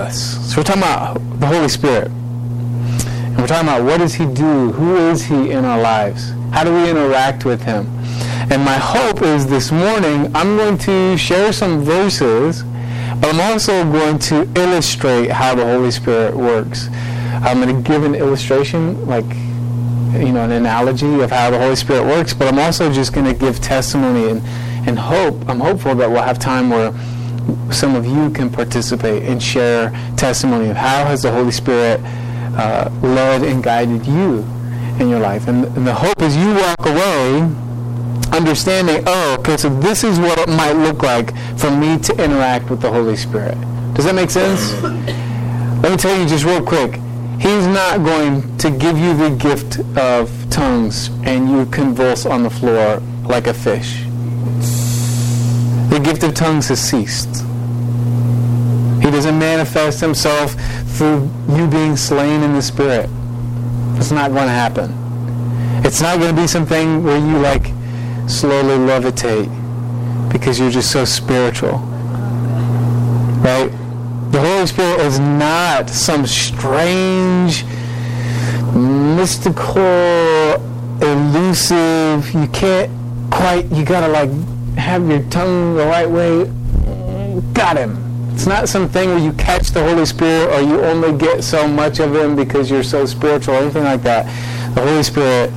us. 0.00 0.52
So 0.52 0.56
we're 0.58 0.64
talking 0.64 0.82
about 0.82 1.14
the 1.38 1.46
Holy 1.46 1.68
Spirit. 1.68 2.08
And 2.10 3.38
we're 3.38 3.46
talking 3.46 3.68
about 3.68 3.84
what 3.84 3.98
does 3.98 4.14
he 4.14 4.26
do? 4.26 4.72
Who 4.72 4.96
is 4.96 5.22
he 5.22 5.50
in 5.50 5.64
our 5.64 5.80
lives? 5.80 6.30
How 6.52 6.64
do 6.64 6.74
we 6.74 6.90
interact 6.90 7.44
with 7.44 7.62
him? 7.62 7.86
And 8.50 8.64
my 8.64 8.76
hope 8.76 9.22
is 9.22 9.46
this 9.46 9.70
morning 9.70 10.34
I'm 10.34 10.56
going 10.56 10.78
to 10.78 11.16
share 11.16 11.52
some 11.52 11.82
verses, 11.82 12.64
but 13.20 13.34
I'm 13.34 13.40
also 13.40 13.84
going 13.84 14.18
to 14.30 14.48
illustrate 14.56 15.30
how 15.30 15.54
the 15.54 15.64
Holy 15.64 15.90
Spirit 15.90 16.34
works. 16.34 16.88
I'm 17.42 17.60
going 17.60 17.74
to 17.76 17.88
give 17.88 18.02
an 18.02 18.14
illustration, 18.14 19.06
like, 19.06 19.28
you 20.14 20.32
know, 20.32 20.42
an 20.42 20.52
analogy 20.52 21.20
of 21.20 21.30
how 21.30 21.50
the 21.50 21.58
Holy 21.58 21.76
Spirit 21.76 22.04
works, 22.04 22.34
but 22.34 22.48
I'm 22.48 22.58
also 22.58 22.92
just 22.92 23.12
going 23.12 23.26
to 23.26 23.34
give 23.34 23.60
testimony 23.60 24.30
and, 24.30 24.42
and 24.88 24.98
hope. 24.98 25.48
I'm 25.48 25.60
hopeful 25.60 25.94
that 25.94 26.10
we'll 26.10 26.22
have 26.22 26.38
time 26.38 26.70
where 26.70 26.92
some 27.72 27.94
of 27.94 28.06
you 28.06 28.30
can 28.30 28.50
participate 28.50 29.22
and 29.24 29.42
share 29.42 29.90
testimony 30.16 30.68
of 30.70 30.76
how 30.76 31.04
has 31.04 31.22
the 31.22 31.30
Holy 31.30 31.52
Spirit 31.52 32.00
uh, 32.56 32.90
led 33.02 33.42
and 33.42 33.62
guided 33.62 34.06
you 34.06 34.44
in 34.98 35.08
your 35.08 35.20
life. 35.20 35.48
And, 35.48 35.64
and 35.64 35.86
the 35.86 35.94
hope 35.94 36.20
is 36.20 36.36
you 36.36 36.52
walk 36.54 36.86
away 36.86 37.42
understanding, 38.32 39.02
oh, 39.06 39.36
okay, 39.40 39.56
so 39.56 39.68
this 39.68 40.04
is 40.04 40.18
what 40.18 40.38
it 40.38 40.48
might 40.48 40.72
look 40.72 41.02
like 41.02 41.36
for 41.58 41.70
me 41.70 41.98
to 41.98 42.12
interact 42.24 42.70
with 42.70 42.80
the 42.80 42.90
Holy 42.90 43.16
Spirit. 43.16 43.56
Does 43.94 44.04
that 44.04 44.14
make 44.14 44.30
sense? 44.30 44.72
Let 45.82 45.92
me 45.92 45.96
tell 45.96 46.18
you 46.18 46.26
just 46.26 46.44
real 46.44 46.62
quick. 46.62 46.94
He's 47.40 47.66
not 47.66 48.04
going 48.04 48.56
to 48.58 48.70
give 48.70 48.98
you 48.98 49.16
the 49.16 49.30
gift 49.30 49.80
of 49.96 50.30
tongues 50.50 51.08
and 51.24 51.50
you 51.50 51.66
convulse 51.66 52.26
on 52.26 52.42
the 52.42 52.50
floor 52.50 53.00
like 53.24 53.46
a 53.46 53.54
fish. 53.54 54.02
The 55.90 56.00
gift 56.02 56.22
of 56.22 56.34
tongues 56.34 56.68
has 56.68 56.80
ceased. 56.80 57.44
Manifest 59.40 60.00
himself 60.00 60.52
through 60.96 61.30
you 61.48 61.66
being 61.66 61.96
slain 61.96 62.42
in 62.42 62.52
the 62.52 62.60
Spirit. 62.60 63.08
It's 63.96 64.10
not 64.10 64.32
going 64.32 64.46
to 64.46 64.52
happen. 64.52 64.92
It's 65.82 66.02
not 66.02 66.18
going 66.18 66.36
to 66.36 66.40
be 66.40 66.46
something 66.46 67.02
where 67.02 67.18
you 67.18 67.38
like 67.38 67.72
slowly 68.28 68.76
levitate 68.76 69.48
because 70.30 70.60
you're 70.60 70.70
just 70.70 70.92
so 70.92 71.06
spiritual. 71.06 71.78
Right? 73.40 73.70
The 74.30 74.40
Holy 74.40 74.66
Spirit 74.66 75.00
is 75.00 75.18
not 75.18 75.88
some 75.88 76.26
strange, 76.26 77.64
mystical, 78.74 79.82
elusive, 81.00 82.32
you 82.34 82.46
can't 82.48 82.90
quite, 83.30 83.64
you 83.72 83.84
gotta 83.84 84.08
like 84.08 84.30
have 84.76 85.08
your 85.08 85.22
tongue 85.30 85.76
the 85.76 85.86
right 85.86 86.08
way. 86.08 86.44
Got 87.54 87.78
him. 87.78 87.99
It's 88.40 88.46
not 88.46 88.70
something 88.70 89.10
where 89.10 89.18
you 89.18 89.34
catch 89.34 89.68
the 89.68 89.84
Holy 89.84 90.06
Spirit 90.06 90.48
or 90.54 90.62
you 90.62 90.80
only 90.80 91.12
get 91.12 91.44
so 91.44 91.68
much 91.68 92.00
of 92.00 92.16
him 92.16 92.34
because 92.34 92.70
you're 92.70 92.82
so 92.82 93.04
spiritual 93.04 93.52
or 93.52 93.58
anything 93.58 93.84
like 93.84 94.02
that. 94.04 94.24
The 94.74 94.80
Holy 94.80 95.02
Spirit 95.02 95.52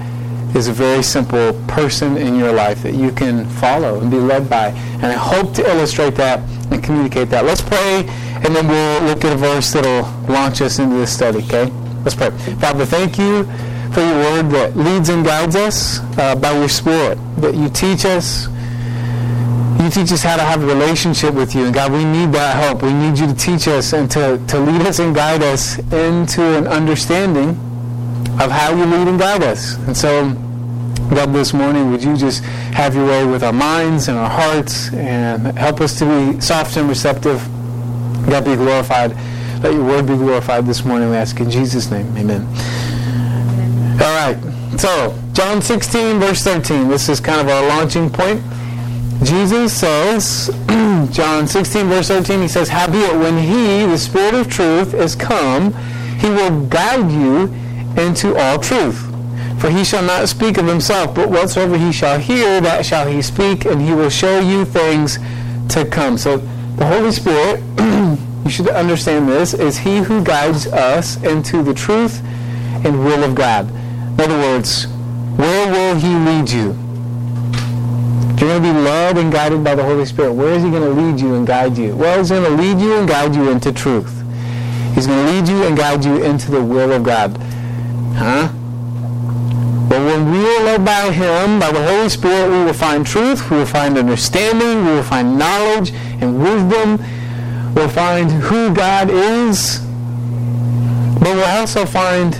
is 0.53 0.67
a 0.67 0.73
very 0.73 1.01
simple 1.01 1.53
person 1.65 2.17
in 2.17 2.35
your 2.35 2.51
life 2.51 2.83
that 2.83 2.93
you 2.93 3.13
can 3.13 3.47
follow 3.51 4.01
and 4.01 4.11
be 4.11 4.17
led 4.17 4.49
by. 4.49 4.71
And 4.95 5.05
I 5.05 5.13
hope 5.13 5.53
to 5.53 5.65
illustrate 5.65 6.15
that 6.15 6.41
and 6.73 6.83
communicate 6.83 7.29
that. 7.29 7.45
Let's 7.45 7.61
pray, 7.61 8.03
and 8.43 8.53
then 8.53 8.67
we'll 8.67 9.03
look 9.03 9.23
at 9.23 9.31
a 9.31 9.37
verse 9.37 9.71
that'll 9.71 10.03
launch 10.27 10.59
us 10.59 10.77
into 10.77 10.97
this 10.97 11.13
study, 11.13 11.37
okay? 11.45 11.71
Let's 12.03 12.15
pray. 12.15 12.31
Father, 12.59 12.85
thank 12.85 13.17
you 13.17 13.45
for 13.93 14.01
your 14.01 14.17
word 14.17 14.49
that 14.49 14.75
leads 14.75 15.07
and 15.07 15.23
guides 15.23 15.55
us 15.55 15.99
uh, 16.17 16.35
by 16.35 16.51
your 16.51 16.67
Spirit, 16.67 17.17
that 17.37 17.55
you 17.55 17.69
teach 17.69 18.03
us 18.03 18.49
teach 19.93 20.11
us 20.11 20.23
how 20.23 20.35
to 20.35 20.41
have 20.41 20.63
a 20.63 20.65
relationship 20.65 21.35
with 21.35 21.53
you. 21.53 21.65
And 21.65 21.73
God, 21.73 21.91
we 21.91 22.03
need 22.03 22.31
that 22.31 22.55
help. 22.55 22.81
We 22.81 22.93
need 22.93 23.19
you 23.19 23.27
to 23.27 23.35
teach 23.35 23.67
us 23.67 23.93
and 23.93 24.09
to, 24.11 24.43
to 24.47 24.59
lead 24.59 24.81
us 24.87 24.97
and 24.97 25.13
guide 25.13 25.43
us 25.43 25.77
into 25.77 26.41
an 26.41 26.65
understanding 26.65 27.49
of 28.41 28.49
how 28.49 28.75
you 28.75 28.85
lead 28.85 29.07
and 29.07 29.19
guide 29.19 29.43
us. 29.43 29.75
And 29.85 29.95
so, 29.95 30.31
God, 31.13 31.31
this 31.31 31.53
morning, 31.53 31.91
would 31.91 32.03
you 32.03 32.17
just 32.17 32.43
have 32.73 32.95
your 32.95 33.05
way 33.05 33.23
with 33.23 33.43
our 33.43 33.53
minds 33.53 34.07
and 34.07 34.17
our 34.17 34.29
hearts 34.29 34.91
and 34.93 35.55
help 35.57 35.79
us 35.79 35.99
to 35.99 36.05
be 36.05 36.41
soft 36.41 36.75
and 36.75 36.89
receptive. 36.89 37.39
God, 38.27 38.45
be 38.45 38.55
glorified. 38.55 39.15
Let 39.61 39.73
your 39.73 39.85
word 39.85 40.07
be 40.07 40.15
glorified 40.15 40.65
this 40.65 40.83
morning, 40.83 41.11
we 41.11 41.15
ask 41.15 41.39
in 41.39 41.51
Jesus' 41.51 41.91
name. 41.91 42.17
Amen. 42.17 42.41
All 44.01 44.15
right. 44.17 44.37
So, 44.79 45.15
John 45.33 45.61
16, 45.61 46.19
verse 46.19 46.41
13. 46.41 46.89
This 46.89 47.09
is 47.09 47.19
kind 47.19 47.39
of 47.39 47.47
our 47.47 47.67
launching 47.67 48.09
point. 48.09 48.41
Jesus 49.21 49.73
says, 49.73 50.49
John 51.11 51.47
16, 51.47 51.87
verse 51.87 52.07
13, 52.07 52.41
he 52.41 52.47
says, 52.47 52.69
Howbeit, 52.69 53.17
when 53.19 53.37
he, 53.37 53.85
the 53.85 53.97
Spirit 53.97 54.33
of 54.33 54.49
truth, 54.49 54.93
is 54.93 55.15
come, 55.15 55.73
he 56.17 56.29
will 56.29 56.65
guide 56.65 57.11
you 57.11 57.53
into 58.01 58.35
all 58.35 58.59
truth. 58.59 59.09
For 59.59 59.69
he 59.69 59.83
shall 59.83 60.03
not 60.03 60.27
speak 60.27 60.57
of 60.57 60.65
himself, 60.65 61.15
but 61.15 61.29
whatsoever 61.29 61.77
he 61.77 61.91
shall 61.91 62.19
hear, 62.19 62.59
that 62.61 62.85
shall 62.85 63.07
he 63.07 63.21
speak, 63.21 63.65
and 63.65 63.81
he 63.81 63.93
will 63.93 64.09
show 64.09 64.39
you 64.39 64.65
things 64.65 65.19
to 65.69 65.85
come. 65.89 66.17
So 66.17 66.37
the 66.75 66.85
Holy 66.85 67.11
Spirit, 67.11 67.63
you 68.43 68.49
should 68.49 68.67
understand 68.69 69.29
this, 69.29 69.53
is 69.53 69.77
he 69.77 69.97
who 69.97 70.23
guides 70.23 70.67
us 70.67 71.21
into 71.23 71.63
the 71.63 71.73
truth 71.73 72.21
and 72.83 73.05
will 73.05 73.23
of 73.23 73.35
God. 73.35 73.69
In 73.69 74.21
other 74.21 74.37
words, 74.37 74.87
where 75.37 75.71
will 75.71 75.95
he 75.95 76.13
lead 76.13 76.49
you? 76.49 76.82
You're 78.43 78.59
going 78.59 78.63
to 78.63 78.73
be 78.73 78.79
loved 78.85 79.17
and 79.19 79.31
guided 79.31 79.63
by 79.63 79.73
the 79.73 79.85
Holy 79.85 80.03
Spirit. 80.03 80.33
Where 80.33 80.53
is 80.53 80.61
He 80.63 80.69
going 80.69 80.83
to 80.83 80.89
lead 80.89 81.17
you 81.17 81.35
and 81.35 81.47
guide 81.47 81.77
you? 81.77 81.95
Well, 81.95 82.17
He's 82.17 82.29
going 82.29 82.43
to 82.43 82.61
lead 82.61 82.77
you 82.77 82.97
and 82.97 83.07
guide 83.07 83.33
you 83.33 83.49
into 83.49 83.71
truth. 83.71 84.21
He's 84.93 85.07
going 85.07 85.25
to 85.25 85.31
lead 85.31 85.47
you 85.47 85.63
and 85.63 85.77
guide 85.77 86.03
you 86.03 86.21
into 86.21 86.51
the 86.51 86.61
will 86.61 86.91
of 86.91 87.03
God. 87.03 87.37
Huh? 88.17 88.51
But 89.87 89.99
when 90.01 90.29
we 90.29 90.39
are 90.39 90.63
led 90.65 90.83
by 90.83 91.09
Him, 91.13 91.57
by 91.57 91.71
the 91.71 91.81
Holy 91.85 92.09
Spirit, 92.09 92.51
we 92.51 92.65
will 92.65 92.73
find 92.73 93.07
truth, 93.07 93.49
we 93.49 93.55
will 93.55 93.65
find 93.65 93.97
understanding, 93.97 94.85
we 94.85 94.91
will 94.91 95.03
find 95.03 95.39
knowledge 95.39 95.93
and 95.93 96.43
wisdom. 96.43 96.99
We'll 97.73 97.87
find 97.87 98.29
who 98.29 98.73
God 98.73 99.09
is. 99.09 99.79
But 101.17 101.33
we'll 101.33 101.45
also 101.45 101.85
find 101.85 102.37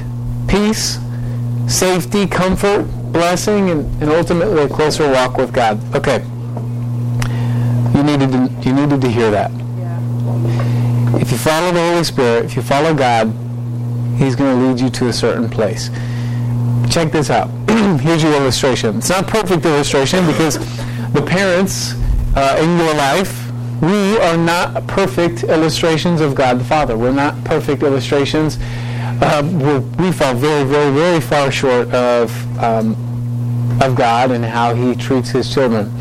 peace, 0.49 0.99
safety, 1.67 2.27
comfort, 2.27 2.87
blessing 3.13 3.69
and, 3.69 4.01
and 4.01 4.11
ultimately 4.11 4.63
a 4.63 4.67
closer 4.67 5.09
walk 5.09 5.37
with 5.37 5.53
God. 5.53 5.79
Okay. 5.95 6.25
You 7.95 8.03
needed 8.03 8.31
to, 8.31 8.49
you 8.67 8.73
needed 8.73 8.99
to 9.01 9.09
hear 9.09 9.29
that. 9.31 9.51
Yeah. 9.51 11.17
If 11.19 11.31
you 11.31 11.37
follow 11.37 11.71
the 11.71 11.79
Holy 11.79 12.03
Spirit, 12.03 12.45
if 12.45 12.55
you 12.55 12.63
follow 12.63 12.93
God, 12.93 13.27
He's 14.17 14.35
going 14.35 14.59
to 14.59 14.67
lead 14.67 14.79
you 14.79 14.89
to 14.89 15.07
a 15.07 15.13
certain 15.13 15.49
place. 15.49 15.89
Check 16.89 17.11
this 17.11 17.29
out. 17.29 17.49
Here's 18.01 18.23
your 18.23 18.33
illustration. 18.33 18.97
It's 18.97 19.09
not 19.09 19.23
a 19.23 19.31
perfect 19.31 19.65
illustration 19.65 20.25
because 20.25 20.57
the 21.13 21.21
parents 21.21 21.93
uh, 22.35 22.59
in 22.61 22.77
your 22.77 22.93
life, 22.95 23.51
we 23.81 24.17
are 24.19 24.37
not 24.37 24.87
perfect 24.87 25.43
illustrations 25.43 26.21
of 26.21 26.35
God 26.35 26.59
the 26.59 26.63
Father. 26.63 26.97
We're 26.97 27.11
not 27.11 27.43
perfect 27.43 27.83
illustrations 27.83 28.57
um, 29.21 29.59
we 29.97 30.11
fall 30.11 30.33
very, 30.33 30.63
very, 30.63 30.91
very 30.93 31.21
far 31.21 31.51
short 31.51 31.89
of 31.93 32.31
um, 32.59 32.95
of 33.81 33.95
God 33.95 34.31
and 34.31 34.43
how 34.43 34.73
He 34.73 34.95
treats 34.95 35.29
His 35.29 35.53
children. 35.53 35.91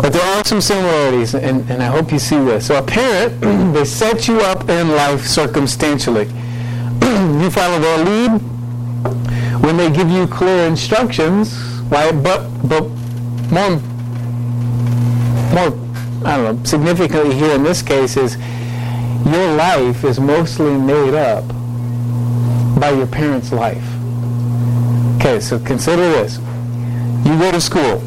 But 0.00 0.12
there 0.12 0.22
are 0.22 0.44
some 0.44 0.60
similarities, 0.60 1.34
and, 1.34 1.68
and 1.68 1.82
I 1.82 1.86
hope 1.86 2.12
you 2.12 2.20
see 2.20 2.38
this. 2.38 2.68
So 2.68 2.78
a 2.78 2.82
parent, 2.82 3.40
they 3.74 3.84
set 3.84 4.28
you 4.28 4.40
up 4.40 4.68
in 4.68 4.90
life 4.90 5.26
circumstantially. 5.26 6.26
you 7.02 7.50
follow 7.50 7.80
their 7.80 8.04
lead 8.04 8.30
when 9.62 9.76
they 9.76 9.90
give 9.90 10.08
you 10.08 10.26
clear 10.26 10.66
instructions, 10.66 11.58
right? 11.90 12.12
But 12.12 12.48
but 12.68 12.82
more 13.50 13.80
more 15.52 15.88
I 16.24 16.36
don't 16.36 16.58
know 16.58 16.64
significantly 16.64 17.34
here 17.34 17.54
in 17.54 17.62
this 17.62 17.82
case 17.82 18.16
is 18.16 18.36
your 19.26 19.54
life 19.56 20.04
is 20.04 20.20
mostly 20.20 20.76
made 20.76 21.14
up 21.14 21.44
by 22.76 22.90
your 22.90 23.06
parents' 23.06 23.52
life. 23.52 23.84
Okay, 25.16 25.40
so 25.40 25.58
consider 25.58 26.08
this. 26.10 26.38
You 27.24 27.38
go 27.38 27.50
to 27.52 27.60
school. 27.60 27.98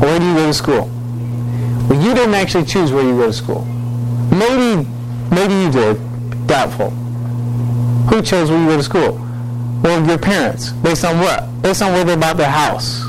Where 0.00 0.18
do 0.18 0.26
you 0.26 0.34
go 0.34 0.46
to 0.46 0.54
school? 0.54 0.90
Well, 1.88 2.02
you 2.02 2.14
didn't 2.14 2.34
actually 2.34 2.64
choose 2.64 2.92
where 2.92 3.04
you 3.04 3.16
go 3.16 3.26
to 3.26 3.32
school. 3.32 3.64
Maybe, 4.32 4.88
maybe 5.30 5.54
you 5.54 5.70
did. 5.70 6.46
Doubtful. 6.46 6.90
Who 8.08 8.22
chose 8.22 8.50
where 8.50 8.60
you 8.60 8.66
go 8.66 8.76
to 8.76 8.82
school? 8.82 9.26
Well, 9.82 10.06
your 10.06 10.18
parents. 10.18 10.70
Based 10.70 11.04
on 11.04 11.18
what? 11.18 11.62
Based 11.62 11.82
on 11.82 11.92
where 11.92 12.04
they 12.04 12.16
bought 12.16 12.36
their 12.36 12.50
house. 12.50 13.02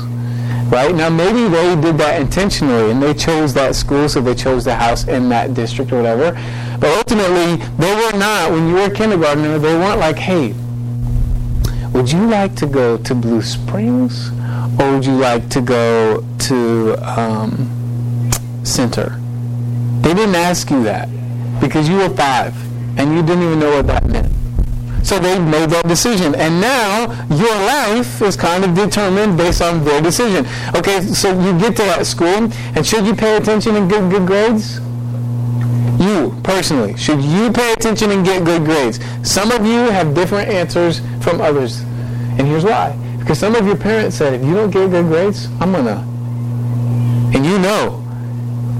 Right? 0.70 0.94
Now, 0.94 1.10
maybe 1.10 1.48
they 1.48 1.74
did 1.80 1.98
that 1.98 2.20
intentionally 2.20 2.90
and 2.90 3.02
they 3.02 3.14
chose 3.14 3.52
that 3.54 3.74
school, 3.74 4.08
so 4.08 4.20
they 4.20 4.34
chose 4.34 4.64
the 4.64 4.74
house 4.74 5.06
in 5.06 5.28
that 5.28 5.54
district 5.54 5.92
or 5.92 5.96
whatever. 5.96 6.32
But 6.82 6.98
ultimately, 6.98 7.64
they 7.78 7.94
were 7.94 8.18
not, 8.18 8.50
when 8.50 8.66
you 8.66 8.74
were 8.74 8.86
a 8.86 8.90
kindergartner, 8.90 9.56
they 9.60 9.72
weren't 9.72 10.00
like, 10.00 10.18
hey, 10.18 10.52
would 11.92 12.10
you 12.10 12.26
like 12.26 12.56
to 12.56 12.66
go 12.66 12.98
to 12.98 13.14
Blue 13.14 13.40
Springs 13.40 14.32
or 14.80 14.90
would 14.90 15.06
you 15.06 15.16
like 15.16 15.48
to 15.50 15.60
go 15.60 16.26
to 16.40 16.96
um, 17.08 17.70
Center? 18.64 19.16
They 20.00 20.12
didn't 20.12 20.34
ask 20.34 20.72
you 20.72 20.82
that 20.82 21.08
because 21.60 21.88
you 21.88 21.98
were 21.98 22.10
five. 22.10 22.52
and 22.98 23.14
you 23.14 23.22
didn't 23.22 23.44
even 23.44 23.60
know 23.60 23.76
what 23.76 23.86
that 23.86 24.04
meant. 24.06 24.32
So 25.06 25.20
they 25.20 25.38
made 25.38 25.70
that 25.70 25.86
decision. 25.86 26.34
And 26.34 26.60
now 26.60 27.12
your 27.30 27.54
life 27.54 28.20
is 28.22 28.36
kind 28.36 28.64
of 28.64 28.74
determined 28.74 29.38
based 29.38 29.62
on 29.62 29.84
their 29.84 30.02
decision. 30.02 30.46
Okay, 30.74 31.00
so 31.02 31.30
you 31.40 31.56
get 31.60 31.76
to 31.76 31.82
that 31.84 32.06
school, 32.06 32.50
and 32.74 32.84
should 32.84 33.06
you 33.06 33.14
pay 33.14 33.36
attention 33.36 33.76
and 33.76 33.88
get 33.88 34.10
good 34.10 34.26
grades? 34.26 34.80
You, 36.02 36.36
personally, 36.42 36.96
should 36.96 37.22
you 37.22 37.52
pay 37.52 37.72
attention 37.74 38.10
and 38.10 38.24
get 38.24 38.44
good 38.44 38.64
grades? 38.64 38.98
Some 39.22 39.52
of 39.52 39.64
you 39.64 39.88
have 39.90 40.14
different 40.14 40.48
answers 40.48 41.00
from 41.22 41.40
others. 41.40 41.80
And 42.38 42.40
here's 42.40 42.64
why. 42.64 42.98
Because 43.18 43.38
some 43.38 43.54
of 43.54 43.64
your 43.66 43.76
parents 43.76 44.16
said, 44.16 44.34
if 44.34 44.44
you 44.44 44.52
don't 44.52 44.70
get 44.70 44.90
good 44.90 45.06
grades, 45.06 45.46
I'm 45.60 45.70
going 45.70 45.84
to. 45.84 47.36
And 47.36 47.46
you 47.46 47.56
know. 47.58 48.00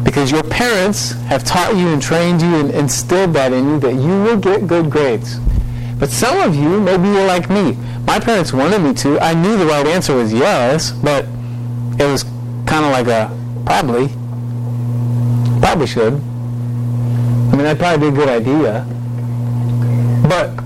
Because 0.02 0.32
your 0.32 0.42
parents 0.42 1.12
have 1.30 1.44
taught 1.44 1.76
you 1.76 1.88
and 1.88 2.02
trained 2.02 2.42
you 2.42 2.56
and 2.56 2.72
instilled 2.72 3.34
that 3.34 3.52
in 3.52 3.69
you 3.69 3.78
that 3.78 3.94
you 3.94 4.22
will 4.24 4.36
get 4.36 4.66
good 4.66 4.90
grades. 4.90 5.38
But 6.00 6.10
some 6.10 6.38
of 6.38 6.56
you, 6.56 6.80
maybe 6.80 7.04
you're 7.04 7.26
like 7.26 7.48
me. 7.48 7.78
My 8.04 8.19
parents 8.19 8.52
wanted 8.52 8.80
me 8.80 8.94
to. 8.94 9.20
I 9.20 9.32
knew 9.32 9.56
the 9.56 9.66
right 9.66 9.86
answer 9.86 10.16
was 10.16 10.32
yes, 10.32 10.90
but 10.90 11.26
it 12.00 12.10
was 12.10 12.24
kind 12.66 12.84
of 12.84 12.90
like 12.90 13.06
a 13.06 13.30
probably. 13.64 14.08
Probably 15.60 15.86
should. 15.86 16.20
I 17.52 17.56
mean, 17.56 17.64
that'd 17.64 17.78
probably 17.78 18.10
be 18.10 18.16
a 18.16 18.19
good 18.19 18.28
idea. 18.28 18.87
But 20.28 20.58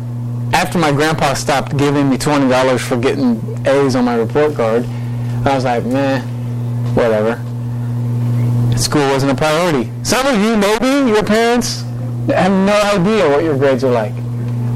after 0.54 0.78
my 0.78 0.92
grandpa 0.92 1.34
stopped 1.34 1.76
giving 1.76 2.08
me 2.08 2.16
$20 2.16 2.80
for 2.80 2.96
getting 2.96 3.40
A's 3.66 3.96
on 3.96 4.04
my 4.04 4.14
report 4.14 4.54
card, 4.54 4.86
I 5.44 5.54
was 5.54 5.64
like, 5.64 5.84
meh, 5.84 6.20
whatever. 6.94 7.42
School 8.78 9.08
wasn't 9.08 9.32
a 9.32 9.34
priority. 9.34 9.90
Some 10.02 10.26
of 10.26 10.40
you, 10.40 10.56
maybe, 10.56 11.10
your 11.10 11.24
parents 11.24 11.82
have 12.28 12.52
no 12.52 12.80
idea 12.94 13.28
what 13.28 13.42
your 13.42 13.56
grades 13.56 13.84
are 13.84 13.92
like 13.92 14.14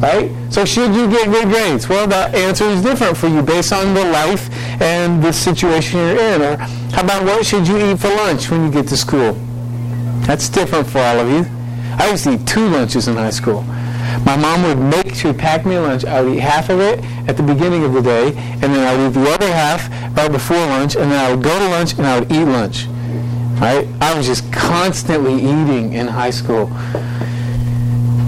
right? 0.01 0.31
So 0.51 0.65
should 0.65 0.95
you 0.95 1.09
get 1.09 1.31
good 1.31 1.49
grades? 1.49 1.89
Well, 1.89 2.07
the 2.07 2.37
answer 2.39 2.65
is 2.65 2.83
different 2.83 3.17
for 3.17 3.29
you 3.29 3.43
based 3.43 3.73
on 3.73 3.95
the 3.95 4.05
life 4.05 4.51
and 4.81 5.23
the 5.23 5.33
situation 5.33 6.01
you're 6.01 6.19
in. 6.19 6.43
Or 6.43 6.57
how 6.57 7.05
about 7.05 7.25
what 7.25 7.47
should 7.47 7.69
you 7.69 7.77
eat 7.77 7.99
for 7.99 8.09
lunch 8.09 8.51
when 8.51 8.65
you 8.65 8.71
get 8.71 8.89
to 8.89 8.97
school? 8.97 9.33
That's 10.27 10.49
different 10.49 10.87
for 10.89 10.99
all 10.99 11.21
of 11.21 11.29
you. 11.29 11.60
I 12.01 12.11
used 12.11 12.25
to 12.25 12.33
eat 12.33 12.47
two 12.47 12.67
lunches 12.67 13.09
in 13.09 13.17
high 13.17 13.31
school. 13.31 13.63
My 14.25 14.35
mom 14.35 14.63
would 14.63 14.79
make, 14.79 15.15
she 15.15 15.27
would 15.27 15.39
pack 15.39 15.67
me 15.67 15.75
a 15.75 15.83
lunch. 15.83 16.07
I 16.07 16.23
would 16.23 16.35
eat 16.35 16.41
half 16.41 16.71
of 16.71 16.81
it 16.81 17.05
at 17.29 17.37
the 17.37 17.43
beginning 17.43 17.85
of 17.85 17.93
the 17.93 18.01
day, 18.01 18.29
and 18.29 18.63
then 18.63 18.87
I 18.87 18.97
would 18.97 19.11
eat 19.11 19.21
the 19.23 19.31
other 19.31 19.53
half 19.53 19.91
right 20.17 20.33
before 20.33 20.57
lunch, 20.57 20.97
and 20.97 21.13
then 21.13 21.23
I 21.23 21.31
would 21.35 21.45
go 21.45 21.59
to 21.59 21.69
lunch 21.69 21.93
and 21.99 22.07
I 22.07 22.19
would 22.19 22.33
eat 22.33 22.45
lunch. 22.47 22.87
Right? 23.61 23.87
I 24.01 24.17
was 24.17 24.27
just 24.27 24.51
constantly 24.51 25.35
eating 25.35 25.93
in 25.93 26.07
high 26.07 26.31
school. 26.31 26.73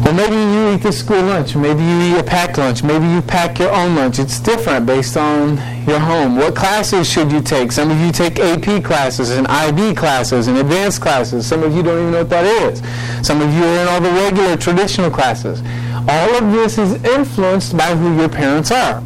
Or 0.07 0.13
maybe 0.13 0.37
eat 0.73 0.83
the 0.83 0.93
school 0.93 1.23
lunch. 1.23 1.55
Maybe 1.55 1.83
you 1.83 2.01
eat 2.15 2.19
a 2.19 2.25
packed 2.25 2.59
lunch. 2.59 2.83
Maybe 2.83 3.07
you 3.07 3.21
pack 3.23 3.59
your 3.59 3.73
own 3.73 3.95
lunch. 3.95 4.19
It's 4.19 4.41
different 4.41 4.87
based 4.87 5.17
on 5.17 5.57
your 5.87 5.99
home. 5.99 6.37
What 6.37 6.55
classes 6.55 7.11
should 7.11 7.31
you 7.31 7.41
take? 7.41 7.73
Some 7.73 7.91
of 7.91 8.01
you 8.01 8.13
take 8.13 8.39
AP 8.39 8.83
classes 8.85 9.31
and 9.31 9.47
IB 9.49 9.95
classes 9.95 10.49
and 10.49 10.59
advanced 10.59 11.01
classes. 11.01 11.47
Some 11.47 11.63
of 11.63 11.75
you 11.75 11.83
don't 11.83 11.99
even 11.99 12.13
know 12.13 12.19
what 12.19 12.31
that 12.31 12.45
is. 12.45 12.81
Some 13.27 13.41
of 13.41 13.53
you 13.53 13.63
are 13.63 13.83
in 13.83 13.89
all 13.89 14.01
the 14.01 14.11
regular 14.11 14.57
traditional 14.57 15.11
classes. 15.11 15.63
All 16.09 16.35
of 16.37 16.53
this 16.53 16.79
is 16.79 17.03
influenced 17.05 17.77
by 17.77 17.95
who 17.95 18.17
your 18.17 18.29
parents 18.29 18.71
are. 18.71 19.01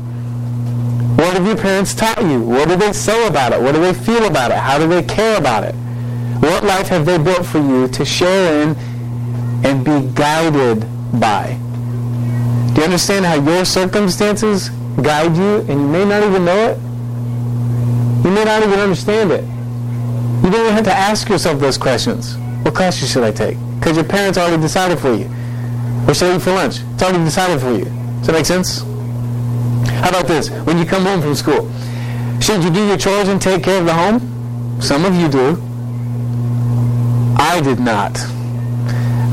What 1.17 1.35
have 1.35 1.47
your 1.47 1.57
parents 1.57 1.95
taught 1.95 2.23
you? 2.23 2.43
What 2.43 2.69
do 2.69 2.77
they 2.77 2.93
say 2.93 3.27
about 3.27 3.53
it? 3.53 3.61
What 3.61 3.73
do 3.73 3.81
they 3.81 3.95
feel 3.95 4.27
about 4.27 4.51
it? 4.51 4.59
How 4.59 4.79
do 4.79 4.87
they 4.87 5.03
care 5.03 5.39
about 5.39 5.65
it? 5.65 5.75
What 6.41 6.65
life 6.65 6.89
have 6.89 7.07
they 7.07 7.19
built 7.19 7.47
for 7.47 7.59
you 7.59 7.89
to 7.89 8.05
share 8.05 8.63
in 8.63 8.77
and 9.65 9.85
be 9.85 10.13
guided 10.15 10.87
by. 11.21 11.59
Do 12.75 12.81
you 12.81 12.85
understand 12.85 13.25
how 13.25 13.35
your 13.35 13.65
circumstances 13.65 14.69
guide 15.03 15.37
you 15.37 15.61
and 15.61 15.81
you 15.81 15.89
may 15.89 16.05
not 16.05 16.23
even 16.23 16.45
know 16.45 16.71
it? 16.71 16.79
You 18.25 18.31
may 18.31 18.45
not 18.45 18.63
even 18.63 18.79
understand 18.79 19.33
it. 19.33 19.45
You 20.45 20.51
don't 20.51 20.61
even 20.61 20.75
have 20.75 20.85
to 20.85 20.93
ask 20.93 21.29
yourself 21.29 21.59
those 21.61 21.79
questions. 21.79 22.37
What 22.63 22.75
classes 22.75 23.11
should 23.11 23.25
I 23.25 23.31
take? 23.33 23.57
Because 23.79 23.97
your 23.97 24.05
parents 24.05 24.39
already 24.39 24.61
decided 24.61 24.99
for 24.99 25.15
you. 25.15 25.25
What 26.05 26.17
should 26.17 26.31
I 26.33 26.37
eat 26.37 26.43
for 26.43 26.51
lunch? 26.51 26.81
It's 26.95 27.03
already 27.03 27.25
decided 27.25 27.61
for 27.61 27.73
you. 27.73 27.85
Does 27.85 28.27
that 28.27 28.33
make 28.33 28.47
sense? 28.47 28.81
How 30.01 30.11
about 30.11 30.27
this? 30.27 30.51
When 30.51 30.79
you 30.79 30.85
come 30.85 31.05
home 31.05 31.23
from 31.23 31.35
school, 31.35 31.71
should 32.41 32.63
you 32.63 32.71
do 32.71 32.87
your 32.87 32.97
chores 32.97 33.29
and 33.29 33.41
take 33.41 33.63
care 33.63 33.81
of 33.81 33.87
the 33.87 33.95
home? 33.95 34.81
Some 34.81 35.05
of 35.05 35.15
you 35.15 35.29
do. 35.29 35.63
I 37.39 37.61
did 37.63 37.81
not. 37.81 38.19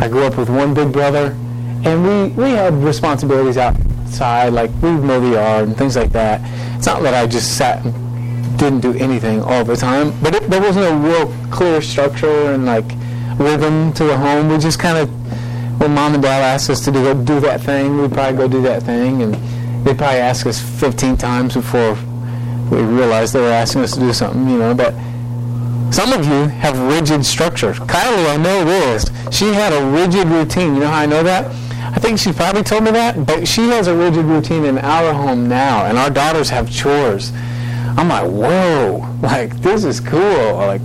I 0.02 0.08
grew 0.10 0.24
up 0.24 0.38
with 0.38 0.50
one 0.50 0.74
big 0.74 0.92
brother, 0.92 1.38
and 1.86 2.04
we, 2.04 2.44
we 2.44 2.52
had 2.52 2.74
responsibilities 2.76 3.58
outside, 3.58 4.50
like 4.50 4.72
we 4.82 4.92
mow 4.92 5.20
the 5.20 5.32
yard 5.32 5.68
and 5.68 5.78
things 5.78 5.96
like 5.96 6.12
that. 6.12 6.42
It's 6.78 6.86
not 6.86 7.02
that 7.04 7.14
I 7.14 7.28
just 7.28 7.58
sat 7.58 7.86
and 7.86 7.94
didn't 8.58 8.80
do 8.82 8.94
anything 8.94 9.42
all 9.42 9.64
the 9.66 9.76
time, 9.76 10.14
but 10.22 10.36
it, 10.36 10.50
there 10.50 10.62
wasn't 10.62 10.86
a 10.86 10.96
real 10.96 11.34
clear 11.52 11.82
structure 11.82 12.52
and 12.52 12.66
like 12.66 12.86
rhythm 13.38 13.92
to 13.94 14.04
the 14.06 14.18
home. 14.18 14.50
We 14.50 14.58
just 14.58 14.80
kind 14.80 14.98
of, 14.98 15.10
when 15.80 15.94
mom 15.94 16.14
and 16.14 16.24
dad 16.24 16.42
asked 16.42 16.70
us 16.70 16.84
to 16.86 16.92
do, 16.92 17.14
do 17.24 17.40
that 17.42 17.62
thing, 17.62 18.02
we'd 18.02 18.14
probably 18.14 18.38
go 18.38 18.48
do 18.48 18.62
that 18.62 18.84
thing, 18.84 19.22
and 19.22 19.34
they'd 19.86 19.98
probably 19.98 20.20
ask 20.20 20.46
us 20.46 20.62
15 20.80 21.18
times 21.18 21.56
before 21.56 21.98
we 22.72 22.82
realized 22.82 23.34
they 23.34 23.42
were 23.42 23.48
asking 23.48 23.82
us 23.82 23.94
to 23.94 24.00
do 24.00 24.14
something, 24.14 24.48
you 24.50 24.58
know, 24.58 24.74
but 24.74 24.94
some 25.94 26.12
of 26.12 26.26
you 26.26 26.48
have 26.48 26.80
rigid 26.80 27.26
structures. 27.26 27.78
Kylie, 27.80 28.34
I 28.34 28.38
know 28.38 28.66
this. 28.66 29.06
She 29.32 29.46
had 29.54 29.74
a 29.74 29.86
rigid 29.92 30.28
routine. 30.28 30.74
You 30.74 30.80
know 30.82 30.88
how 30.88 31.00
I 31.02 31.06
know 31.06 31.22
that? 31.22 31.54
I 31.94 32.00
think 32.00 32.18
she 32.18 32.34
probably 32.34 32.64
told 32.64 32.84
me 32.84 32.92
that, 32.92 33.24
but 33.24 33.48
she 33.48 33.68
has 33.70 33.86
a 33.88 33.96
rigid 33.96 34.26
routine 34.26 34.66
in 34.66 34.80
our 34.80 35.14
home 35.14 35.48
now, 35.48 35.86
and 35.86 35.96
our 35.96 36.10
daughters 36.10 36.50
have 36.50 36.70
chores. 36.72 37.32
I'm 37.96 38.10
like, 38.10 38.26
whoa, 38.26 39.08
like 39.22 39.56
this 39.62 39.84
is 39.84 40.00
cool. 40.00 40.56
Like 40.56 40.82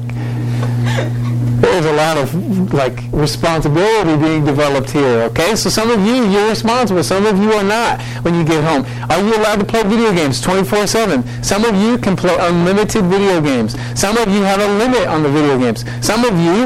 there's 1.61 1.87
a 1.87 1.93
lot 1.95 2.19
of 2.19 2.75
like 2.75 3.01
responsibility 3.11 4.23
being 4.23 4.45
developed 4.45 4.91
here. 4.91 5.23
Okay, 5.31 5.57
so 5.57 5.71
some 5.71 5.91
of 5.91 5.99
you 6.05 6.29
you're 6.29 6.51
responsible, 6.51 7.03
some 7.03 7.25
of 7.25 7.39
you 7.39 7.55
are 7.55 7.65
not. 7.65 8.03
When 8.23 8.35
you 8.35 8.45
get 8.45 8.63
home, 8.63 8.85
are 9.09 9.21
you 9.21 9.35
allowed 9.35 9.61
to 9.61 9.65
play 9.65 9.83
video 9.85 10.13
games 10.13 10.43
24/7? 10.43 11.43
Some 11.43 11.65
of 11.65 11.75
you 11.75 11.97
can 11.97 12.17
play 12.17 12.37
unlimited 12.39 13.05
video 13.07 13.41
games. 13.41 13.77
Some 13.99 14.19
of 14.19 14.29
you 14.29 14.43
have 14.43 14.61
a 14.61 14.69
limit 14.77 15.09
on 15.09 15.23
the 15.23 15.31
video 15.31 15.59
games. 15.59 15.87
Some 16.05 16.23
of 16.27 16.39
you 16.39 16.65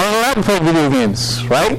are 0.00 0.08
allowed 0.08 0.34
to 0.34 0.42
play 0.42 0.58
video 0.58 0.88
games, 0.88 1.44
right? 1.48 1.78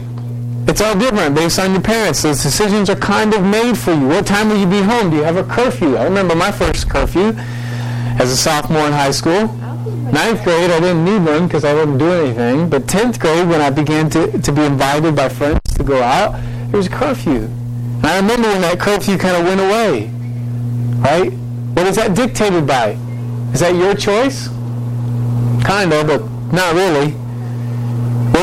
It's 0.69 0.81
all 0.81 1.00
different 1.00 1.34
based 1.34 1.60
on 1.60 1.72
your 1.72 1.81
parents. 1.81 2.24
Those 2.24 2.44
decisions 2.44 2.90
are 2.90 2.96
kind 2.96 3.34
of 3.34 3.42
made 3.42 3.78
for 3.78 3.94
you. 3.94 4.08
What 4.08 4.27
time 4.27 4.50
will 4.50 4.58
you 4.58 4.68
be 4.68 4.82
home? 4.82 5.10
Do 5.10 5.15
you 5.15 5.24
have 5.24 5.38
a 5.38 5.44
curfew? 5.44 5.96
I 5.96 6.03
remember 6.03 6.36
my 6.36 6.51
first 6.51 6.89
curfew 6.89 7.34
as 8.20 8.32
a 8.32 8.36
sophomore 8.36 8.86
in 8.86 8.91
high 8.91 9.12
school. 9.12 9.48
Ninth 10.12 10.44
grade, 10.44 10.70
I 10.70 10.80
didn't 10.82 11.06
need 11.06 11.24
one 11.24 11.48
because 11.48 11.63
I 11.63 11.74
wouldn't 11.74 12.00
do 12.00 12.12
anything. 12.12 12.70
But 12.70 12.88
tenth 12.88 13.18
grade, 13.18 13.48
when 13.48 13.62
I 13.62 13.70
began 13.70 14.10
to, 14.10 14.39
to 14.41 14.51
be 14.51 14.62
invited 14.63 15.15
by 15.15 15.30
friends 15.30 15.60
to 15.75 15.84
go 15.84 16.01
out, 16.01 16.34
there 16.70 16.77
was 16.77 16.88
a 16.88 16.89
curfew. 16.89 17.44
And 17.44 18.06
I 18.06 18.18
remember 18.18 18.50
when 18.50 18.62
that 18.62 18.80
curfew 18.80 19.18
kind 19.18 19.38
of 19.38 19.46
went 19.46 19.62
away. 19.62 20.12
Right? 21.00 21.32
What 21.32 21.88
is 21.88 21.96
that 21.96 22.13
dictated 22.13 22.68
by? 22.68 22.98
Is 23.53 23.62
that 23.62 23.75
your 23.75 23.96
choice? 23.96 24.50
Kind 25.63 25.94
of, 25.94 26.08
but 26.08 26.22
not 26.51 26.75
really. 26.75 27.15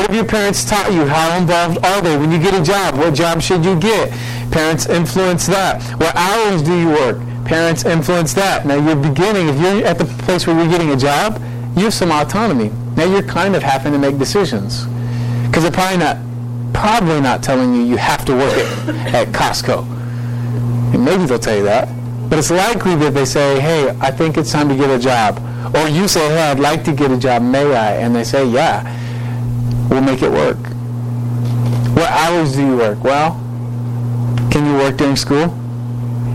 What 0.05 0.11
have 0.11 0.23
your 0.23 0.29
parents 0.29 0.63
taught 0.63 0.93
you? 0.93 1.03
How 1.03 1.35
involved 1.35 1.83
are 1.83 1.99
they? 1.99 2.15
When 2.15 2.31
you 2.31 2.37
get 2.37 2.53
a 2.53 2.63
job, 2.63 2.95
what 2.95 3.15
job 3.15 3.41
should 3.41 3.65
you 3.65 3.75
get? 3.79 4.11
Parents 4.51 4.85
influence 4.85 5.47
that. 5.47 5.81
What 5.99 6.15
hours 6.15 6.61
do 6.61 6.77
you 6.77 6.89
work? 6.89 7.17
Parents 7.43 7.85
influence 7.85 8.31
that. 8.35 8.67
Now 8.67 8.75
you're 8.75 8.95
beginning, 8.95 9.47
if 9.47 9.59
you're 9.59 9.83
at 9.83 9.97
the 9.97 10.05
place 10.05 10.45
where 10.45 10.55
you're 10.55 10.69
getting 10.69 10.91
a 10.91 10.95
job, 10.95 11.41
you 11.75 11.85
have 11.85 11.93
some 11.95 12.11
autonomy. 12.11 12.69
Now 12.95 13.05
you're 13.05 13.23
kind 13.23 13.55
of 13.55 13.63
having 13.63 13.93
to 13.93 13.97
make 13.97 14.19
decisions. 14.19 14.85
Because 15.47 15.63
they're 15.63 15.71
probably 15.71 15.97
not, 15.97 16.17
probably 16.71 17.19
not 17.19 17.41
telling 17.41 17.73
you 17.73 17.81
you 17.81 17.97
have 17.97 18.25
to 18.25 18.33
work 18.33 18.53
at, 18.53 19.15
at 19.15 19.27
Costco. 19.29 19.87
And 20.93 21.03
maybe 21.03 21.25
they'll 21.25 21.39
tell 21.39 21.57
you 21.57 21.63
that. 21.63 21.89
But 22.29 22.37
it's 22.37 22.51
likely 22.51 22.95
that 22.97 23.15
they 23.15 23.25
say, 23.25 23.59
hey, 23.59 23.89
I 23.99 24.11
think 24.11 24.37
it's 24.37 24.51
time 24.51 24.69
to 24.69 24.75
get 24.75 24.91
a 24.91 24.99
job. 24.99 25.39
Or 25.75 25.87
you 25.89 26.07
say, 26.07 26.27
hey, 26.27 26.51
I'd 26.51 26.59
like 26.59 26.83
to 26.83 26.91
get 26.91 27.09
a 27.09 27.17
job, 27.17 27.41
may 27.41 27.73
I? 27.75 27.93
And 27.93 28.15
they 28.15 28.23
say, 28.23 28.47
yeah, 28.47 29.01
we'll 29.89 30.01
make 30.01 30.21
it 30.21 30.31
work. 30.31 30.57
What 31.95 32.09
hours 32.11 32.55
do 32.55 32.65
you 32.65 32.77
work? 32.77 33.03
Well, 33.03 33.33
can 34.51 34.65
you 34.65 34.73
work 34.73 34.97
during 34.97 35.15
school? 35.15 35.47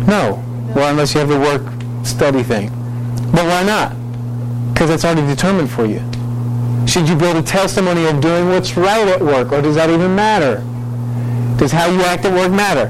No. 0.07 0.43
Well, 0.75 0.91
unless 0.91 1.15
you 1.15 1.21
have 1.21 1.29
the 1.29 1.39
work 1.39 1.63
study 2.05 2.43
thing. 2.43 2.71
But 3.33 3.45
why 3.47 3.63
not? 3.65 4.01
because 4.81 4.95
it's 4.95 5.05
already 5.05 5.27
determined 5.27 5.71
for 5.71 5.85
you. 5.85 6.01
Should 6.89 7.07
you 7.07 7.15
build 7.15 7.37
a 7.37 7.43
testimony 7.43 8.07
of 8.07 8.23
doing 8.23 8.49
what's 8.49 8.79
right 8.79 9.07
at 9.09 9.21
work, 9.21 9.53
or 9.53 9.61
does 9.61 9.75
that 9.75 9.91
even 9.91 10.15
matter? 10.15 10.65
Does 11.59 11.71
how 11.71 11.91
you 11.91 12.01
act 12.01 12.25
at 12.25 12.33
work 12.33 12.51
matter? 12.51 12.89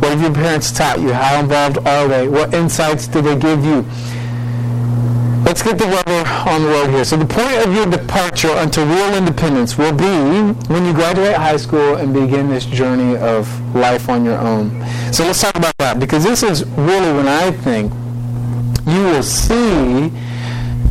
What 0.00 0.10
have 0.10 0.20
your 0.20 0.34
parents 0.34 0.70
taught 0.70 1.00
you? 1.00 1.10
How 1.10 1.40
involved 1.40 1.78
are 1.88 2.06
they? 2.06 2.28
What 2.28 2.52
insights 2.52 3.06
do 3.06 3.22
they 3.22 3.34
give 3.34 3.64
you? 3.64 3.80
Let's 5.52 5.62
get 5.62 5.76
the 5.76 5.84
rubber 5.84 6.26
on 6.48 6.62
the 6.62 6.68
road 6.68 6.88
here. 6.88 7.04
So 7.04 7.18
the 7.18 7.26
point 7.26 7.66
of 7.66 7.74
your 7.74 7.84
departure 7.84 8.48
unto 8.48 8.80
real 8.84 9.14
independence 9.14 9.76
will 9.76 9.92
be 9.92 10.58
when 10.72 10.86
you 10.86 10.94
graduate 10.94 11.36
high 11.36 11.58
school 11.58 11.96
and 11.96 12.14
begin 12.14 12.48
this 12.48 12.64
journey 12.64 13.18
of 13.18 13.46
life 13.74 14.08
on 14.08 14.24
your 14.24 14.38
own. 14.38 14.70
So 15.12 15.24
let's 15.24 15.42
talk 15.42 15.54
about 15.54 15.76
that 15.76 16.00
because 16.00 16.24
this 16.24 16.42
is 16.42 16.64
really 16.68 17.12
when 17.12 17.28
I 17.28 17.50
think 17.50 17.92
you 18.86 19.04
will 19.04 19.22
see 19.22 20.08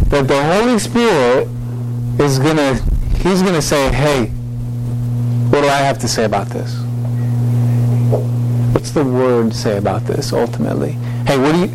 that 0.09 0.27
the 0.27 0.43
Holy 0.53 0.77
Spirit 0.77 1.47
is 2.19 2.37
going 2.37 2.57
to, 2.57 2.75
he's 3.17 3.41
going 3.41 3.55
to 3.55 3.63
say, 3.63 3.91
hey, 3.91 4.27
what 5.49 5.61
do 5.61 5.69
I 5.69 5.77
have 5.77 5.97
to 5.97 6.07
say 6.07 6.25
about 6.25 6.49
this? 6.49 6.77
What's 8.75 8.91
the 8.91 9.03
word 9.03 9.55
say 9.55 9.77
about 9.77 10.03
this 10.03 10.31
ultimately? 10.31 10.91
Hey, 11.25 11.39
what 11.39 11.55
are 11.55 11.65
you, 11.65 11.67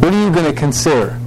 what 0.00 0.12
are 0.12 0.24
you 0.24 0.34
going 0.34 0.52
to 0.52 0.58
consider? 0.58 1.20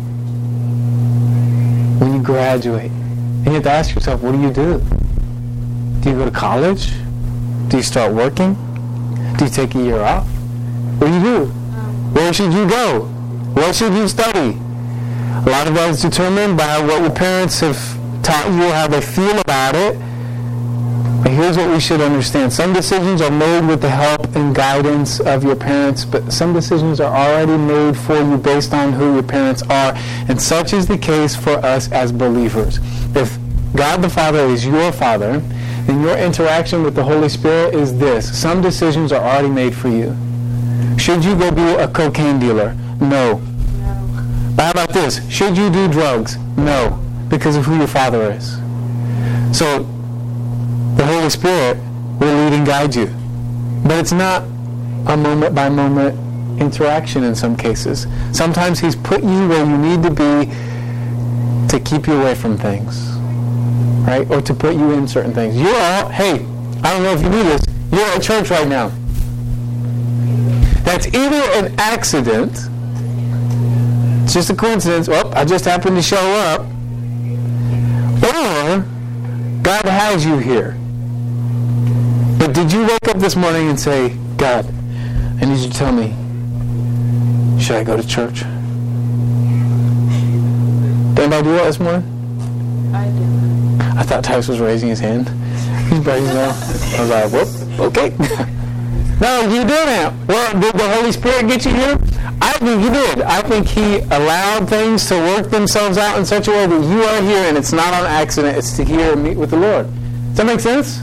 Graduate. 2.27 2.91
And 2.91 3.45
you 3.45 3.53
have 3.53 3.63
to 3.63 3.71
ask 3.71 3.95
yourself, 3.95 4.21
what 4.21 4.33
do 4.33 4.41
you 4.41 4.51
do? 4.51 4.79
Do 6.01 6.09
you 6.09 6.17
go 6.17 6.25
to 6.25 6.31
college? 6.31 6.91
Do 7.69 7.77
you 7.77 7.83
start 7.83 8.13
working? 8.13 8.53
Do 9.37 9.45
you 9.45 9.49
take 9.49 9.73
a 9.75 9.81
year 9.81 10.01
off? 10.01 10.27
What 10.99 11.07
do 11.07 11.13
you 11.13 11.21
do? 11.21 11.45
Where 12.11 12.33
should 12.33 12.51
you 12.51 12.67
go? 12.67 13.05
What 13.53 13.73
should 13.73 13.93
you 13.93 14.09
study? 14.09 14.59
A 14.59 15.49
lot 15.49 15.67
of 15.67 15.75
that 15.75 15.89
is 15.89 16.01
determined 16.01 16.57
by 16.57 16.81
what 16.81 17.01
your 17.01 17.11
parents 17.11 17.61
have 17.61 17.79
taught 18.23 18.47
you, 18.47 18.69
how 18.73 18.87
they 18.87 18.99
feel 18.99 19.39
about 19.39 19.75
it. 19.75 19.97
But 21.23 21.31
here's 21.31 21.57
what 21.57 21.69
we 21.71 21.79
should 21.79 22.01
understand. 22.01 22.51
Some 22.53 22.73
decisions 22.73 23.21
are 23.21 23.31
made 23.31 23.65
with 23.67 23.81
the 23.81 23.89
help 23.89 24.35
and 24.35 24.55
guidance 24.55 25.19
of 25.19 25.43
your 25.43 25.55
parents, 25.55 26.05
but 26.05 26.31
some 26.31 26.53
decisions 26.53 26.99
are 26.99 27.13
already 27.13 27.57
made 27.57 27.97
for 27.97 28.17
you 28.19 28.37
based 28.37 28.73
on 28.73 28.93
who 28.93 29.13
your 29.15 29.23
parents 29.23 29.63
are. 29.63 29.93
And 30.27 30.41
such 30.41 30.73
is 30.73 30.87
the 30.87 30.97
case 30.97 31.35
for 31.35 31.53
us 31.65 31.91
as 31.91 32.11
believers. 32.11 32.79
If 33.15 33.37
God 33.75 34.01
the 34.01 34.09
Father 34.09 34.39
is 34.39 34.65
your 34.65 34.91
Father, 34.91 35.39
then 35.85 36.01
your 36.01 36.17
interaction 36.17 36.83
with 36.83 36.95
the 36.95 37.03
Holy 37.03 37.29
Spirit 37.29 37.73
is 37.73 37.97
this. 37.97 38.37
Some 38.37 38.61
decisions 38.61 39.11
are 39.11 39.23
already 39.23 39.49
made 39.49 39.75
for 39.75 39.87
you. 39.87 40.15
Should 40.97 41.23
you 41.23 41.35
go 41.35 41.51
be 41.51 41.61
a 41.61 41.87
cocaine 41.87 42.39
dealer? 42.39 42.73
No. 42.99 43.37
no. 43.37 43.93
How 44.57 44.71
about 44.71 44.89
this? 44.89 45.21
Should 45.29 45.57
you 45.57 45.69
do 45.69 45.87
drugs? 45.87 46.37
No. 46.57 47.01
Because 47.29 47.55
of 47.55 47.65
who 47.65 47.77
your 47.77 47.87
father 47.87 48.31
is. 48.31 48.55
So 49.57 49.83
the 50.97 51.05
Holy 51.05 51.29
Spirit 51.29 51.77
will 52.19 52.35
lead 52.35 52.53
and 52.53 52.65
guide 52.65 52.95
you. 52.95 53.13
But 53.83 53.99
it's 53.99 54.11
not 54.11 54.43
a 55.05 55.15
moment 55.15 55.55
by 55.55 55.69
moment 55.69 56.26
interaction 56.59 57.23
in 57.23 57.35
some 57.35 57.55
cases. 57.55 58.07
Sometimes 58.31 58.79
He's 58.79 58.95
put 58.95 59.23
you 59.23 59.47
where 59.47 59.65
you 59.65 59.77
need 59.77 60.03
to 60.03 60.09
be 60.09 60.51
to 61.67 61.79
keep 61.79 62.07
you 62.07 62.13
away 62.13 62.35
from 62.35 62.57
things, 62.57 63.09
right? 64.07 64.29
Or 64.29 64.41
to 64.41 64.53
put 64.53 64.75
you 64.75 64.91
in 64.91 65.07
certain 65.07 65.33
things. 65.33 65.55
You're 65.57 65.75
all, 65.75 66.09
hey, 66.09 66.45
I 66.83 66.93
don't 66.93 67.03
know 67.03 67.13
if 67.13 67.21
you 67.21 67.29
knew 67.29 67.43
this, 67.43 67.61
you're 67.91 68.01
at 68.01 68.21
church 68.21 68.49
right 68.49 68.67
now. 68.67 68.91
That's 70.83 71.07
either 71.07 71.41
an 71.59 71.75
accident, 71.77 72.53
it's 74.23 74.33
just 74.33 74.49
a 74.49 74.55
coincidence, 74.55 75.07
well, 75.07 75.33
I 75.33 75.43
just 75.43 75.65
happened 75.65 75.97
to 75.97 76.01
show 76.01 76.17
up, 76.17 76.61
or 78.23 78.85
God 79.61 79.85
has 79.85 80.25
you 80.25 80.37
here. 80.37 80.77
But 82.39 82.53
did 82.53 82.71
you 82.71 82.83
wake 82.87 83.07
up 83.09 83.17
this 83.17 83.35
morning 83.35 83.67
and 83.69 83.79
say, 83.79 84.15
God, 84.37 84.65
I 85.41 85.45
need 85.45 85.59
you 85.59 85.69
to 85.69 85.77
tell 85.77 85.91
me, 85.91 86.15
should 87.67 87.75
I 87.75 87.83
go 87.83 87.97
to 87.97 88.07
church? 88.07 88.43
Did 91.15 91.19
anybody 91.19 91.43
do 91.43 91.51
that 91.57 91.65
this 91.65 91.81
morning? 91.81 92.01
I 92.95 93.09
did. 93.09 93.97
I 93.97 94.03
thought 94.03 94.23
Tice 94.23 94.47
was 94.47 94.61
raising 94.61 94.87
his 94.87 95.01
hand. 95.01 95.27
He's 95.89 95.99
raising 95.99 96.33
now. 96.33 96.51
I 96.95 97.01
was 97.01 97.09
like, 97.09 97.29
whoop, 97.33 97.79
okay. 97.87 98.09
no, 99.19 99.41
you 99.53 99.67
didn't. 99.67 100.27
Well, 100.27 100.61
did 100.61 100.75
the 100.75 100.89
Holy 100.95 101.11
Spirit 101.11 101.49
get 101.49 101.65
you 101.65 101.71
here? 101.71 101.97
I 102.41 102.53
think 102.53 102.83
he 102.83 102.89
did. 102.89 103.21
I 103.23 103.41
think 103.41 103.67
he 103.67 103.97
allowed 104.15 104.69
things 104.69 105.05
to 105.09 105.15
work 105.15 105.49
themselves 105.49 105.97
out 105.97 106.17
in 106.17 106.25
such 106.25 106.47
a 106.47 106.51
way 106.51 106.67
that 106.67 106.83
you 106.85 107.03
are 107.03 107.21
here 107.21 107.49
and 107.49 107.57
it's 107.57 107.73
not 107.73 107.93
on 107.93 108.05
accident. 108.05 108.57
It's 108.57 108.77
to 108.77 108.85
hear 108.85 109.11
and 109.11 109.21
meet 109.21 109.35
with 109.35 109.49
the 109.49 109.57
Lord. 109.57 109.87
Does 110.27 110.37
that 110.37 110.45
make 110.45 110.61
sense? 110.61 111.01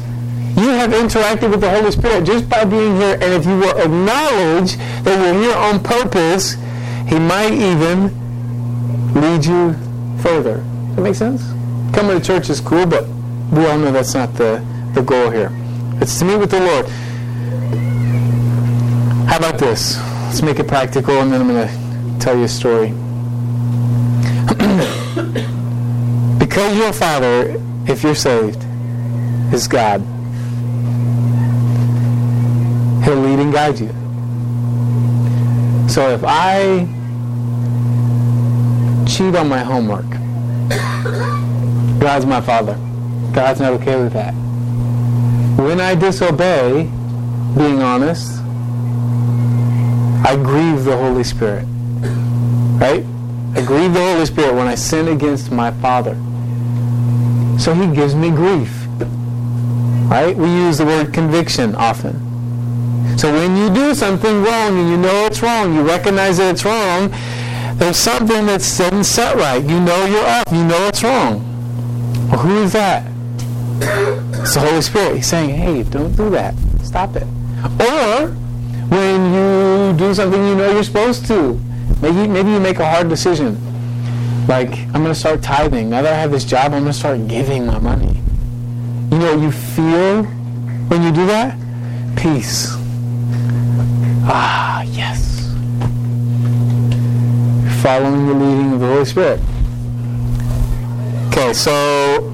Have 0.85 0.93
interacted 0.93 1.51
with 1.51 1.63
the 1.63 1.71
Holy 1.71 1.91
Spirit 1.91 2.25
just 2.25 2.47
by 2.47 2.67
being 2.67 2.99
here, 2.99 3.15
and 3.15 3.33
if 3.33 3.47
you 3.47 3.57
will 3.57 3.75
acknowledge 3.79 4.77
that 4.77 5.19
you're 5.19 5.43
here 5.43 5.57
on 5.57 5.83
purpose, 5.83 6.57
He 7.09 7.19
might 7.19 7.55
even 7.55 8.13
lead 9.15 9.47
you 9.47 9.73
further. 10.21 10.59
Does 10.59 10.97
that 10.97 11.01
make 11.01 11.15
sense? 11.15 11.43
Coming 11.95 12.21
to 12.21 12.23
church 12.23 12.51
is 12.51 12.61
cool, 12.61 12.85
but 12.85 13.07
we 13.51 13.65
all 13.65 13.79
know 13.79 13.93
that's 13.93 14.13
not 14.13 14.35
the, 14.35 14.63
the 14.93 15.01
goal 15.01 15.31
here. 15.31 15.51
It's 16.03 16.19
to 16.19 16.27
meet 16.27 16.37
with 16.37 16.51
the 16.51 16.61
Lord. 16.61 16.87
How 19.27 19.39
about 19.39 19.59
this? 19.59 19.97
Let's 20.27 20.43
make 20.43 20.59
it 20.59 20.69
practical, 20.69 21.15
and 21.15 21.33
then 21.33 21.41
I'm 21.41 21.49
going 21.49 21.67
to 21.67 21.75
tell 22.23 22.37
you 22.37 22.45
a 22.45 22.49
story. 22.49 22.89
because 26.39 26.77
your 26.77 26.93
Father, 26.93 27.59
if 27.87 28.03
you're 28.03 28.15
saved, 28.15 28.63
is 29.51 29.67
God 29.67 30.03
guide 33.55 33.79
you. 33.79 33.89
So 35.89 36.11
if 36.11 36.25
I 36.25 36.89
cheat 39.07 39.37
on 39.37 39.49
my 39.49 39.61
homework, 39.61 40.11
God's 42.01 42.27
my 42.27 42.41
father. 42.41 42.75
God's 43.33 43.61
not 43.61 43.75
okay 43.75 43.97
with 44.03 44.13
that. 44.13 44.33
When 45.57 45.81
I 45.81 45.95
disobey, 45.95 46.91
being 47.57 47.81
honest, 47.81 48.41
I 50.27 50.35
grieve 50.35 50.85
the 50.85 50.97
Holy 50.97 51.23
Spirit. 51.23 51.67
Right? 52.81 53.05
I 53.55 53.65
grieve 53.65 53.95
the 53.95 54.01
Holy 54.01 54.27
Spirit 54.27 54.55
when 54.57 54.67
I 54.67 54.75
sin 54.75 55.07
against 55.07 55.53
my 55.53 55.71
Father. 55.71 56.17
So 57.61 57.73
he 57.73 57.87
gives 57.95 58.17
me 58.17 58.31
grief. 58.31 58.89
Right? 60.11 60.37
We 60.37 60.49
use 60.49 60.79
the 60.79 60.87
word 60.87 61.15
conviction 61.15 61.77
often. 61.77 62.34
So 63.17 63.33
when 63.33 63.57
you 63.57 63.73
do 63.73 63.95
something 63.95 64.43
wrong 64.43 64.79
and 64.79 64.89
you 64.91 64.97
know 64.97 65.27
it's 65.27 65.41
wrong, 65.41 65.75
you 65.75 65.83
recognize 65.83 66.39
that 66.39 66.51
it's 66.51 66.65
wrong, 66.65 67.11
there's 67.79 67.97
something 67.97 68.47
that's 68.47 68.67
set 68.67 69.37
right. 69.37 69.63
You 69.63 69.81
know 69.81 70.05
you're 70.07 70.27
off. 70.27 70.45
You 70.53 70.65
know 70.65 70.87
it's 70.89 71.03
wrong. 71.03 71.41
Well, 72.29 72.41
who 72.41 72.63
is 72.63 72.73
that? 72.73 73.07
It's 74.41 74.55
the 74.55 74.61
Holy 74.61 74.83
Spirit. 74.83 75.17
He's 75.17 75.27
saying, 75.27 75.51
hey, 75.51 75.83
don't 75.85 76.15
do 76.17 76.31
that. 76.31 76.55
Stop 76.83 77.17
it. 77.17 77.25
Or 77.81 78.29
when 78.91 79.33
you 79.33 79.97
do 79.97 80.15
something 80.15 80.47
you 80.47 80.55
know 80.55 80.73
you're 80.73 80.85
supposed 80.85 81.27
to. 81.27 81.59
Maybe, 82.03 82.29
maybe 82.29 82.51
you 82.51 82.61
make 82.61 82.79
a 82.79 82.87
hard 82.87 83.09
decision. 83.09 83.59
Like, 84.47 84.71
I'm 84.89 85.03
going 85.03 85.07
to 85.07 85.15
start 85.15 85.43
tithing. 85.43 85.91
Now 85.91 86.03
that 86.03 86.13
I 86.13 86.17
have 86.17 86.31
this 86.31 86.45
job, 86.45 86.73
I'm 86.73 86.83
going 86.83 86.85
to 86.87 86.93
start 86.93 87.27
giving 87.29 87.65
my 87.65 87.79
money. 87.79 88.21
You 89.11 89.19
know 89.19 89.41
you 89.41 89.51
feel 89.51 90.25
when 90.25 91.03
you 91.03 91.13
do 91.13 91.27
that? 91.27 91.59
Peace 92.17 92.84
Ah, 94.27 94.83
yes. 94.85 95.53
Following 97.83 98.27
the 98.27 98.35
leading 98.35 98.73
of 98.73 98.81
the 98.81 98.87
Holy 98.87 99.05
Spirit. 99.05 99.41
Okay, 101.29 101.53
so 101.53 102.33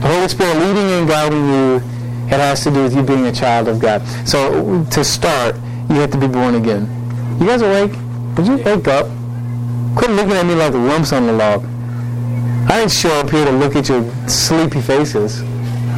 the 0.00 0.06
Holy 0.06 0.28
Spirit 0.28 0.56
leading 0.58 0.90
and 0.90 1.08
guiding 1.08 1.48
you, 1.48 1.76
it 2.26 2.38
has 2.38 2.62
to 2.62 2.70
do 2.70 2.84
with 2.84 2.94
you 2.94 3.02
being 3.02 3.26
a 3.26 3.32
child 3.32 3.66
of 3.66 3.80
God. 3.80 4.06
So 4.26 4.84
to 4.84 5.02
start, 5.02 5.56
you 5.88 5.96
have 5.96 6.10
to 6.12 6.18
be 6.18 6.28
born 6.28 6.54
again. 6.54 6.86
You 7.40 7.46
guys 7.46 7.62
awake? 7.62 7.92
Did 8.36 8.46
you 8.46 8.56
wake 8.58 8.86
up? 8.86 9.06
Quit 9.96 10.10
looking 10.10 10.32
at 10.32 10.46
me 10.46 10.54
like 10.54 10.72
lumps 10.72 11.12
on 11.12 11.26
the 11.26 11.32
log. 11.32 11.64
I 12.70 12.78
didn't 12.78 12.92
show 12.92 13.10
up 13.20 13.30
here 13.30 13.44
to 13.44 13.50
look 13.50 13.74
at 13.74 13.88
your 13.88 14.08
sleepy 14.28 14.80
faces. 14.80 15.40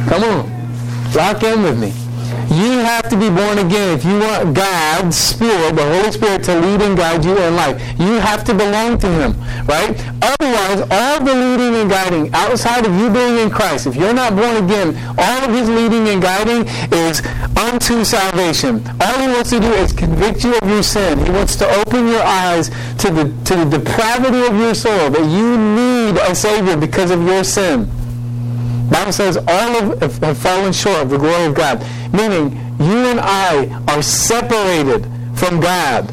Come 0.09 0.23
on. 0.23 1.13
Lock 1.13 1.43
in 1.43 1.61
with 1.61 1.79
me. 1.79 2.04
You 2.49 2.79
have 2.79 3.09
to 3.09 3.17
be 3.17 3.29
born 3.29 3.57
again 3.57 3.97
if 3.97 4.05
you 4.05 4.19
want 4.19 4.53
God's 4.53 5.17
Spirit, 5.17 5.75
the 5.75 5.83
Holy 5.83 6.11
Spirit, 6.11 6.43
to 6.43 6.59
lead 6.59 6.81
and 6.81 6.95
guide 6.95 7.25
you 7.25 7.37
in 7.37 7.55
life. 7.55 7.81
You 7.99 8.19
have 8.19 8.43
to 8.45 8.53
belong 8.53 8.97
to 8.99 9.07
Him, 9.07 9.33
right? 9.65 9.91
Otherwise, 10.21 10.87
all 10.91 11.23
the 11.23 11.33
leading 11.33 11.75
and 11.81 11.89
guiding 11.89 12.33
outside 12.33 12.85
of 12.85 12.93
you 12.99 13.09
being 13.09 13.37
in 13.37 13.49
Christ, 13.49 13.87
if 13.87 13.95
you're 13.95 14.13
not 14.13 14.35
born 14.35 14.63
again, 14.63 14.95
all 15.17 15.43
of 15.43 15.49
His 15.49 15.67
leading 15.69 16.07
and 16.07 16.21
guiding 16.21 16.67
is 16.91 17.21
unto 17.57 18.03
salvation. 18.03 18.83
All 19.01 19.19
He 19.19 19.27
wants 19.27 19.49
to 19.49 19.59
do 19.59 19.71
is 19.73 19.91
convict 19.91 20.43
you 20.43 20.55
of 20.55 20.69
your 20.69 20.83
sin. 20.83 21.19
He 21.25 21.31
wants 21.31 21.55
to 21.57 21.67
open 21.81 22.07
your 22.07 22.23
eyes 22.23 22.69
to 22.99 23.09
the 23.09 23.25
to 23.45 23.55
the 23.55 23.77
depravity 23.77 24.45
of 24.45 24.55
your 24.55 24.75
soul 24.75 25.09
that 25.09 25.25
you 25.25 25.57
need 25.57 26.21
a 26.21 26.35
Savior 26.35 26.77
because 26.77 27.11
of 27.11 27.23
your 27.23 27.43
sin. 27.43 27.89
Bible 29.05 29.13
says 29.13 29.37
all 29.37 30.01
of 30.01 30.17
have 30.17 30.35
fallen 30.35 30.73
short 30.73 30.97
of 30.97 31.11
the 31.11 31.17
glory 31.19 31.45
of 31.45 31.53
God. 31.53 31.79
Meaning, 32.11 32.53
you 32.79 33.05
and 33.05 33.19
I 33.19 33.67
are 33.87 34.01
separated 34.01 35.05
from 35.35 35.59
God 35.59 36.09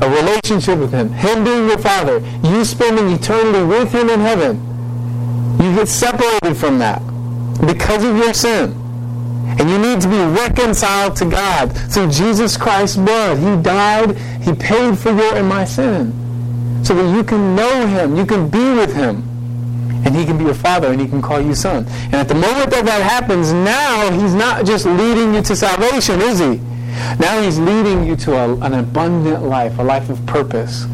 a 0.00 0.08
relationship 0.08 0.78
with 0.78 0.92
Him, 0.92 1.10
Him 1.10 1.42
being 1.42 1.66
your 1.66 1.78
Father, 1.78 2.20
you 2.44 2.64
spending 2.64 3.08
eternity 3.10 3.64
with 3.64 3.90
Him 3.90 4.10
in 4.10 4.20
heaven, 4.20 4.62
you 5.60 5.74
get 5.74 5.88
separated 5.88 6.54
from 6.54 6.78
that 6.78 7.00
because 7.66 8.04
of 8.04 8.16
your 8.16 8.32
sin. 8.32 8.70
And 9.58 9.68
you 9.68 9.78
need 9.78 10.00
to 10.02 10.08
be 10.08 10.18
reconciled 10.40 11.16
to 11.16 11.24
God 11.28 11.76
through 11.76 12.10
Jesus 12.12 12.56
Christ's 12.56 12.96
blood. 12.96 13.38
He 13.38 13.60
died, 13.60 14.16
He 14.42 14.52
paid 14.52 14.96
for 14.96 15.10
your 15.10 15.34
and 15.34 15.48
my 15.48 15.64
sin. 15.64 16.12
So 16.84 16.94
that 16.94 17.12
you 17.12 17.24
can 17.24 17.56
know 17.56 17.88
Him, 17.88 18.14
you 18.14 18.24
can 18.24 18.48
be 18.48 18.72
with 18.74 18.94
Him. 18.94 19.25
And 20.04 20.14
He 20.14 20.24
can 20.24 20.38
be 20.38 20.44
your 20.44 20.54
Father 20.54 20.88
and 20.88 21.00
He 21.00 21.08
can 21.08 21.22
call 21.22 21.40
you 21.40 21.54
Son. 21.54 21.86
And 22.04 22.14
at 22.14 22.28
the 22.28 22.34
moment 22.34 22.70
that 22.70 22.84
that 22.84 23.02
happens, 23.02 23.52
now 23.52 24.10
He's 24.10 24.34
not 24.34 24.66
just 24.66 24.86
leading 24.86 25.34
you 25.34 25.42
to 25.42 25.56
salvation, 25.56 26.20
is 26.20 26.38
He? 26.38 26.60
Now 27.18 27.40
He's 27.40 27.58
leading 27.58 28.04
you 28.04 28.16
to 28.16 28.34
a, 28.34 28.56
an 28.58 28.74
abundant 28.74 29.42
life, 29.42 29.78
a 29.78 29.82
life 29.82 30.08
of 30.10 30.24
purpose, 30.26 30.84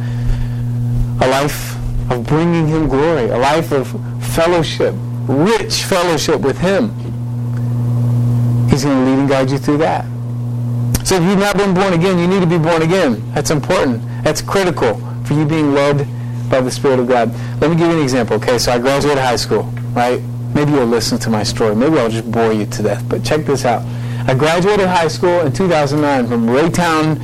a 1.21 1.29
life 1.29 1.75
of 2.11 2.27
bringing 2.27 2.67
Him 2.67 2.89
glory, 2.89 3.29
a 3.31 3.39
life 3.39 3.73
of 3.73 3.89
fellowship, 4.35 4.95
rich 5.29 5.85
fellowship 5.85 6.41
with 6.41 6.59
Him. 6.59 6.91
He's 8.69 8.85
going 8.85 9.05
to 9.05 9.11
lead 9.11 9.19
and 9.19 9.29
guide 9.29 9.51
you 9.51 9.59
through 9.59 9.79
that. 9.79 10.07
So 11.05 11.17
if 11.17 11.25
you've 11.25 11.39
not 11.39 11.57
been 11.57 11.75
born 11.75 11.93
again, 11.93 12.19
you 12.19 12.27
need 12.27 12.41
to 12.41 12.47
be 12.47 12.59
born 12.59 12.83
again. 12.83 13.23
That's 13.35 13.51
important. 13.51 14.03
That's 14.23 14.41
critical 14.41 14.95
for 15.25 15.35
you 15.35 15.45
being 15.45 15.75
led 15.75 16.09
by 16.53 16.61
the 16.61 16.71
Spirit 16.71 17.01
of 17.01 17.09
God. 17.09 17.33
Let 17.63 17.71
me 17.71 17.77
give 17.77 17.89
you 17.89 17.97
an 17.97 18.03
example. 18.03 18.37
Okay, 18.37 18.59
so 18.59 18.73
I 18.73 18.79
graduated 18.79 19.19
high 19.19 19.37
school, 19.37 19.63
right? 19.95 20.21
Maybe 20.55 20.73
you'll 20.73 20.85
listen 20.85 21.19
to 21.21 21.31
my 21.31 21.43
story. 21.43 21.75
Maybe 21.75 21.99
I'll 21.99 22.11
just 22.11 22.31
bore 22.31 22.53
you 22.53 22.67
to 22.67 22.83
death. 22.83 23.03
But 23.09 23.25
check 23.25 23.47
this 23.47 23.65
out. 23.65 23.83
I 24.29 24.35
graduated 24.35 24.87
high 24.87 25.09
school 25.09 25.41
in 25.41 25.53
2009 25.53 26.29
from 26.29 26.47
Raytown 26.47 27.19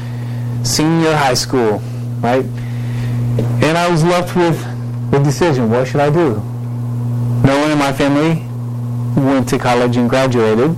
Senior 0.66 1.14
High 1.14 1.34
School, 1.34 1.78
right? 2.20 2.44
And 3.62 3.76
I 3.76 3.88
was 3.90 4.02
left 4.02 4.34
with 4.34 4.58
the 5.10 5.18
decision, 5.18 5.70
what 5.70 5.86
should 5.86 6.00
I 6.00 6.08
do? 6.08 6.36
No 7.44 7.60
one 7.60 7.70
in 7.70 7.78
my 7.78 7.92
family 7.92 8.46
went 9.22 9.46
to 9.50 9.58
college 9.58 9.98
and 9.98 10.08
graduated. 10.08 10.70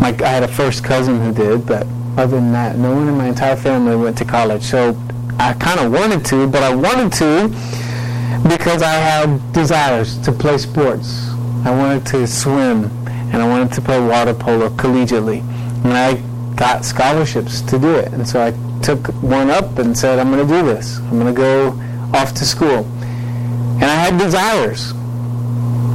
My, 0.00 0.14
I 0.20 0.28
had 0.28 0.42
a 0.42 0.48
first 0.48 0.84
cousin 0.84 1.18
who 1.18 1.32
did, 1.32 1.66
but 1.66 1.86
other 2.18 2.36
than 2.36 2.52
that, 2.52 2.76
no 2.76 2.94
one 2.94 3.08
in 3.08 3.16
my 3.16 3.28
entire 3.28 3.56
family 3.56 3.96
went 3.96 4.18
to 4.18 4.26
college. 4.26 4.62
So 4.62 4.92
I 5.38 5.54
kind 5.54 5.80
of 5.80 5.92
wanted 5.92 6.24
to, 6.26 6.46
but 6.46 6.62
I 6.62 6.74
wanted 6.74 7.12
to 7.14 7.48
because 8.48 8.82
I 8.82 8.92
had 8.92 9.52
desires 9.52 10.18
to 10.18 10.32
play 10.32 10.58
sports. 10.58 11.28
I 11.64 11.70
wanted 11.70 12.06
to 12.06 12.26
swim, 12.26 12.84
and 13.06 13.36
I 13.36 13.48
wanted 13.48 13.72
to 13.74 13.80
play 13.80 14.00
water 14.00 14.34
polo 14.34 14.68
collegiately. 14.70 15.40
And 15.84 15.92
I 15.92 16.14
got 16.56 16.84
scholarships 16.84 17.60
to 17.62 17.78
do 17.78 17.94
it. 17.94 18.12
And 18.12 18.28
so 18.28 18.40
I 18.40 18.50
took 18.82 19.08
one 19.22 19.50
up 19.50 19.78
and 19.78 19.96
said, 19.96 20.18
I'm 20.18 20.30
going 20.30 20.46
to 20.46 20.54
do 20.54 20.64
this. 20.64 20.98
I'm 20.98 21.18
going 21.18 21.32
to 21.32 21.40
go 21.40 21.68
off 22.14 22.34
to 22.34 22.44
school. 22.44 22.84
And 23.80 23.84
I 23.84 23.94
had 23.94 24.18
desires. 24.18 24.92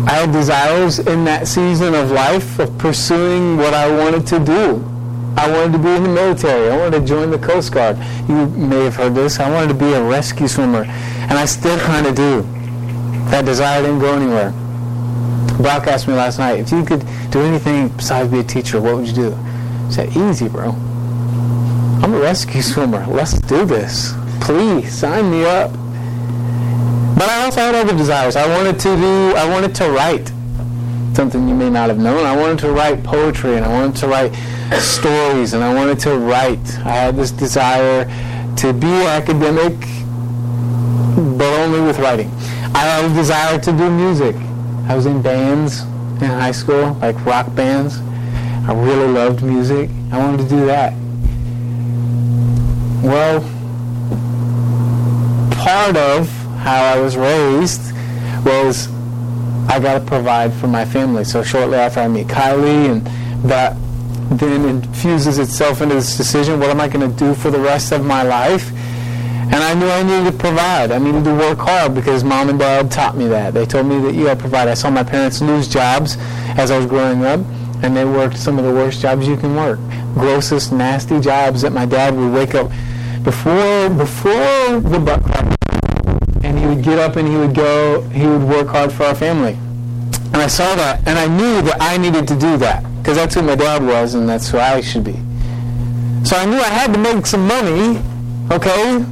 I 0.07 0.13
had 0.13 0.31
desires 0.31 0.99
in 0.99 1.25
that 1.25 1.47
season 1.47 1.93
of 1.93 2.11
life 2.11 2.59
of 2.59 2.77
pursuing 2.77 3.57
what 3.57 3.73
I 3.73 3.89
wanted 3.89 4.25
to 4.27 4.39
do. 4.39 4.96
I 5.37 5.51
wanted 5.51 5.73
to 5.73 5.79
be 5.79 5.89
in 5.89 6.03
the 6.03 6.09
military. 6.09 6.71
I 6.71 6.77
wanted 6.77 6.99
to 6.99 7.05
join 7.05 7.29
the 7.29 7.37
Coast 7.37 7.71
Guard. 7.71 7.97
You 8.27 8.47
may 8.47 8.85
have 8.85 8.95
heard 8.95 9.13
this. 9.13 9.39
I 9.39 9.49
wanted 9.51 9.67
to 9.67 9.75
be 9.75 9.93
a 9.93 10.03
rescue 10.03 10.47
swimmer. 10.47 10.83
And 10.83 11.33
I 11.33 11.45
still 11.45 11.77
kind 11.79 12.07
of 12.07 12.15
do. 12.15 12.41
That 13.29 13.45
desire 13.45 13.83
didn't 13.83 13.99
go 13.99 14.15
anywhere. 14.15 14.51
Brock 15.61 15.87
asked 15.87 16.07
me 16.07 16.15
last 16.15 16.39
night, 16.39 16.59
if 16.59 16.71
you 16.71 16.83
could 16.83 17.05
do 17.29 17.41
anything 17.41 17.89
besides 17.89 18.31
be 18.31 18.39
a 18.39 18.43
teacher, 18.43 18.81
what 18.81 18.95
would 18.95 19.07
you 19.07 19.13
do? 19.13 19.33
I 19.33 19.89
said, 19.91 20.17
easy, 20.17 20.47
bro. 20.47 20.71
I'm 22.01 22.13
a 22.13 22.19
rescue 22.19 22.61
swimmer. 22.61 23.05
Let's 23.05 23.39
do 23.39 23.65
this. 23.65 24.13
Please, 24.41 24.91
sign 24.91 25.29
me 25.29 25.45
up. 25.45 25.71
But 27.17 27.29
I 27.29 27.45
also 27.45 27.59
had 27.59 27.75
other 27.75 27.95
desires. 27.95 28.35
I 28.35 28.47
wanted 28.57 28.79
to 28.79 28.95
do, 28.95 29.33
I 29.35 29.49
wanted 29.49 29.75
to 29.75 29.89
write 29.89 30.31
something 31.17 31.49
you 31.49 31.55
may 31.55 31.67
not 31.67 31.89
have 31.89 31.97
known. 31.97 32.27
I 32.27 32.37
wanted 32.37 32.59
to 32.59 32.71
write 32.71 33.03
poetry 33.03 33.55
and 33.55 33.65
I 33.65 33.69
wanted 33.69 33.95
to 34.01 34.07
write 34.07 34.35
stories 34.79 35.55
and 35.55 35.63
I 35.63 35.73
wanted 35.73 35.97
to 36.01 36.15
write. 36.15 36.77
I 36.85 36.91
had 36.91 37.15
this 37.15 37.31
desire 37.31 38.05
to 38.57 38.71
be 38.71 38.85
academic, 38.87 39.73
but 41.39 41.59
only 41.61 41.81
with 41.81 41.97
writing. 41.97 42.29
I 42.75 42.81
had 42.81 43.11
a 43.11 43.13
desire 43.15 43.57
to 43.57 43.71
do 43.71 43.89
music. 43.89 44.35
I 44.87 44.95
was 44.95 45.07
in 45.07 45.23
bands 45.23 45.81
in 46.21 46.29
high 46.29 46.51
school, 46.51 46.93
like 47.01 47.25
rock 47.25 47.47
bands. 47.55 47.97
I 48.69 48.73
really 48.73 49.11
loved 49.11 49.41
music. 49.41 49.89
I 50.11 50.19
wanted 50.19 50.43
to 50.43 50.47
do 50.47 50.67
that. 50.67 50.93
Well, 53.01 53.41
part 55.55 55.97
of 55.97 56.29
how 56.59 56.83
I 56.83 56.99
was 56.99 57.17
raised 57.17 57.91
was 58.45 58.87
I 59.67 59.79
got 59.79 59.99
to 59.99 60.05
provide 60.05 60.53
for 60.53 60.67
my 60.67 60.85
family. 60.85 61.23
So 61.23 61.43
shortly 61.43 61.77
after 61.77 61.99
I 61.99 62.07
meet 62.07 62.27
Kylie, 62.27 62.89
and 62.89 63.05
that 63.49 63.75
then 64.31 64.65
infuses 64.65 65.39
itself 65.39 65.81
into 65.81 65.95
this 65.95 66.17
decision: 66.17 66.59
what 66.59 66.69
am 66.69 66.81
I 66.81 66.87
going 66.87 67.09
to 67.09 67.17
do 67.17 67.33
for 67.33 67.51
the 67.51 67.59
rest 67.59 67.91
of 67.91 68.05
my 68.05 68.23
life? 68.23 68.71
And 69.49 69.55
I 69.55 69.73
knew 69.73 69.87
I 69.87 70.03
needed 70.03 70.31
to 70.33 70.37
provide. 70.37 70.91
I 70.91 70.97
needed 70.97 71.23
to 71.23 71.33
work 71.33 71.59
hard 71.59 71.95
because 71.95 72.23
mom 72.23 72.49
and 72.49 72.59
dad 72.59 72.91
taught 72.91 73.15
me 73.15 73.27
that. 73.27 73.53
They 73.53 73.65
told 73.65 73.85
me 73.85 73.97
that 74.01 74.13
you 74.13 74.25
got 74.25 74.33
to 74.33 74.39
provide. 74.39 74.67
I 74.67 74.73
saw 74.73 74.89
my 74.89 75.03
parents 75.03 75.41
lose 75.41 75.69
jobs 75.69 76.17
as 76.57 76.69
I 76.69 76.77
was 76.77 76.85
growing 76.85 77.23
up, 77.23 77.39
and 77.81 77.95
they 77.95 78.03
worked 78.03 78.37
some 78.37 78.59
of 78.59 78.65
the 78.65 78.73
worst 78.73 79.01
jobs 79.01 79.25
you 79.25 79.37
can 79.37 79.55
work. 79.55 79.79
Grossest, 80.15 80.73
nasty 80.73 81.21
jobs 81.21 81.61
that 81.61 81.71
my 81.71 81.85
dad 81.85 82.15
would 82.15 82.33
wake 82.33 82.55
up 82.55 82.69
before 83.23 83.89
before 83.89 84.79
the 84.79 84.99
butt 84.99 85.23
crack 85.23 85.56
get 86.87 86.99
up 86.99 87.17
and 87.17 87.27
he 87.27 87.35
would 87.35 87.53
go, 87.53 88.01
he 88.09 88.25
would 88.25 88.43
work 88.43 88.67
hard 88.69 88.91
for 88.91 89.03
our 89.03 89.15
family. 89.15 89.57
And 90.33 90.37
I 90.37 90.47
saw 90.47 90.73
that, 90.75 91.05
and 91.07 91.19
I 91.19 91.27
knew 91.27 91.61
that 91.61 91.77
I 91.81 91.97
needed 91.97 92.27
to 92.29 92.35
do 92.35 92.57
that, 92.57 92.83
because 92.97 93.17
that's 93.17 93.35
who 93.35 93.41
my 93.41 93.55
dad 93.55 93.83
was, 93.83 94.13
and 94.13 94.27
that's 94.27 94.49
who 94.49 94.57
I 94.57 94.81
should 94.81 95.03
be. 95.03 95.19
So 96.23 96.37
I 96.37 96.45
knew 96.45 96.57
I 96.57 96.69
had 96.69 96.93
to 96.93 96.99
make 96.99 97.25
some 97.25 97.45
money, 97.47 97.99
okay? 98.51 99.03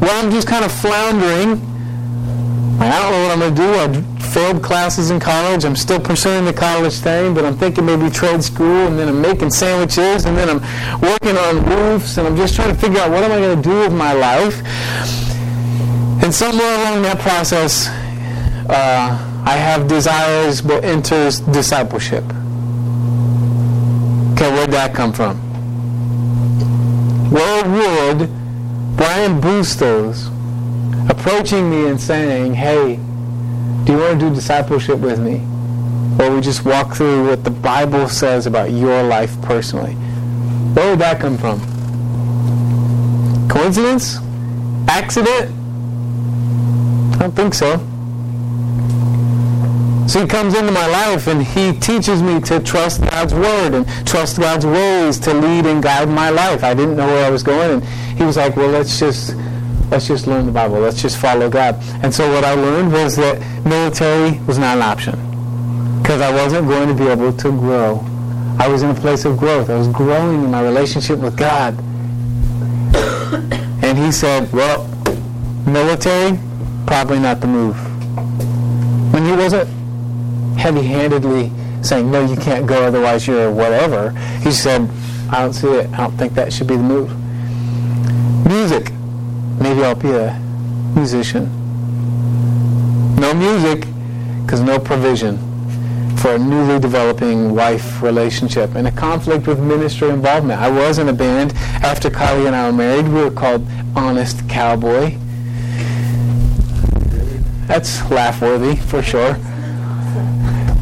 Well, 0.00 0.24
I'm 0.24 0.30
just 0.30 0.48
kind 0.48 0.64
of 0.64 0.72
floundering. 0.72 1.60
I 2.80 2.98
don't 3.00 3.10
know 3.12 3.22
what 3.22 3.32
I'm 3.32 3.40
going 3.40 3.54
to 3.54 3.60
do. 3.60 3.70
I 3.74 4.22
failed 4.22 4.62
classes 4.62 5.10
in 5.10 5.18
college. 5.18 5.64
I'm 5.64 5.76
still 5.76 6.00
pursuing 6.00 6.44
the 6.44 6.52
college 6.52 6.94
thing, 6.94 7.34
but 7.34 7.44
I'm 7.44 7.56
thinking 7.56 7.84
maybe 7.86 8.10
trade 8.10 8.42
school, 8.42 8.86
and 8.86 8.98
then 8.98 9.08
I'm 9.08 9.20
making 9.20 9.50
sandwiches, 9.50 10.26
and 10.26 10.36
then 10.36 10.48
I'm 10.48 10.60
working 11.00 11.36
on 11.36 11.64
roofs, 11.64 12.18
and 12.18 12.26
I'm 12.26 12.36
just 12.36 12.54
trying 12.54 12.74
to 12.74 12.80
figure 12.80 13.00
out 13.00 13.10
what 13.10 13.24
am 13.24 13.32
I 13.32 13.38
going 13.38 13.56
to 13.60 13.68
do 13.68 13.80
with 13.80 13.92
my 13.92 14.12
life. 14.12 14.62
And 16.22 16.34
somewhere 16.34 16.74
along 16.80 17.02
that 17.02 17.18
process, 17.20 17.88
uh, 18.68 19.42
I 19.46 19.52
have 19.52 19.88
desires, 19.88 20.60
but 20.60 20.84
enters 20.84 21.40
discipleship. 21.40 22.24
Okay, 24.34 24.50
where'd 24.52 24.70
that 24.72 24.92
come 24.94 25.12
from? 25.12 25.38
Where 27.30 27.64
would 27.64 28.28
Brian 28.96 29.40
Bustos 29.40 30.28
approaching 31.10 31.70
me 31.70 31.88
and 31.88 32.00
saying, 32.00 32.54
hey, 32.54 32.96
do 33.84 33.92
you 33.92 33.98
want 33.98 34.20
to 34.20 34.28
do 34.28 34.34
discipleship 34.34 34.98
with 34.98 35.18
me? 35.18 35.36
Or 36.22 36.34
we 36.34 36.40
just 36.40 36.64
walk 36.64 36.94
through 36.94 37.28
what 37.28 37.44
the 37.44 37.50
Bible 37.50 38.08
says 38.08 38.46
about 38.46 38.70
your 38.70 39.02
life 39.02 39.40
personally. 39.42 39.94
Where 40.74 40.90
would 40.90 40.98
that 40.98 41.20
come 41.20 41.38
from? 41.38 41.60
Coincidence? 43.48 44.18
Accident? 44.88 45.57
Don't 47.28 47.36
think 47.36 47.52
so. 47.52 47.76
So 50.08 50.22
he 50.22 50.26
comes 50.26 50.56
into 50.56 50.72
my 50.72 50.86
life 50.86 51.26
and 51.26 51.42
he 51.42 51.74
teaches 51.74 52.22
me 52.22 52.40
to 52.40 52.58
trust 52.58 53.02
God's 53.02 53.34
word 53.34 53.74
and 53.74 53.86
trust 54.06 54.38
God's 54.38 54.64
ways 54.64 55.18
to 55.20 55.34
lead 55.34 55.66
and 55.66 55.82
guide 55.82 56.08
my 56.08 56.30
life. 56.30 56.64
I 56.64 56.72
didn't 56.72 56.96
know 56.96 57.06
where 57.06 57.26
I 57.26 57.28
was 57.28 57.42
going 57.42 57.82
and 57.82 57.84
he 58.18 58.24
was 58.24 58.38
like, 58.38 58.56
well, 58.56 58.70
let's 58.70 58.98
just 58.98 59.36
let's 59.90 60.08
just 60.08 60.26
learn 60.26 60.46
the 60.46 60.52
Bible. 60.52 60.80
Let's 60.80 61.02
just 61.02 61.18
follow 61.18 61.50
God. 61.50 61.76
And 62.02 62.14
so 62.14 62.32
what 62.32 62.44
I 62.44 62.54
learned 62.54 62.92
was 62.92 63.16
that 63.16 63.42
military 63.66 64.40
was 64.46 64.56
not 64.56 64.78
an 64.78 64.82
option 64.82 65.16
because 66.00 66.22
I 66.22 66.32
wasn't 66.32 66.66
going 66.66 66.88
to 66.88 66.94
be 66.94 67.10
able 67.10 67.34
to 67.34 67.50
grow. 67.50 68.02
I 68.58 68.68
was 68.68 68.82
in 68.82 68.88
a 68.88 68.94
place 68.94 69.26
of 69.26 69.36
growth. 69.36 69.68
I 69.68 69.76
was 69.76 69.88
growing 69.88 70.44
in 70.44 70.50
my 70.50 70.62
relationship 70.62 71.18
with 71.18 71.36
God. 71.36 71.76
And 73.80 73.96
he 73.96 74.12
said, 74.12 74.52
well, 74.52 74.86
military, 75.68 76.38
probably 76.88 77.18
not 77.18 77.38
the 77.42 77.46
move. 77.46 77.76
When 79.12 79.22
he 79.26 79.32
wasn't 79.32 79.68
heavy-handedly 80.58 81.52
saying, 81.82 82.10
no, 82.10 82.24
you 82.24 82.34
can't 82.34 82.66
go, 82.66 82.82
otherwise 82.82 83.26
you're 83.26 83.52
whatever, 83.52 84.12
he 84.40 84.50
said, 84.50 84.88
I 85.30 85.42
don't 85.42 85.52
see 85.52 85.68
it. 85.68 85.90
I 85.92 85.98
don't 85.98 86.16
think 86.16 86.32
that 86.32 86.50
should 86.50 86.66
be 86.66 86.76
the 86.76 86.82
move. 86.82 87.10
Music. 88.46 88.90
Maybe 89.60 89.84
I'll 89.84 89.94
be 89.94 90.12
a 90.12 90.32
musician. 90.94 91.44
No 93.16 93.34
music, 93.34 93.86
because 94.46 94.62
no 94.62 94.78
provision. 94.78 95.36
for 96.18 96.34
a 96.34 96.38
newly 96.38 96.80
developing 96.80 97.54
wife 97.54 98.02
relationship 98.02 98.74
and 98.74 98.88
a 98.88 98.90
conflict 98.92 99.46
with 99.46 99.60
ministry 99.60 100.08
involvement. 100.08 100.60
I 100.60 100.68
was 100.68 100.98
in 100.98 101.08
a 101.08 101.12
band 101.12 101.52
after 101.84 102.10
Kylie 102.10 102.46
and 102.46 102.56
I 102.56 102.66
were 102.66 102.76
married. 102.76 103.06
We 103.06 103.22
were 103.22 103.30
called 103.30 103.64
Honest 103.94 104.48
Cowboy. 104.48 105.16
That's 107.68 108.10
laugh 108.10 108.40
worthy 108.40 108.76
for 108.76 109.02
sure. 109.02 109.36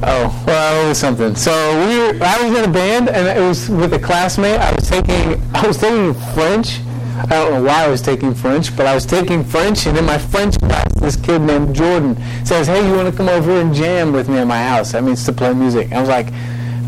Oh, 0.03 0.45
well, 0.47 0.87
it 0.87 0.89
was 0.89 0.99
something. 0.99 1.35
So 1.35 1.51
we 1.89 1.99
were, 1.99 2.25
I 2.25 2.43
was 2.43 2.57
in 2.57 2.65
a 2.65 2.73
band, 2.73 3.09
and 3.09 3.27
it 3.27 3.41
was 3.41 3.69
with 3.69 3.93
a 3.93 3.99
classmate. 3.99 4.61
I 4.61 4.73
was 4.73 4.89
taking, 4.89 5.43
I 5.53 5.67
was 5.67 5.79
taking 5.79 6.15
French. 6.33 6.81
I 7.19 7.27
don't 7.27 7.51
know 7.55 7.63
why 7.63 7.85
I 7.85 7.89
was 7.89 8.03
taking 8.03 8.35
French, 8.35 8.77
but 8.77 8.87
I 8.87 8.95
was 8.95 9.05
taking 9.05 9.43
French, 9.43 9.87
and 9.87 9.99
in 9.99 10.05
my 10.05 10.17
French 10.19 10.61
class, 10.61 10.87
this 10.95 11.17
kid 11.17 11.41
named 11.41 11.75
Jordan 11.75 12.17
says, 12.45 12.69
"Hey, 12.69 12.87
you 12.87 12.95
want 12.95 13.11
to 13.11 13.17
come 13.17 13.29
over 13.29 13.61
and 13.61 13.75
jam 13.75 14.13
with 14.13 14.29
me 14.29 14.39
at 14.39 14.47
my 14.47 14.63
house? 14.63 14.93
That 14.93 15.03
means 15.03 15.25
to 15.25 15.33
play 15.33 15.53
music." 15.55 15.93
I 15.93 16.01
was 16.01 16.11
like, 16.11 16.29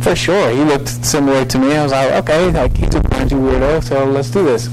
"For 0.01 0.15
sure." 0.15 0.51
He 0.51 0.63
looked 0.63 0.89
similar 1.05 1.45
to 1.47 1.59
me. 1.59 1.75
I 1.75 1.83
was 1.83 1.93
like, 1.93 2.13
"Okay, 2.13 2.51
like 2.53 2.77
he's 2.77 2.95
a 2.95 3.03
Frenchy 3.09 3.35
weirdo, 3.35 3.83
so 3.83 4.05
let's 4.05 4.31
do 4.31 4.45
this." 4.45 4.69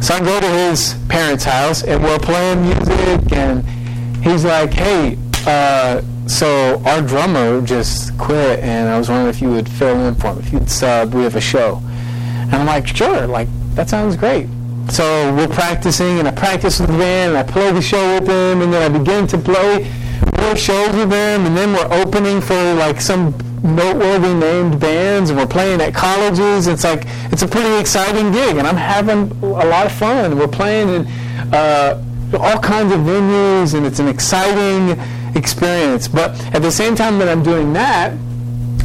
So 0.00 0.14
I 0.14 0.20
go 0.20 0.40
to 0.40 0.48
his 0.48 0.94
parents' 1.08 1.44
house, 1.44 1.84
and 1.84 2.02
we're 2.02 2.18
playing 2.18 2.62
music, 2.62 3.32
and 3.32 3.62
he's 4.24 4.44
like, 4.44 4.72
"Hey." 4.72 5.18
Uh, 5.46 6.00
so 6.26 6.80
our 6.86 7.02
drummer 7.02 7.60
just 7.60 8.16
quit, 8.16 8.60
and 8.60 8.88
I 8.88 8.96
was 8.96 9.10
wondering 9.10 9.28
if 9.28 9.42
you 9.42 9.50
would 9.50 9.68
fill 9.68 10.00
in 10.06 10.14
for 10.14 10.28
him, 10.28 10.38
if 10.38 10.52
you'd 10.52 10.70
sub. 10.70 11.12
We 11.12 11.22
have 11.22 11.36
a 11.36 11.40
show, 11.40 11.82
and 11.84 12.54
I'm 12.54 12.66
like, 12.66 12.86
sure, 12.86 13.26
like 13.26 13.48
that 13.74 13.90
sounds 13.90 14.16
great. 14.16 14.48
So 14.88 15.34
we're 15.34 15.48
practicing, 15.48 16.18
and 16.18 16.26
I 16.26 16.30
practice 16.30 16.80
with 16.80 16.90
the 16.90 16.96
band, 16.96 17.36
and 17.36 17.38
I 17.38 17.42
play 17.42 17.70
the 17.72 17.82
show 17.82 18.14
with 18.14 18.26
them, 18.26 18.62
and 18.62 18.72
then 18.72 18.90
I 18.90 18.98
begin 18.98 19.26
to 19.28 19.38
play 19.38 19.90
more 20.40 20.56
shows 20.56 20.94
with 20.94 21.10
them, 21.10 21.44
and 21.44 21.54
then 21.54 21.72
we're 21.74 22.02
opening 22.02 22.40
for 22.40 22.74
like 22.74 23.02
some 23.02 23.34
noteworthy 23.62 24.32
named 24.32 24.80
bands, 24.80 25.28
and 25.28 25.38
we're 25.38 25.46
playing 25.46 25.82
at 25.82 25.94
colleges. 25.94 26.66
It's 26.68 26.84
like 26.84 27.04
it's 27.32 27.42
a 27.42 27.48
pretty 27.48 27.78
exciting 27.78 28.32
gig, 28.32 28.56
and 28.56 28.66
I'm 28.66 28.76
having 28.76 29.30
a 29.42 29.66
lot 29.66 29.84
of 29.84 29.92
fun. 29.92 30.38
We're 30.38 30.48
playing 30.48 30.88
and, 30.88 31.54
uh, 31.54 32.00
all 32.38 32.58
kinds 32.58 32.92
of 32.92 33.00
venues, 33.00 33.74
and 33.74 33.86
it's 33.86 33.98
an 33.98 34.08
exciting 34.08 34.98
experience. 35.34 36.08
But 36.08 36.30
at 36.54 36.62
the 36.62 36.70
same 36.70 36.94
time 36.94 37.18
that 37.18 37.28
I'm 37.28 37.42
doing 37.42 37.72
that, 37.74 38.12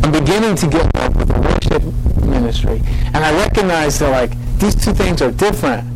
I'm 0.04 0.12
beginning 0.12 0.56
to 0.56 0.68
get 0.68 0.86
involved 0.86 1.18
with 1.18 1.28
the 1.28 1.42
worship 1.42 2.26
ministry. 2.26 2.82
And 3.14 3.18
I 3.18 3.32
recognize 3.38 4.00
that 4.00 4.10
like 4.12 4.32
these 4.60 4.76
two 4.76 4.94
things 4.94 5.22
are 5.22 5.32
different. 5.32 5.88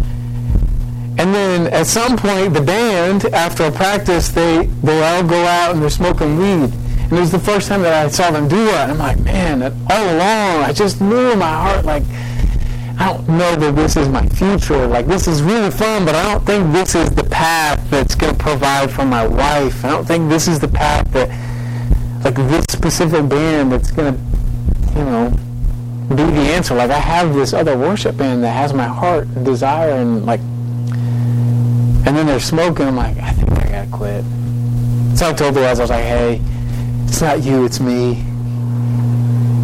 And 1.17 1.33
then 1.33 1.73
at 1.73 1.87
some 1.87 2.17
point 2.17 2.53
the 2.53 2.61
band, 2.61 3.25
after 3.25 3.65
a 3.65 3.71
practice, 3.71 4.29
they, 4.29 4.65
they 4.83 5.03
all 5.03 5.23
go 5.23 5.45
out 5.45 5.73
and 5.73 5.81
they're 5.81 5.89
smoking 5.89 6.37
weed. 6.37 6.73
And 6.73 7.13
it 7.13 7.19
was 7.19 7.31
the 7.31 7.39
first 7.39 7.67
time 7.67 7.81
that 7.83 7.93
I 7.93 8.09
saw 8.09 8.31
them 8.31 8.47
do 8.47 8.65
that. 8.65 8.89
And 8.89 8.93
I'm 8.93 8.97
like, 8.97 9.19
man, 9.19 9.61
all 9.63 10.03
along 10.03 10.63
I 10.63 10.73
just 10.73 11.01
knew 11.01 11.31
in 11.31 11.39
my 11.39 11.51
heart 11.51 11.85
like 11.85 12.03
I 12.99 13.11
don't 13.11 13.27
know 13.27 13.55
that 13.55 13.75
this 13.75 13.97
is 13.97 14.07
my 14.07 14.25
future. 14.29 14.85
Like, 14.87 15.07
this 15.07 15.27
is 15.27 15.41
really 15.41 15.71
fun, 15.71 16.05
but 16.05 16.15
I 16.15 16.31
don't 16.31 16.45
think 16.45 16.71
this 16.71 16.95
is 16.95 17.09
the 17.09 17.23
path 17.23 17.89
that's 17.89 18.15
going 18.15 18.35
to 18.35 18.39
provide 18.39 18.91
for 18.91 19.03
my 19.03 19.25
wife. 19.25 19.83
I 19.83 19.89
don't 19.89 20.05
think 20.05 20.29
this 20.29 20.47
is 20.47 20.59
the 20.59 20.67
path 20.67 21.11
that, 21.11 21.29
like, 22.23 22.35
this 22.35 22.65
specific 22.69 23.27
band 23.27 23.71
that's 23.71 23.91
going 23.91 24.13
to, 24.13 24.19
you 24.97 25.05
know, 25.05 25.29
be 26.09 26.23
the 26.23 26.53
answer. 26.53 26.75
Like, 26.75 26.91
I 26.91 26.99
have 26.99 27.33
this 27.33 27.53
other 27.53 27.77
worship 27.77 28.15
band 28.15 28.43
that 28.43 28.51
has 28.51 28.73
my 28.73 28.87
heart 28.87 29.27
and 29.27 29.43
desire, 29.43 29.93
and, 29.93 30.25
like, 30.25 30.39
and 30.39 32.15
then 32.15 32.27
they're 32.27 32.39
smoking. 32.39 32.85
I'm 32.87 32.95
like, 32.95 33.17
I 33.17 33.31
think 33.31 33.51
I 33.51 33.69
got 33.69 33.85
to 33.85 33.91
quit. 33.91 34.23
So 35.17 35.29
I 35.29 35.33
told 35.33 35.55
the 35.55 35.61
guys, 35.61 35.79
I 35.79 35.83
was 35.83 35.89
like, 35.89 36.03
hey, 36.03 36.41
it's 37.07 37.21
not 37.21 37.43
you, 37.43 37.65
it's 37.65 37.79
me. 37.79 38.23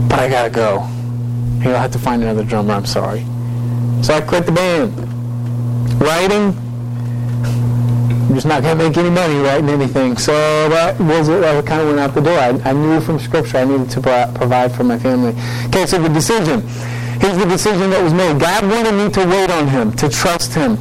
But 0.09 0.19
I 0.19 0.29
got 0.29 0.43
to 0.43 0.49
go. 0.49 0.89
He'll 1.61 1.75
have 1.75 1.91
to 1.91 1.99
find 1.99 2.21
another 2.23 2.43
drummer. 2.43 2.73
I'm 2.73 2.85
sorry. 2.85 3.25
So 4.01 4.13
I 4.13 4.21
quit 4.21 4.45
the 4.45 4.51
band. 4.51 4.97
Writing, 6.01 6.55
I'm 8.29 8.35
just 8.35 8.45
not 8.45 8.61
going 8.61 8.77
to 8.77 8.87
make 8.87 8.95
any 8.95 9.09
money 9.09 9.35
writing 9.39 9.69
anything. 9.69 10.15
So 10.17 10.31
that 10.69 10.99
was 10.99 11.27
it. 11.27 11.43
I 11.43 11.61
kind 11.63 11.81
of 11.81 11.87
went 11.87 11.99
out 11.99 12.13
the 12.13 12.21
door. 12.21 12.37
I, 12.37 12.49
I 12.63 12.73
knew 12.73 13.01
from 13.01 13.19
Scripture 13.19 13.57
I 13.57 13.65
needed 13.65 13.89
to 13.91 14.01
pro- 14.01 14.31
provide 14.33 14.73
for 14.73 14.83
my 14.83 14.97
family. 14.97 15.33
Okay, 15.67 15.85
so 15.85 16.01
the 16.01 16.09
decision. 16.09 16.61
Here's 17.19 17.37
the 17.37 17.45
decision 17.45 17.89
that 17.89 18.01
was 18.01 18.13
made. 18.13 18.39
God 18.39 18.63
wanted 18.63 18.93
me 18.93 19.11
to 19.11 19.25
wait 19.27 19.51
on 19.51 19.67
Him, 19.67 19.91
to 19.97 20.07
trust 20.07 20.53
Him, 20.53 20.77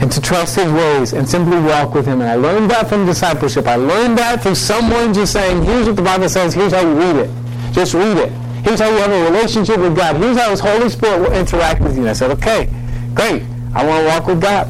and 0.00 0.10
to 0.10 0.20
trust 0.22 0.56
His 0.56 0.72
ways, 0.72 1.12
and 1.12 1.28
simply 1.28 1.60
walk 1.60 1.92
with 1.92 2.06
Him. 2.06 2.22
And 2.22 2.30
I 2.30 2.36
learned 2.36 2.70
that 2.70 2.88
from 2.88 3.04
discipleship. 3.04 3.66
I 3.66 3.76
learned 3.76 4.16
that 4.16 4.42
through 4.42 4.54
someone 4.54 5.12
just 5.12 5.34
saying, 5.34 5.64
here's 5.64 5.86
what 5.86 5.96
the 5.96 6.02
Bible 6.02 6.30
says, 6.30 6.54
here's 6.54 6.72
how 6.72 6.80
you 6.80 6.94
read 6.94 7.16
it. 7.16 7.30
Just 7.72 7.92
read 7.92 8.16
it. 8.16 8.32
Here's 8.66 8.80
how 8.80 8.90
you 8.90 8.96
have 8.96 9.12
a 9.12 9.24
relationship 9.30 9.78
with 9.78 9.94
God. 9.94 10.16
Here's 10.16 10.36
how 10.36 10.50
His 10.50 10.58
Holy 10.58 10.88
Spirit 10.88 11.20
will 11.20 11.32
interact 11.32 11.80
with 11.80 11.94
you. 11.94 12.00
And 12.00 12.10
I 12.10 12.14
said, 12.14 12.32
okay, 12.32 12.68
great. 13.14 13.44
I 13.72 13.86
want 13.86 14.02
to 14.02 14.08
walk 14.08 14.26
with 14.26 14.40
God. 14.42 14.66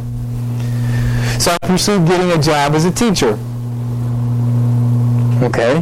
So 1.40 1.56
I 1.62 1.66
pursued 1.66 2.06
getting 2.06 2.30
a 2.30 2.42
job 2.42 2.74
as 2.74 2.84
a 2.84 2.90
teacher. 2.90 3.38
Okay. 5.42 5.78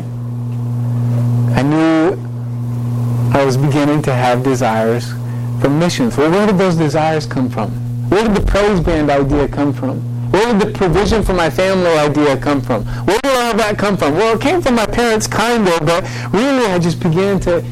I 1.57 1.62
knew 1.62 2.16
I 3.37 3.44
was 3.44 3.57
beginning 3.57 4.00
to 4.03 4.14
have 4.14 4.44
desires 4.44 5.11
for 5.61 5.68
missions. 5.68 6.16
Well, 6.16 6.31
where 6.31 6.46
did 6.46 6.57
those 6.57 6.77
desires 6.77 7.27
come 7.27 7.50
from? 7.50 7.72
Where 8.11 8.22
did 8.22 8.37
the 8.37 8.46
praise 8.46 8.79
band 8.79 9.11
idea 9.11 9.48
come 9.48 9.72
from? 9.72 9.98
Where 10.31 10.53
did 10.53 10.68
the 10.68 10.72
provision 10.72 11.24
for 11.24 11.33
my 11.33 11.50
family 11.50 11.90
idea 11.98 12.37
come 12.37 12.61
from? 12.61 12.85
Where 12.85 13.18
did 13.24 13.37
all 13.37 13.55
that 13.55 13.77
come 13.77 13.96
from? 13.96 14.14
Well, 14.14 14.37
it 14.37 14.40
came 14.40 14.62
from 14.62 14.77
my 14.77 14.87
parents, 14.87 15.27
kind 15.27 15.66
of, 15.66 15.81
but 15.81 16.05
really 16.33 16.66
I 16.66 16.79
just 16.79 17.00
began 17.00 17.40
to 17.40 17.64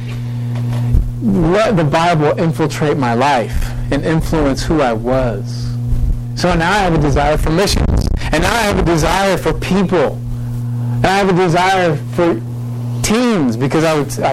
let 1.23 1.77
the 1.77 1.85
Bible 1.85 2.37
infiltrate 2.39 2.97
my 2.97 3.15
life 3.15 3.71
and 3.93 4.05
influence 4.05 4.63
who 4.63 4.81
I 4.81 4.93
was. 4.93 5.69
So 6.35 6.53
now 6.55 6.73
I 6.73 6.79
have 6.79 6.95
a 6.95 6.99
desire 7.01 7.39
for 7.39 7.51
missions. 7.51 8.09
And 8.33 8.43
now 8.43 8.53
I 8.53 8.63
have 8.63 8.79
a 8.79 8.83
desire 8.83 9.37
for 9.37 9.53
people. 9.53 10.15
And 10.17 11.07
I 11.07 11.19
have 11.19 11.29
a 11.29 11.33
desire 11.33 11.97
for 12.15 12.41
teams 13.03 13.57
because 13.57 13.85
I, 13.85 13.99
would, 13.99 14.19
I 14.21 14.33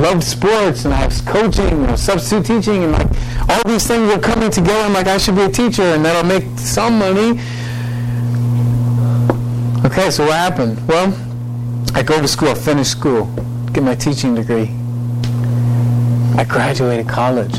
loved 0.00 0.22
sports 0.24 0.86
and 0.86 0.94
I 0.94 1.04
was 1.04 1.20
coaching 1.20 1.84
and 1.84 1.98
substitute 1.98 2.46
teaching 2.46 2.84
and 2.84 2.92
like 2.92 3.08
all 3.50 3.60
these 3.66 3.86
things 3.86 4.10
are 4.10 4.18
coming 4.18 4.50
together. 4.50 4.80
I'm 4.80 4.94
like, 4.94 5.08
I 5.08 5.18
should 5.18 5.34
be 5.34 5.42
a 5.42 5.50
teacher 5.50 5.82
and 5.82 6.04
that'll 6.04 6.28
make 6.28 6.44
some 6.58 6.98
money. 6.98 7.40
Okay, 9.84 10.10
so 10.10 10.24
what 10.24 10.34
happened? 10.34 10.86
Well, 10.88 11.12
I 11.94 12.02
go 12.02 12.20
to 12.20 12.28
school, 12.28 12.48
I 12.48 12.54
finish 12.54 12.88
school, 12.88 13.26
get 13.72 13.82
my 13.82 13.94
teaching 13.94 14.34
degree. 14.34 14.79
I 16.36 16.44
graduated 16.44 17.08
college. 17.08 17.54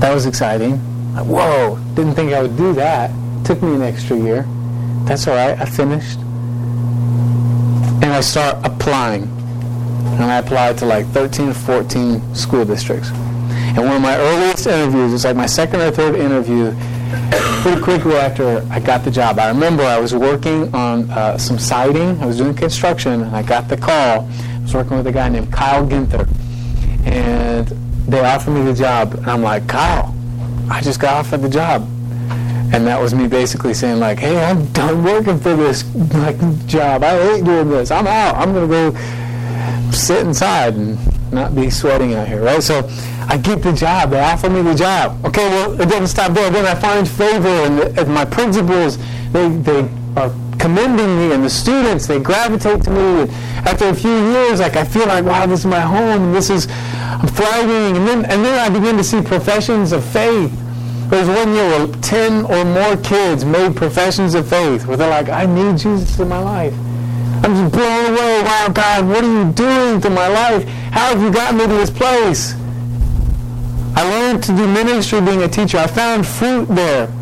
That 0.00 0.12
was 0.12 0.26
exciting. 0.26 0.78
Whoa, 1.14 1.78
didn't 1.94 2.14
think 2.14 2.32
I 2.32 2.42
would 2.42 2.56
do 2.56 2.72
that. 2.74 3.10
Took 3.44 3.62
me 3.62 3.74
an 3.74 3.82
extra 3.82 4.16
year. 4.16 4.46
That's 5.04 5.28
all 5.28 5.36
right. 5.36 5.58
I 5.60 5.64
finished. 5.64 6.18
And 8.02 8.06
I 8.06 8.20
start 8.20 8.64
applying. 8.64 9.24
And 9.24 10.24
I 10.24 10.38
applied 10.38 10.78
to 10.78 10.86
like 10.86 11.06
13 11.08 11.50
or 11.50 11.54
14 11.54 12.34
school 12.34 12.64
districts. 12.64 13.10
And 13.10 13.78
one 13.78 13.96
of 13.96 14.02
my 14.02 14.16
earliest 14.16 14.66
interviews, 14.66 15.12
it's 15.12 15.24
like 15.24 15.36
my 15.36 15.46
second 15.46 15.80
or 15.82 15.90
third 15.90 16.16
interview, 16.16 16.74
pretty 17.62 17.80
quickly 17.80 18.16
after 18.16 18.66
I 18.70 18.80
got 18.80 19.04
the 19.04 19.10
job. 19.10 19.38
I 19.38 19.48
remember 19.48 19.82
I 19.82 20.00
was 20.00 20.14
working 20.14 20.74
on 20.74 21.10
uh, 21.10 21.38
some 21.38 21.58
siding. 21.58 22.20
I 22.20 22.26
was 22.26 22.38
doing 22.38 22.54
construction, 22.54 23.22
and 23.22 23.36
I 23.36 23.42
got 23.42 23.68
the 23.68 23.76
call. 23.76 24.28
I 24.28 24.58
was 24.62 24.74
working 24.74 24.96
with 24.96 25.06
a 25.06 25.12
guy 25.12 25.28
named 25.28 25.52
Kyle 25.52 25.86
Ginther 25.86 26.28
and 27.04 27.66
they 28.06 28.20
offered 28.20 28.52
me 28.52 28.64
the 28.64 28.74
job, 28.74 29.14
and 29.14 29.26
I'm 29.26 29.42
like, 29.42 29.66
Kyle, 29.66 30.14
I 30.70 30.80
just 30.80 31.00
got 31.00 31.14
offered 31.14 31.42
the 31.42 31.48
job, 31.48 31.82
and 32.72 32.86
that 32.86 33.00
was 33.00 33.14
me 33.14 33.28
basically 33.28 33.74
saying 33.74 34.00
like, 34.00 34.18
hey, 34.18 34.42
I'm 34.44 34.66
done 34.72 35.04
working 35.04 35.38
for 35.38 35.54
this 35.54 35.84
like 36.14 36.38
job. 36.66 37.02
I 37.04 37.10
hate 37.22 37.44
doing 37.44 37.68
this. 37.68 37.90
I'm 37.90 38.06
out. 38.06 38.36
I'm 38.36 38.52
gonna 38.54 38.66
go 38.66 39.90
sit 39.90 40.26
inside 40.26 40.74
and 40.74 40.98
not 41.32 41.54
be 41.54 41.70
sweating 41.70 42.14
out 42.14 42.28
here, 42.28 42.42
right? 42.42 42.62
So 42.62 42.88
I 43.28 43.38
get 43.38 43.62
the 43.62 43.72
job. 43.72 44.10
They 44.10 44.20
offer 44.20 44.50
me 44.50 44.62
the 44.62 44.74
job. 44.74 45.24
Okay, 45.24 45.48
well, 45.48 45.80
it 45.80 45.88
doesn't 45.88 46.08
stop 46.08 46.32
there. 46.32 46.50
Then 46.50 46.66
I 46.66 46.74
find 46.74 47.08
favor, 47.08 47.48
and, 47.48 48.08
my 48.08 48.24
principals, 48.24 48.98
they, 49.32 49.48
they 49.48 49.88
are 50.16 50.30
commending 50.62 51.18
me, 51.18 51.34
and 51.34 51.42
the 51.42 51.50
students, 51.50 52.06
they 52.06 52.20
gravitate 52.20 52.84
to 52.84 52.90
me. 52.90 53.22
And 53.22 53.30
after 53.66 53.88
a 53.88 53.94
few 53.94 54.16
years, 54.32 54.60
like 54.60 54.76
I 54.76 54.84
feel 54.84 55.06
like, 55.06 55.24
wow, 55.24 55.44
this 55.44 55.60
is 55.60 55.66
my 55.66 55.80
home, 55.80 56.22
and 56.22 56.34
this 56.34 56.50
is, 56.50 56.68
I'm 56.70 57.26
thriving. 57.26 57.96
And 57.96 58.06
then, 58.06 58.24
and 58.26 58.44
then 58.44 58.58
I 58.60 58.72
begin 58.72 58.96
to 58.96 59.02
see 59.02 59.20
professions 59.20 59.90
of 59.90 60.04
faith. 60.04 60.56
There's 61.10 61.26
one 61.26 61.52
year 61.52 61.68
where 61.68 61.86
10 61.88 62.44
or 62.44 62.64
more 62.64 62.96
kids 63.02 63.44
made 63.44 63.74
professions 63.74 64.34
of 64.34 64.48
faith 64.48 64.86
where 64.86 64.96
they're 64.96 65.10
like, 65.10 65.28
I 65.28 65.46
need 65.46 65.78
Jesus 65.78 66.18
in 66.20 66.28
my 66.28 66.38
life. 66.38 66.74
I'm 67.44 67.54
just 67.56 67.72
blown 67.72 68.12
away. 68.12 68.42
Wow, 68.44 68.68
God, 68.72 69.08
what 69.08 69.24
are 69.24 69.44
you 69.44 69.52
doing 69.52 70.00
to 70.00 70.10
my 70.10 70.28
life? 70.28 70.64
How 70.92 71.08
have 71.08 71.20
you 71.20 71.32
gotten 71.32 71.58
me 71.58 71.66
to 71.66 71.74
this 71.74 71.90
place? 71.90 72.54
I 73.96 74.08
learned 74.08 74.44
to 74.44 74.56
do 74.56 74.66
ministry 74.68 75.20
being 75.20 75.42
a 75.42 75.48
teacher. 75.48 75.78
I 75.78 75.88
found 75.88 76.24
fruit 76.24 76.66
there. 76.66 77.12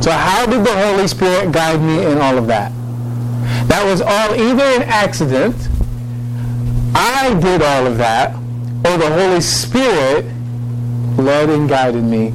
So 0.00 0.10
how 0.10 0.46
did 0.46 0.64
the 0.64 0.74
Holy 0.74 1.06
Spirit 1.06 1.52
guide 1.52 1.80
me 1.80 2.04
in 2.04 2.18
all 2.18 2.38
of 2.38 2.46
that? 2.46 2.72
That 3.68 3.84
was 3.84 4.00
all 4.00 4.34
either 4.34 4.64
an 4.64 4.82
accident 4.82 5.54
I 6.94 7.34
did 7.40 7.62
all 7.62 7.86
of 7.86 7.98
that, 7.98 8.34
or 8.84 8.98
the 8.98 9.10
Holy 9.10 9.40
Spirit 9.40 10.24
led 11.16 11.48
and 11.48 11.68
guided 11.68 12.04
me 12.04 12.34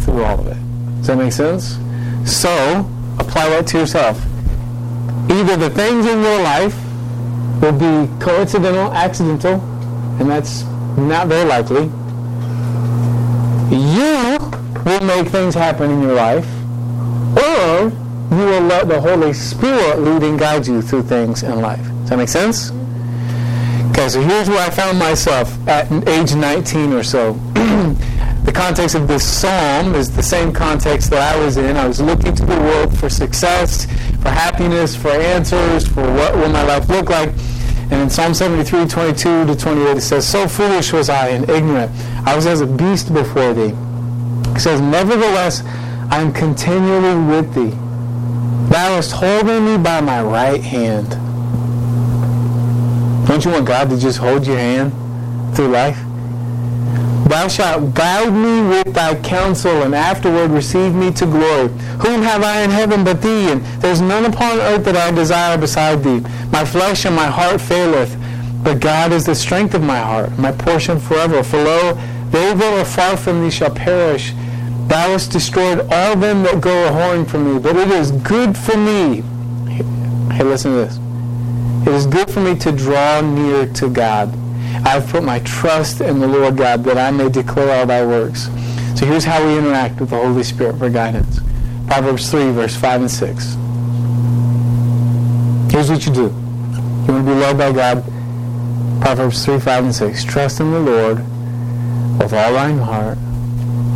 through 0.00 0.24
all 0.24 0.40
of 0.40 0.46
it. 0.46 0.56
Does 0.98 1.08
that 1.08 1.18
make 1.18 1.32
sense? 1.32 1.78
So, 2.24 2.88
apply 3.18 3.50
that 3.50 3.66
to 3.68 3.78
yourself. 3.78 4.18
Either 5.30 5.56
the 5.56 5.70
things 5.70 6.06
in 6.06 6.22
your 6.22 6.42
life 6.42 6.76
will 7.60 7.72
be 7.72 8.10
coincidental, 8.24 8.92
accidental, 8.92 9.60
and 10.18 10.30
that's 10.30 10.62
not 10.96 11.28
very 11.28 11.44
likely. 11.44 11.90
Will 14.92 15.06
make 15.06 15.28
things 15.28 15.54
happen 15.54 15.90
in 15.90 16.02
your 16.02 16.12
life, 16.12 16.44
or 17.34 17.90
you 18.30 18.44
will 18.44 18.60
let 18.60 18.88
the 18.88 19.00
Holy 19.00 19.32
Spirit 19.32 20.00
lead 20.00 20.22
and 20.22 20.38
guide 20.38 20.66
you 20.66 20.82
through 20.82 21.04
things 21.04 21.42
in 21.42 21.62
life. 21.62 21.80
Does 21.80 22.10
that 22.10 22.18
make 22.18 22.28
sense? 22.28 22.70
Okay, 23.92 24.10
so 24.10 24.20
here's 24.20 24.50
where 24.50 24.60
I 24.60 24.68
found 24.68 24.98
myself 24.98 25.48
at 25.66 25.90
age 26.06 26.34
19 26.34 26.92
or 26.92 27.02
so. 27.02 27.32
the 27.54 28.52
context 28.54 28.94
of 28.94 29.08
this 29.08 29.24
psalm 29.26 29.94
is 29.94 30.14
the 30.14 30.22
same 30.22 30.52
context 30.52 31.08
that 31.08 31.34
I 31.34 31.42
was 31.42 31.56
in. 31.56 31.74
I 31.78 31.88
was 31.88 31.98
looking 31.98 32.34
to 32.34 32.44
the 32.44 32.60
world 32.60 32.94
for 32.98 33.08
success, 33.08 33.86
for 34.20 34.28
happiness, 34.28 34.94
for 34.94 35.08
answers, 35.08 35.88
for 35.88 36.02
what 36.02 36.34
will 36.34 36.50
my 36.50 36.64
life 36.64 36.86
look 36.90 37.08
like. 37.08 37.30
And 37.90 37.94
in 37.94 38.10
Psalm 38.10 38.34
73, 38.34 38.88
22 38.88 39.46
to 39.46 39.56
28, 39.56 39.96
it 39.96 40.00
says, 40.02 40.28
So 40.28 40.46
foolish 40.46 40.92
was 40.92 41.08
I 41.08 41.28
and 41.28 41.48
ignorant. 41.48 41.90
I 42.26 42.36
was 42.36 42.46
as 42.46 42.60
a 42.60 42.66
beast 42.66 43.14
before 43.14 43.54
thee. 43.54 43.74
It 44.54 44.60
says, 44.60 44.80
Nevertheless, 44.80 45.62
I 46.10 46.20
am 46.20 46.32
continually 46.32 47.36
with 47.36 47.54
thee. 47.54 47.76
Thou 48.70 48.94
hast 48.96 49.12
holding 49.12 49.64
me 49.64 49.78
by 49.78 50.00
my 50.00 50.22
right 50.22 50.62
hand. 50.62 51.10
Don't 53.26 53.44
you 53.44 53.50
want 53.50 53.66
God 53.66 53.90
to 53.90 53.98
just 53.98 54.18
hold 54.18 54.46
your 54.46 54.58
hand 54.58 54.92
through 55.54 55.68
life? 55.68 55.98
Thou 57.28 57.48
shalt 57.48 57.94
guide 57.94 58.32
me 58.32 58.68
with 58.68 58.92
thy 58.92 59.14
counsel, 59.22 59.82
and 59.82 59.94
afterward 59.94 60.50
receive 60.50 60.94
me 60.94 61.10
to 61.12 61.24
glory. 61.24 61.68
Whom 62.00 62.20
have 62.20 62.42
I 62.42 62.62
in 62.62 62.70
heaven 62.70 63.04
but 63.04 63.22
thee? 63.22 63.50
And 63.50 63.64
there 63.80 63.90
is 63.90 64.02
none 64.02 64.26
upon 64.26 64.58
earth 64.58 64.84
that 64.84 64.96
I 64.96 65.10
desire 65.12 65.56
beside 65.56 66.02
thee. 66.02 66.20
My 66.50 66.64
flesh 66.64 67.06
and 67.06 67.16
my 67.16 67.26
heart 67.26 67.60
faileth, 67.60 68.16
but 68.62 68.80
God 68.80 69.12
is 69.12 69.24
the 69.24 69.34
strength 69.34 69.74
of 69.74 69.82
my 69.82 69.98
heart, 69.98 70.36
my 70.38 70.52
portion 70.52 71.00
forever. 71.00 71.42
For 71.42 71.56
lo, 71.56 71.94
they 72.30 72.52
that 72.52 72.80
are 72.80 72.84
far 72.84 73.16
from 73.16 73.40
thee 73.40 73.50
shall 73.50 73.74
perish. 73.74 74.34
Thou 74.92 75.12
hast 75.12 75.32
destroyed 75.32 75.80
all 75.90 76.16
them 76.16 76.42
that 76.42 76.60
go 76.60 76.86
a 76.86 76.90
whoring 76.90 77.26
from 77.26 77.54
me, 77.54 77.58
But 77.58 77.76
it 77.76 77.88
is 77.88 78.12
good 78.12 78.54
for 78.54 78.76
me. 78.76 79.22
Hey, 80.34 80.44
listen 80.44 80.72
to 80.72 80.76
this. 80.84 80.98
It 81.88 81.94
is 81.94 82.04
good 82.04 82.30
for 82.30 82.40
me 82.40 82.54
to 82.56 82.70
draw 82.70 83.22
near 83.22 83.66
to 83.72 83.88
God. 83.88 84.28
I 84.84 84.90
have 84.90 85.08
put 85.08 85.24
my 85.24 85.38
trust 85.38 86.02
in 86.02 86.20
the 86.20 86.28
Lord 86.28 86.58
God 86.58 86.84
that 86.84 86.98
I 86.98 87.10
may 87.10 87.30
declare 87.30 87.80
all 87.80 87.86
thy 87.86 88.04
works. 88.04 88.50
So 88.94 89.06
here's 89.06 89.24
how 89.24 89.42
we 89.42 89.56
interact 89.56 89.98
with 89.98 90.10
the 90.10 90.16
Holy 90.16 90.42
Spirit 90.42 90.76
for 90.76 90.90
guidance. 90.90 91.40
Proverbs 91.86 92.30
3, 92.30 92.50
verse 92.50 92.76
5 92.76 93.00
and 93.00 93.10
6. 93.10 93.54
Here's 95.72 95.90
what 95.90 96.04
you 96.04 96.12
do. 96.12 96.24
You 96.24 97.14
want 97.14 97.24
to 97.26 97.32
be 97.32 97.32
led 97.32 97.56
by 97.56 97.72
God? 97.72 98.04
Proverbs 99.00 99.42
3, 99.42 99.58
5, 99.58 99.84
and 99.84 99.94
6. 99.94 100.24
Trust 100.24 100.60
in 100.60 100.70
the 100.70 100.80
Lord 100.80 101.16
with 102.18 102.34
all 102.34 102.52
thine 102.52 102.76
heart, 102.76 103.16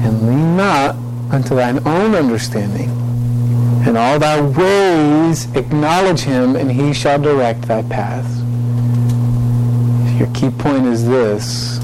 and 0.07 0.27
lean 0.29 0.57
not 0.57 0.95
unto 1.31 1.55
thine 1.57 1.87
own 1.87 2.14
understanding. 2.14 2.88
In 3.87 3.97
all 3.97 4.19
thy 4.19 4.40
ways 4.40 5.55
acknowledge 5.55 6.21
him, 6.21 6.57
and 6.57 6.71
he 6.71 6.92
shall 6.92 7.21
direct 7.21 7.62
thy 7.62 7.83
paths. 7.83 8.42
Your 10.19 10.29
key 10.33 10.51
point 10.51 10.87
is 10.87 11.07
this. 11.07 11.79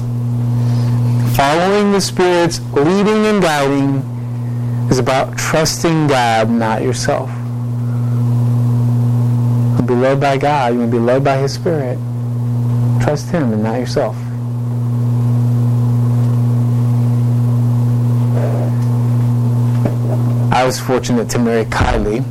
Following 1.35 1.91
the 1.91 2.01
Spirit's 2.01 2.59
leading 2.73 3.25
and 3.25 3.41
guiding 3.41 3.95
is 4.89 4.99
about 4.99 5.37
trusting 5.37 6.07
God, 6.07 6.49
not 6.49 6.81
yourself. 6.81 7.29
You 9.79 9.83
be 9.87 9.95
led 9.95 10.19
by 10.19 10.37
God. 10.37 10.73
You 10.73 10.81
to 10.81 10.87
be 10.87 10.99
led 10.99 11.23
by 11.23 11.37
His 11.37 11.53
Spirit. 11.53 11.97
Trust 13.01 13.29
Him 13.29 13.53
and 13.53 13.63
not 13.63 13.79
yourself. 13.79 14.15
I 20.53 20.63
was 20.65 20.79
fortunate 20.79 21.31
to 21.31 21.39
marry 21.39 21.65
Kylie 21.65 22.23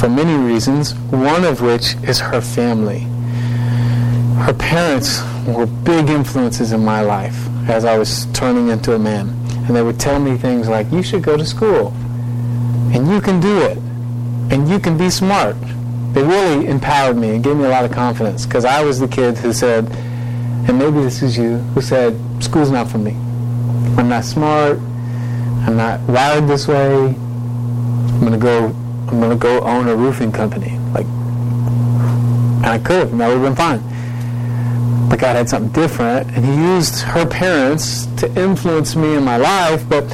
for 0.00 0.08
many 0.08 0.34
reasons, 0.34 0.94
one 1.12 1.44
of 1.44 1.60
which 1.60 1.94
is 2.02 2.18
her 2.18 2.40
family. 2.40 3.06
Her 4.44 4.52
parents 4.52 5.22
were 5.46 5.66
big 5.66 6.10
influences 6.10 6.72
in 6.72 6.84
my 6.84 7.02
life 7.02 7.46
as 7.68 7.84
I 7.84 7.96
was 7.98 8.26
turning 8.32 8.66
into 8.68 8.94
a 8.94 8.98
man. 8.98 9.28
And 9.68 9.76
they 9.76 9.82
would 9.82 10.00
tell 10.00 10.18
me 10.18 10.36
things 10.36 10.68
like, 10.68 10.90
you 10.90 11.04
should 11.04 11.22
go 11.22 11.36
to 11.36 11.46
school, 11.46 11.92
and 12.92 13.08
you 13.08 13.20
can 13.20 13.38
do 13.38 13.62
it, 13.62 13.78
and 14.50 14.68
you 14.68 14.80
can 14.80 14.98
be 14.98 15.08
smart. 15.08 15.54
They 16.14 16.24
really 16.24 16.66
empowered 16.66 17.16
me 17.16 17.36
and 17.36 17.44
gave 17.44 17.56
me 17.56 17.64
a 17.64 17.68
lot 17.68 17.84
of 17.84 17.92
confidence 17.92 18.44
because 18.44 18.64
I 18.64 18.82
was 18.82 18.98
the 18.98 19.06
kid 19.06 19.38
who 19.38 19.52
said, 19.52 19.88
and 20.68 20.78
maybe 20.80 21.00
this 21.00 21.22
is 21.22 21.38
you, 21.38 21.58
who 21.74 21.80
said, 21.80 22.18
school's 22.40 22.72
not 22.72 22.88
for 22.90 22.98
me. 22.98 23.12
I'm 23.96 24.08
not 24.08 24.24
smart. 24.24 24.78
I'm 25.64 25.76
not 25.76 26.00
wired 26.08 26.48
this 26.48 26.66
way. 26.66 27.14
I'm 28.16 28.24
gonna 28.24 28.38
go. 28.38 28.74
I'm 29.08 29.20
gonna 29.20 29.36
go 29.36 29.60
own 29.60 29.88
a 29.88 29.94
roofing 29.94 30.32
company. 30.32 30.78
Like, 30.94 31.06
and 31.06 32.66
I 32.66 32.78
could 32.78 32.96
have, 32.96 33.12
and 33.12 33.20
that 33.20 33.28
would 33.28 33.38
have 33.38 33.42
been 33.42 33.54
fine. 33.54 35.08
But 35.10 35.18
God 35.20 35.36
had 35.36 35.48
something 35.48 35.70
different, 35.70 36.28
and 36.34 36.44
He 36.44 36.54
used 36.54 37.02
her 37.02 37.26
parents 37.26 38.06
to 38.16 38.26
influence 38.40 38.96
me 38.96 39.14
in 39.14 39.22
my 39.22 39.36
life. 39.36 39.86
But 39.88 40.04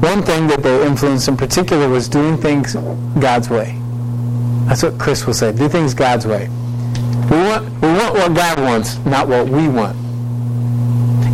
one 0.00 0.22
thing 0.22 0.46
that 0.48 0.62
they 0.62 0.86
influenced 0.86 1.28
in 1.28 1.36
particular 1.36 1.88
was 1.88 2.08
doing 2.08 2.36
things 2.36 2.74
God's 3.18 3.48
way. 3.48 3.80
That's 4.66 4.82
what 4.82 4.98
Chris 4.98 5.26
will 5.26 5.34
say. 5.34 5.52
Do 5.52 5.68
things 5.68 5.94
God's 5.94 6.26
way. 6.26 6.48
We 7.30 7.36
want, 7.38 7.64
we 7.80 7.88
want 7.88 8.14
what 8.14 8.34
God 8.34 8.60
wants, 8.60 8.98
not 9.06 9.28
what 9.28 9.48
we 9.48 9.66
want. 9.66 9.96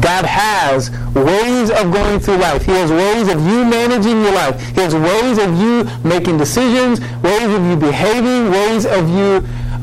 God 0.06 0.24
has 0.24 0.88
ways 1.16 1.68
of 1.68 1.90
going 1.90 2.20
through 2.20 2.36
life. 2.36 2.64
He 2.64 2.70
has 2.70 2.92
ways 2.92 3.26
of 3.26 3.40
you 3.40 3.64
managing 3.64 4.22
your 4.22 4.34
life. 4.34 4.54
He 4.68 4.80
has 4.80 4.94
ways 4.94 5.36
of 5.36 5.58
you 5.58 5.82
making 6.08 6.38
decisions, 6.38 7.00
ways 7.24 7.50
of 7.52 7.60
you 7.66 7.74
behaving, 7.74 8.52
ways 8.52 8.86
of 8.86 9.08
you 9.08 9.40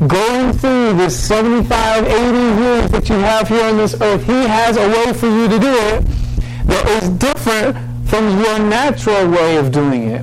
going 0.08 0.54
through 0.54 0.94
this 0.94 1.14
75, 1.28 2.06
80 2.06 2.62
years 2.62 2.90
that 2.90 3.10
you 3.10 3.16
have 3.16 3.48
here 3.48 3.64
on 3.64 3.76
this 3.76 4.00
earth. 4.00 4.24
He 4.24 4.46
has 4.48 4.78
a 4.78 4.88
way 4.88 5.12
for 5.12 5.26
you 5.26 5.46
to 5.46 5.58
do 5.58 5.74
it 5.92 6.06
that 6.72 7.02
is 7.02 7.10
different 7.10 7.76
from 8.08 8.40
your 8.40 8.58
natural 8.60 9.28
way 9.28 9.58
of 9.58 9.70
doing 9.72 10.08
it. 10.08 10.22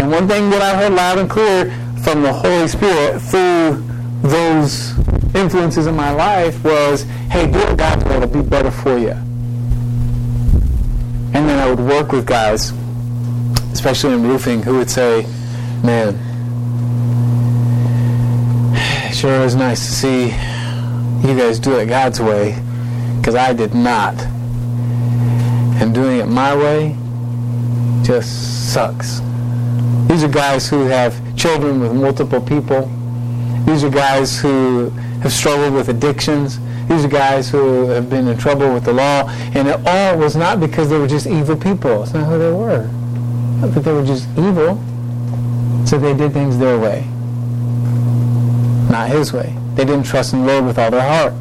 And 0.00 0.10
one 0.10 0.26
thing 0.26 0.48
that 0.48 0.62
I 0.62 0.74
heard 0.74 0.94
loud 0.94 1.18
and 1.18 1.28
clear 1.28 1.66
from 2.02 2.22
the 2.22 2.32
Holy 2.32 2.66
Spirit 2.66 3.20
through 3.20 3.91
those 4.22 4.96
influences 5.34 5.86
in 5.86 5.96
my 5.96 6.10
life 6.12 6.62
was, 6.64 7.02
hey, 7.30 7.50
do 7.50 7.58
it 7.58 7.76
God's 7.76 8.04
way. 8.04 8.16
It'll 8.16 8.28
be 8.28 8.48
better 8.48 8.70
for 8.70 8.96
you. 8.96 9.16
And 11.34 11.48
then 11.48 11.58
I 11.58 11.68
would 11.68 11.80
work 11.80 12.12
with 12.12 12.26
guys, 12.26 12.72
especially 13.72 14.14
in 14.14 14.22
roofing, 14.22 14.62
who 14.62 14.78
would 14.78 14.90
say, 14.90 15.26
man, 15.82 16.18
sure 19.12 19.42
is 19.42 19.54
nice 19.54 19.86
to 19.86 19.92
see 19.92 20.24
you 21.26 21.36
guys 21.36 21.58
do 21.58 21.78
it 21.78 21.86
God's 21.86 22.20
way, 22.20 22.58
because 23.18 23.34
I 23.34 23.52
did 23.52 23.74
not. 23.74 24.14
And 25.80 25.92
doing 25.94 26.20
it 26.20 26.26
my 26.26 26.54
way 26.54 26.96
just 28.02 28.72
sucks. 28.72 29.20
These 30.08 30.22
are 30.22 30.28
guys 30.28 30.68
who 30.68 30.86
have 30.86 31.14
children 31.36 31.80
with 31.80 31.92
multiple 31.92 32.40
people. 32.40 32.90
These 33.64 33.84
are 33.84 33.90
guys 33.90 34.38
who 34.38 34.90
have 35.22 35.32
struggled 35.32 35.74
with 35.74 35.88
addictions. 35.88 36.58
These 36.88 37.04
are 37.04 37.08
guys 37.08 37.48
who 37.48 37.86
have 37.86 38.10
been 38.10 38.26
in 38.28 38.36
trouble 38.36 38.72
with 38.74 38.84
the 38.84 38.92
law. 38.92 39.28
And 39.54 39.68
it 39.68 39.80
all 39.86 40.18
was 40.18 40.34
not 40.36 40.60
because 40.60 40.88
they 40.90 40.98
were 40.98 41.06
just 41.06 41.26
evil 41.26 41.56
people. 41.56 42.02
It's 42.02 42.12
not 42.12 42.24
who 42.26 42.38
they 42.38 42.52
were. 42.52 42.86
Not 43.60 43.74
that 43.74 43.80
they 43.80 43.92
were 43.92 44.04
just 44.04 44.28
evil. 44.36 44.82
So 45.86 45.98
they 45.98 46.14
did 46.14 46.32
things 46.32 46.58
their 46.58 46.78
way, 46.78 47.06
not 48.90 49.08
his 49.08 49.32
way. 49.32 49.54
They 49.74 49.84
didn't 49.84 50.04
trust 50.04 50.32
in 50.32 50.40
the 50.40 50.46
Lord 50.46 50.64
with 50.66 50.78
all 50.78 50.90
their 50.90 51.00
heart. 51.00 51.34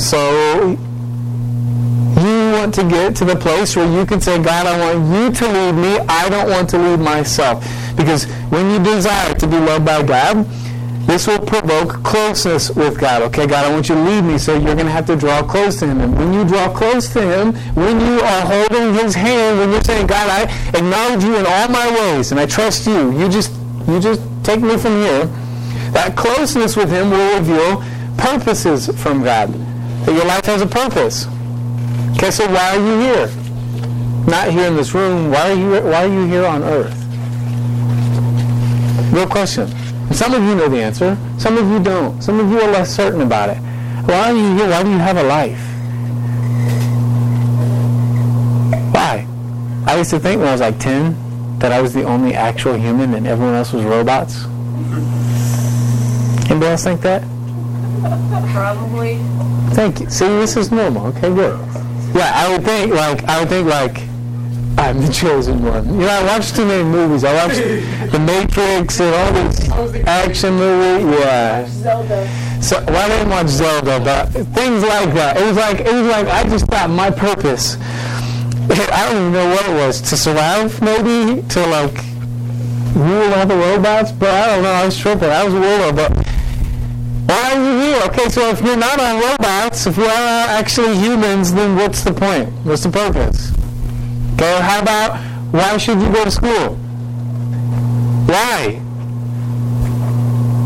So 0.00 0.76
you 2.20 2.52
want 2.52 2.72
to 2.74 2.84
get 2.84 3.16
to 3.16 3.24
the 3.24 3.34
place 3.36 3.74
where 3.76 3.90
you 3.90 4.06
can 4.06 4.20
say, 4.20 4.40
God, 4.42 4.66
I 4.66 4.94
want 4.94 5.12
you 5.14 5.30
to 5.32 5.52
lead 5.52 5.72
me. 5.72 5.98
I 6.08 6.28
don't 6.28 6.48
want 6.48 6.70
to 6.70 6.78
lead 6.78 7.00
myself. 7.00 7.64
Because 7.96 8.24
when 8.50 8.70
you 8.70 8.78
desire 8.82 9.34
to 9.34 9.46
be 9.46 9.58
loved 9.58 9.84
by 9.84 10.02
God, 10.02 10.46
this 11.06 11.26
will 11.26 11.38
provoke 11.38 12.02
closeness 12.02 12.70
with 12.70 12.98
God. 12.98 13.22
Okay, 13.22 13.46
God, 13.46 13.66
I 13.66 13.72
want 13.72 13.88
you 13.88 13.94
to 13.94 14.00
lead 14.02 14.22
me, 14.22 14.38
so 14.38 14.54
you're 14.54 14.74
going 14.74 14.86
to 14.86 14.92
have 14.92 15.06
to 15.06 15.16
draw 15.16 15.42
close 15.42 15.78
to 15.80 15.86
Him. 15.86 16.00
And 16.00 16.16
when 16.16 16.32
you 16.32 16.44
draw 16.44 16.72
close 16.74 17.12
to 17.12 17.20
Him, 17.20 17.54
when 17.74 18.00
you 18.00 18.20
are 18.20 18.40
holding 18.40 18.94
His 18.94 19.14
hand, 19.14 19.58
when 19.58 19.70
you're 19.70 19.82
saying, 19.82 20.06
God, 20.06 20.28
I 20.30 20.50
acknowledge 20.76 21.22
you 21.22 21.36
in 21.36 21.44
all 21.46 21.68
my 21.68 21.90
ways, 21.90 22.30
and 22.30 22.40
I 22.40 22.46
trust 22.46 22.86
you. 22.86 23.12
You 23.18 23.28
just, 23.28 23.52
you 23.86 24.00
just 24.00 24.22
take 24.42 24.60
me 24.60 24.78
from 24.78 24.96
here. 24.96 25.26
That 25.92 26.16
closeness 26.16 26.74
with 26.74 26.90
Him 26.90 27.10
will 27.10 27.38
reveal 27.38 27.84
purposes 28.16 28.88
from 29.00 29.22
God. 29.22 29.52
That 30.06 30.14
your 30.14 30.24
life 30.24 30.46
has 30.46 30.62
a 30.62 30.66
purpose. 30.66 31.26
Okay, 32.16 32.30
so 32.30 32.46
why 32.46 32.76
are 32.76 32.80
you 32.80 32.98
here? 33.00 33.26
Not 34.26 34.48
here 34.50 34.66
in 34.66 34.76
this 34.76 34.94
room. 34.94 35.30
Why 35.30 35.50
are 35.50 35.54
you 35.54 35.70
why 35.82 36.04
are 36.04 36.12
you 36.12 36.26
here 36.26 36.46
on 36.46 36.62
earth? 36.62 37.03
Real 39.14 39.28
question. 39.28 39.70
And 39.70 40.16
some 40.16 40.34
of 40.34 40.42
you 40.42 40.56
know 40.56 40.68
the 40.68 40.82
answer. 40.82 41.16
Some 41.38 41.56
of 41.56 41.70
you 41.70 41.78
don't. 41.78 42.20
Some 42.20 42.40
of 42.40 42.50
you 42.50 42.60
are 42.60 42.68
less 42.72 42.92
certain 42.92 43.20
about 43.20 43.48
it. 43.48 43.58
Why 44.08 44.30
are 44.30 44.32
you 44.32 44.56
here? 44.56 44.68
Why 44.68 44.82
do 44.82 44.90
you 44.90 44.98
have 44.98 45.16
a 45.16 45.22
life? 45.22 45.60
Why? 48.92 49.24
I 49.86 49.98
used 49.98 50.10
to 50.10 50.18
think 50.18 50.40
when 50.40 50.48
I 50.48 50.52
was 50.52 50.60
like 50.60 50.80
10 50.80 51.58
that 51.60 51.70
I 51.70 51.80
was 51.80 51.94
the 51.94 52.02
only 52.02 52.34
actual 52.34 52.74
human 52.74 53.14
and 53.14 53.24
everyone 53.24 53.54
else 53.54 53.72
was 53.72 53.84
robots. 53.84 54.46
Anybody 56.50 56.72
else 56.72 56.82
think 56.82 57.00
that? 57.02 57.22
Probably. 58.52 59.18
Thank 59.74 60.00
you. 60.00 60.10
See, 60.10 60.26
this 60.26 60.56
is 60.56 60.72
normal. 60.72 61.06
Okay, 61.06 61.32
good. 61.32 61.56
Yeah, 62.16 62.32
I 62.34 62.50
would 62.50 62.64
think 62.64 62.92
like 62.92 63.22
I 63.24 63.38
would 63.38 63.48
think 63.48 63.68
like 63.68 64.02
I'm 64.76 65.00
the 65.00 65.12
chosen 65.12 65.62
one. 65.62 65.86
You 65.86 66.00
know, 66.00 66.08
I 66.08 66.24
watched 66.24 66.56
too 66.56 66.66
many 66.66 66.82
movies. 66.82 67.22
I 67.22 67.32
watched 67.34 67.60
The 68.10 68.18
Matrix 68.18 69.00
and 69.00 69.14
all 69.72 69.86
these 69.88 70.04
action 70.04 70.54
movies. 70.54 71.18
Yeah. 71.18 71.66
Zelda. 71.68 72.62
So 72.62 72.84
well, 72.88 72.96
I 72.96 73.08
didn't 73.08 73.30
watch 73.30 73.46
Zelda, 73.48 74.00
but 74.00 74.26
things 74.30 74.82
like 74.82 75.14
that. 75.14 75.36
It 75.36 75.46
was 75.46 75.56
like 75.56 75.80
it 75.80 75.92
was 75.92 76.06
like 76.06 76.26
I 76.26 76.48
just 76.48 76.66
thought 76.66 76.90
my 76.90 77.10
purpose. 77.10 77.76
I 78.70 79.10
don't 79.10 79.20
even 79.20 79.32
know 79.32 79.48
what 79.48 79.68
it 79.68 79.74
was 79.74 80.00
to 80.00 80.16
survive, 80.16 80.80
maybe 80.82 81.42
to 81.48 81.66
like 81.66 81.94
rule 82.96 83.32
all 83.34 83.46
the 83.46 83.56
robots. 83.56 84.10
But 84.12 84.30
I 84.30 84.46
don't 84.54 84.62
know. 84.64 84.72
I 84.72 84.84
was 84.86 84.98
tripping. 84.98 85.30
I 85.30 85.44
was 85.44 85.54
a 85.54 85.60
ruler, 85.60 85.92
but 85.92 86.16
why 87.28 87.52
are 87.52 87.62
you 87.62 87.80
here? 87.80 88.02
Okay, 88.06 88.28
so 88.28 88.48
if 88.50 88.60
you're 88.60 88.76
not 88.76 88.98
on 88.98 89.20
robots, 89.20 89.86
if 89.86 89.96
you 89.96 90.04
are 90.04 90.48
actually 90.48 90.96
humans, 90.96 91.54
then 91.54 91.76
what's 91.76 92.02
the 92.02 92.12
point? 92.12 92.48
What's 92.64 92.82
the 92.82 92.90
purpose? 92.90 93.52
Okay, 94.34 94.60
how 94.60 94.80
about 94.82 95.18
why 95.52 95.76
should 95.78 96.00
you 96.00 96.12
go 96.12 96.24
to 96.24 96.30
school? 96.30 96.74
Why? 98.26 98.80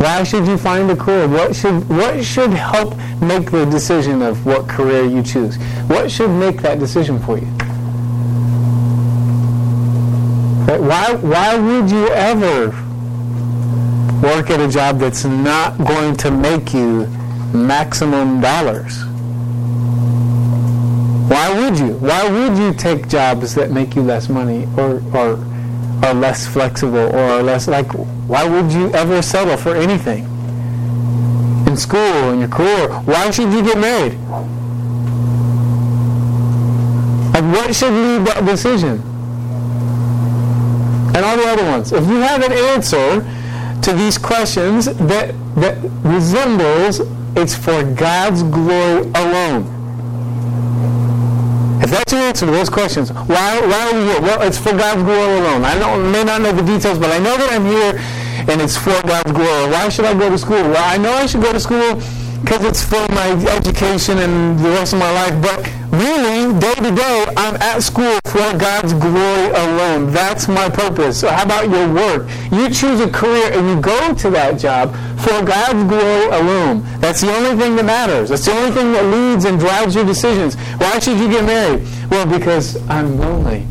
Why 0.01 0.23
should 0.23 0.47
you 0.47 0.57
find 0.57 0.91
a 0.91 0.97
career? 0.97 1.29
What 1.29 1.55
should 1.55 1.89
what 1.89 2.25
should 2.25 2.51
help 2.53 2.97
make 3.21 3.51
the 3.51 3.67
decision 3.67 4.23
of 4.23 4.47
what 4.47 4.69
career 4.69 5.05
you 5.05 5.23
choose? 5.23 5.57
What 5.89 6.11
should 6.11 6.31
make 6.31 6.63
that 6.63 6.79
decision 6.79 7.19
for 7.19 7.37
you? 7.39 7.47
Okay, 10.65 10.79
Why 10.81 11.15
why 11.15 11.57
would 11.59 11.91
you 11.91 12.09
ever 12.09 12.69
work 14.23 14.51
at 14.51 14.61
a 14.61 14.69
job 14.69 14.99
that's 14.99 15.25
not 15.25 15.77
going 15.79 16.17
to 16.19 16.31
make 16.31 16.73
you 16.73 17.07
maximum 17.53 18.41
dollars? 18.41 19.05
Why 21.29 21.53
would 21.53 21.79
you? 21.79 21.95
Why 21.99 22.29
would 22.29 22.57
you 22.57 22.73
take 22.73 23.09
jobs 23.09 23.55
that 23.55 23.71
make 23.71 23.95
you 23.95 24.03
less 24.03 24.29
money 24.29 24.67
or 24.79 25.03
or 25.15 25.45
are 26.03 26.15
less 26.15 26.47
flexible 26.47 27.15
or 27.15 27.19
are 27.19 27.43
less 27.43 27.69
like 27.69 27.93
why 28.29 28.45
would 28.49 28.73
you 28.73 28.91
ever 28.93 29.21
settle 29.21 29.57
for 29.57 29.77
anything? 29.77 30.25
In 31.67 31.77
school, 31.77 32.31
in 32.33 32.41
your 32.41 32.49
career, 32.49 32.89
why 33.05 33.31
should 33.31 33.53
you 33.53 33.63
get 33.63 33.79
married? 33.79 34.15
Like 37.35 37.45
what 37.55 37.75
should 37.75 37.93
lead 37.93 38.27
that 38.27 38.45
decision? 38.47 39.01
And 41.15 41.25
all 41.25 41.37
the 41.37 41.47
other 41.47 41.65
ones. 41.65 41.93
If 41.93 42.07
you 42.07 42.21
have 42.21 42.43
an 42.43 42.53
answer 42.53 43.21
to 43.83 43.93
these 43.93 44.17
questions 44.19 44.87
that 44.87 45.35
that 45.57 45.77
resembles 46.05 47.01
it's 47.37 47.55
for 47.55 47.85
God's 47.95 48.43
glory 48.43 49.03
alone. 49.15 49.78
If 51.89 51.95
that's 51.95 52.13
your 52.13 52.21
answer 52.21 52.45
to 52.45 52.53
those 52.53 52.69
questions, 52.69 53.11
why, 53.11 53.61
why 53.65 53.89
are 53.89 53.95
we 53.95 54.13
here? 54.13 54.21
Well, 54.21 54.43
it's 54.43 54.59
for 54.59 54.77
God's 54.77 55.03
glory 55.03 55.39
alone. 55.39 55.65
I 55.65 55.79
don't, 55.79 56.13
may 56.13 56.23
not 56.23 56.43
know 56.43 56.53
the 56.53 56.61
details, 56.61 56.99
but 56.99 57.11
I 57.11 57.17
know 57.17 57.35
that 57.35 57.51
I'm 57.51 57.65
here 57.65 57.97
and 58.47 58.61
it's 58.61 58.77
for 58.77 59.01
God's 59.09 59.33
glory. 59.33 59.73
Why 59.73 59.89
should 59.89 60.05
I 60.05 60.13
go 60.13 60.29
to 60.29 60.37
school? 60.37 60.61
Well, 60.61 60.85
I 60.85 60.99
know 60.99 61.13
I 61.13 61.25
should 61.25 61.41
go 61.41 61.51
to 61.51 61.59
school 61.59 61.95
because 62.43 62.63
it's 62.67 62.85
for 62.85 63.01
my 63.17 63.33
education 63.57 64.19
and 64.19 64.59
the 64.59 64.69
rest 64.69 64.93
of 64.93 64.99
my 64.99 65.11
life, 65.13 65.41
but 65.41 65.65
really, 65.91 66.53
day 66.61 66.75
to 66.75 66.95
day, 66.95 67.25
I'm 67.39 67.57
at 67.57 67.83
school 67.83 68.19
for 68.27 68.53
God's 68.59 68.93
glory 68.93 69.49
alone. 69.49 70.13
That's 70.13 70.47
my 70.47 70.69
purpose. 70.69 71.19
So 71.19 71.31
how 71.31 71.45
about 71.45 71.71
your 71.71 71.91
work? 71.91 72.29
You 72.53 72.69
choose 72.69 73.01
a 73.01 73.09
career 73.09 73.51
and 73.53 73.67
you 73.67 73.81
go 73.81 74.13
to 74.13 74.29
that 74.29 74.61
job 74.61 74.95
for 75.19 75.43
God's 75.45 75.85
glory 75.85 76.27
alone. 76.27 76.83
That's 77.01 77.21
the 77.21 77.33
only 77.35 77.57
thing 77.63 77.77
that 77.77 77.85
matters. 77.85 78.29
That's 78.31 78.45
the 78.45 78.53
only 78.53 78.71
thing 78.71 78.93
that 78.93 79.05
leads 79.05 79.45
and 79.45 79.59
drives 79.59 79.95
your 79.95 80.05
decisions. 80.05 80.55
Why 80.79 80.99
should 80.99 81.19
you 81.19 81.29
get 81.29 81.45
married? 81.45 81.87
Well, 82.11 82.27
because 82.27 82.77
I'm 82.89 83.19
lonely. 83.19 83.67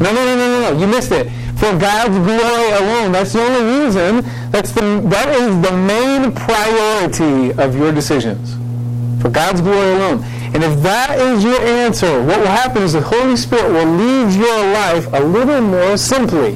No, 0.00 0.12
no, 0.14 0.24
no, 0.24 0.34
no, 0.36 0.70
no. 0.72 0.80
You 0.80 0.86
missed 0.86 1.12
it. 1.12 1.28
For 1.58 1.76
God's 1.78 2.16
glory 2.16 2.70
alone. 2.70 3.12
That's 3.12 3.32
the 3.34 3.42
only 3.42 3.84
reason. 3.84 4.24
That's 4.50 4.72
the 4.72 5.02
that 5.10 5.28
is 5.28 5.60
the 5.60 5.72
main 5.76 6.32
priority 6.32 7.52
of 7.62 7.76
your 7.76 7.92
decisions. 7.92 8.56
For 9.20 9.28
God's 9.28 9.60
glory 9.60 9.92
alone. 9.96 10.24
And 10.54 10.64
if 10.64 10.80
that 10.82 11.18
is 11.18 11.44
your 11.44 11.60
answer, 11.60 12.22
what 12.24 12.38
will 12.40 12.46
happen 12.46 12.82
is 12.82 12.94
the 12.94 13.02
Holy 13.02 13.36
Spirit 13.36 13.70
will 13.70 13.92
lead 13.94 14.32
your 14.34 14.72
life 14.72 15.06
a 15.12 15.20
little 15.22 15.60
more 15.60 15.96
simply. 15.98 16.52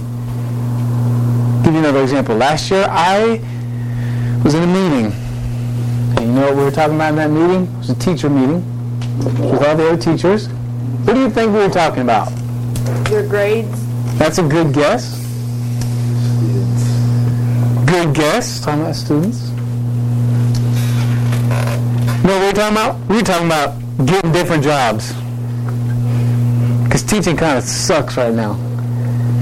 give 1.62 1.74
you 1.74 1.81
another 1.81 2.03
example. 2.03 2.35
Last 2.37 2.70
year 2.70 2.87
I 2.88 3.40
was 4.44 4.52
in 4.52 4.62
a 4.62 4.66
meeting. 4.66 5.11
And 6.16 6.20
you 6.20 6.33
know 6.33 6.42
what 6.42 6.57
we 6.57 6.64
were 6.64 6.70
talking 6.70 6.96
about 6.96 7.11
in 7.11 7.16
that 7.16 7.30
meeting? 7.30 7.64
It 7.64 7.78
was 7.78 7.90
a 7.90 7.94
teacher 7.94 8.28
meeting 8.28 8.62
with 9.18 9.40
all 9.40 9.74
the 9.74 9.88
other 9.88 9.96
teachers. 9.96 10.48
What 10.48 11.14
do 11.14 11.20
you 11.20 11.30
think 11.30 11.52
we 11.52 11.61
were 11.61 11.70
talking 11.70 12.02
about? 12.02 12.30
Your 13.11 13.26
grades. 13.26 14.18
That's 14.18 14.37
a 14.37 14.42
good 14.42 14.74
guess. 14.74 15.18
Good 17.87 18.14
guess. 18.14 18.61
Talking 18.62 18.83
about 18.83 18.94
students. 18.96 19.48
You 22.20 22.28
know 22.28 22.38
what 22.38 22.42
we're 22.42 22.52
talking 22.52 22.76
about? 22.76 23.00
We're 23.09 23.22
talking 23.22 23.46
about 23.46 24.07
getting 24.07 24.30
different 24.33 24.62
jobs. 24.62 25.14
Because 26.85 27.02
teaching 27.02 27.37
kind 27.37 27.57
of 27.57 27.64
sucks 27.64 28.18
right 28.18 28.35
now. 28.35 28.61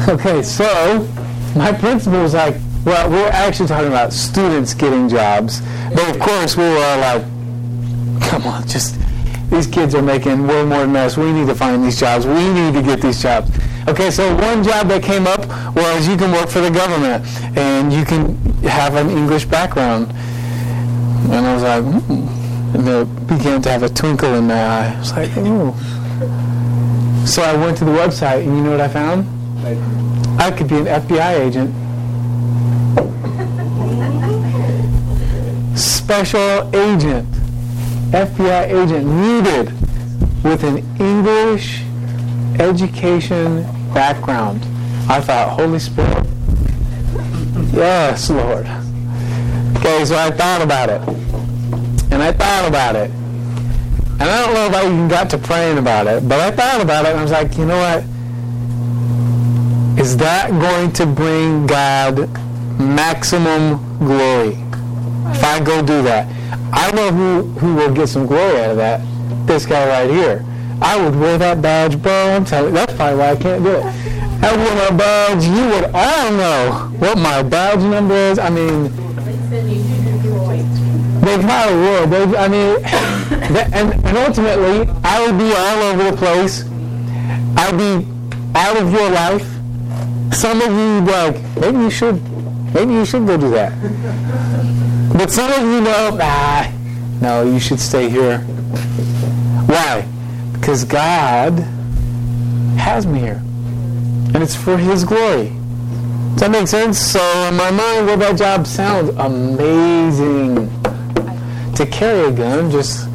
Okay, 0.08 0.42
so 0.42 1.06
my 1.54 1.70
principal 1.70 2.22
was 2.22 2.34
like, 2.34 2.56
well, 2.84 3.10
we're 3.10 3.28
actually 3.28 3.68
talking 3.68 3.88
about 3.88 4.12
students 4.12 4.74
getting 4.74 5.08
jobs. 5.08 5.60
But 5.94 6.14
of 6.14 6.20
course, 6.20 6.56
we 6.56 6.64
were 6.64 6.84
all 6.84 6.98
like, 6.98 7.22
come 8.22 8.42
on, 8.44 8.66
just 8.66 8.96
these 9.50 9.66
kids 9.66 9.94
are 9.94 10.02
making 10.02 10.46
way 10.46 10.64
more 10.64 10.80
than 10.80 10.96
us. 10.96 11.16
We 11.16 11.30
need 11.30 11.46
to 11.46 11.54
find 11.54 11.84
these 11.84 12.00
jobs. 12.00 12.26
We 12.26 12.48
need 12.52 12.74
to 12.74 12.82
get 12.82 13.00
these 13.00 13.22
jobs. 13.22 13.50
Okay, 13.88 14.10
so 14.10 14.34
one 14.36 14.62
job 14.62 14.88
that 14.88 15.02
came 15.02 15.26
up 15.26 15.46
was 15.74 16.08
you 16.08 16.16
can 16.16 16.32
work 16.32 16.48
for 16.48 16.60
the 16.60 16.70
government 16.70 17.24
and 17.56 17.92
you 17.92 18.04
can 18.04 18.36
have 18.62 18.94
an 18.94 19.10
English 19.10 19.44
background. 19.44 20.10
And 21.30 21.46
I 21.46 21.54
was 21.54 21.62
like, 21.62 21.84
hmm. 21.84 22.42
And 22.74 22.88
it 22.88 23.26
began 23.26 23.60
to 23.62 23.70
have 23.70 23.82
a 23.82 23.88
twinkle 23.90 24.34
in 24.34 24.46
my 24.46 24.54
eye. 24.54 24.94
I 24.94 24.98
was 24.98 25.12
like, 25.12 25.30
oh. 25.36 25.74
So 27.26 27.42
I 27.42 27.54
went 27.54 27.76
to 27.78 27.84
the 27.84 27.90
website 27.90 28.44
and 28.46 28.56
you 28.56 28.62
know 28.62 28.70
what 28.70 28.80
I 28.80 28.88
found? 28.88 29.26
I 30.40 30.50
could 30.50 30.68
be 30.68 30.76
an 30.76 30.86
FBI 30.86 31.40
agent. 31.40 31.74
Special 36.12 36.68
agent. 36.76 37.26
FBI 38.10 38.64
agent 38.68 39.06
needed 39.06 39.72
with 40.44 40.62
an 40.62 40.84
English 41.00 41.80
education 42.60 43.62
background. 43.94 44.62
I 45.08 45.22
thought, 45.22 45.58
Holy 45.58 45.78
Spirit, 45.78 46.26
yes, 47.72 48.28
Lord. 48.28 48.66
Okay, 49.78 50.04
so 50.04 50.18
I 50.18 50.30
thought 50.30 50.60
about 50.60 50.90
it. 50.90 51.00
And 52.12 52.22
I 52.22 52.30
thought 52.32 52.68
about 52.68 52.94
it. 52.94 53.10
And 53.10 54.22
I 54.22 54.44
don't 54.44 54.52
know 54.52 54.66
if 54.66 54.74
I 54.74 54.84
even 54.84 55.08
got 55.08 55.30
to 55.30 55.38
praying 55.38 55.78
about 55.78 56.06
it, 56.06 56.28
but 56.28 56.40
I 56.40 56.50
thought 56.50 56.82
about 56.82 57.06
it 57.06 57.12
and 57.12 57.20
I 57.20 57.22
was 57.22 57.32
like, 57.32 57.56
you 57.56 57.64
know 57.64 57.78
what? 57.78 58.04
Is 59.98 60.18
that 60.18 60.50
going 60.50 60.92
to 60.92 61.06
bring 61.06 61.66
God 61.66 62.28
maximum 62.78 63.98
glory? 63.98 64.62
I 65.24 65.60
go 65.60 65.82
do 65.82 66.02
that. 66.02 66.26
I 66.72 66.90
know 66.92 67.10
who, 67.10 67.42
who 67.58 67.74
will 67.74 67.92
get 67.92 68.08
some 68.08 68.26
glory 68.26 68.60
out 68.60 68.70
of 68.70 68.76
that. 68.78 69.00
This 69.46 69.66
guy 69.66 69.86
right 69.86 70.10
here. 70.10 70.44
I 70.80 71.00
would 71.02 71.14
wear 71.18 71.38
that 71.38 71.62
badge, 71.62 72.00
bro. 72.02 72.12
I'm 72.12 72.44
telling 72.44 72.70
you, 72.70 72.74
that's 72.74 72.94
probably 72.94 73.18
why 73.18 73.30
I 73.30 73.36
can't 73.36 73.62
do 73.62 73.70
it. 73.70 73.84
I 74.42 74.56
wear 74.56 74.90
my 74.90 74.96
badge. 74.96 75.44
You 75.44 75.68
would 75.68 75.90
all 75.94 76.32
know 76.32 76.90
what 76.98 77.18
my 77.18 77.42
badge 77.42 77.80
number 77.80 78.14
is. 78.14 78.38
I 78.38 78.50
mean, 78.50 78.84
they 81.20 81.38
probably 81.38 81.76
would. 81.76 82.10
They, 82.10 82.36
I 82.36 82.48
mean, 82.48 82.82
that, 83.52 83.70
and, 83.72 83.94
and 84.04 84.18
ultimately, 84.18 84.92
I 85.04 85.24
would 85.24 85.38
be 85.38 85.52
all 85.52 85.82
over 85.82 86.10
the 86.10 86.16
place. 86.16 86.64
I'd 87.56 87.78
be 87.78 88.06
out 88.56 88.76
of 88.76 88.92
your 88.92 89.10
life. 89.10 89.46
Some 90.34 90.60
of 90.60 90.72
you 90.72 91.00
like, 91.12 91.40
maybe 91.60 91.78
you 91.78 91.90
should, 91.90 92.20
maybe 92.74 92.94
you 92.94 93.04
should 93.04 93.26
go 93.26 93.36
do 93.36 93.50
that. 93.50 93.72
But 95.22 95.30
some 95.30 95.52
of 95.52 95.60
you 95.60 95.80
know, 95.80 96.18
ah, 96.20 96.68
No, 97.20 97.44
you 97.44 97.60
should 97.60 97.78
stay 97.78 98.10
here. 98.10 98.38
Why? 99.68 100.04
Because 100.52 100.82
God 100.84 101.52
has 102.76 103.06
me 103.06 103.20
here. 103.20 103.40
And 104.34 104.42
it's 104.42 104.56
for 104.56 104.76
His 104.76 105.04
glory. 105.04 105.50
Does 106.32 106.40
that 106.40 106.50
make 106.50 106.66
sense? 106.66 106.98
So 106.98 107.20
in 107.46 107.54
my 107.54 107.70
mind, 107.70 108.06
well, 108.06 108.16
that 108.16 108.36
job 108.36 108.66
sounds 108.66 109.10
amazing. 109.10 110.68
To 111.76 111.86
carry 111.86 112.26
a 112.26 112.32
gun, 112.32 112.72
just... 112.72 113.06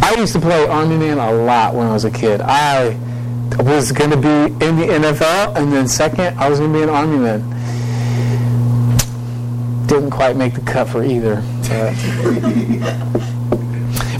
I 0.00 0.14
used 0.16 0.32
to 0.34 0.40
play 0.40 0.64
Army 0.68 0.96
Man 0.96 1.18
a 1.18 1.32
lot 1.32 1.74
when 1.74 1.88
I 1.88 1.92
was 1.92 2.04
a 2.04 2.10
kid. 2.12 2.40
I 2.40 2.96
was 3.58 3.90
going 3.90 4.10
to 4.10 4.16
be 4.16 4.64
in 4.64 4.76
the 4.76 4.86
NFL, 4.86 5.56
and 5.56 5.72
then 5.72 5.88
second, 5.88 6.38
I 6.38 6.48
was 6.48 6.60
going 6.60 6.72
to 6.72 6.78
be 6.78 6.84
an 6.84 6.88
Army 6.88 7.18
Man. 7.18 7.57
Didn't 9.88 10.10
quite 10.10 10.36
make 10.36 10.54
the 10.54 10.60
cut 10.60 10.88
for 10.88 11.02
either. 11.02 11.36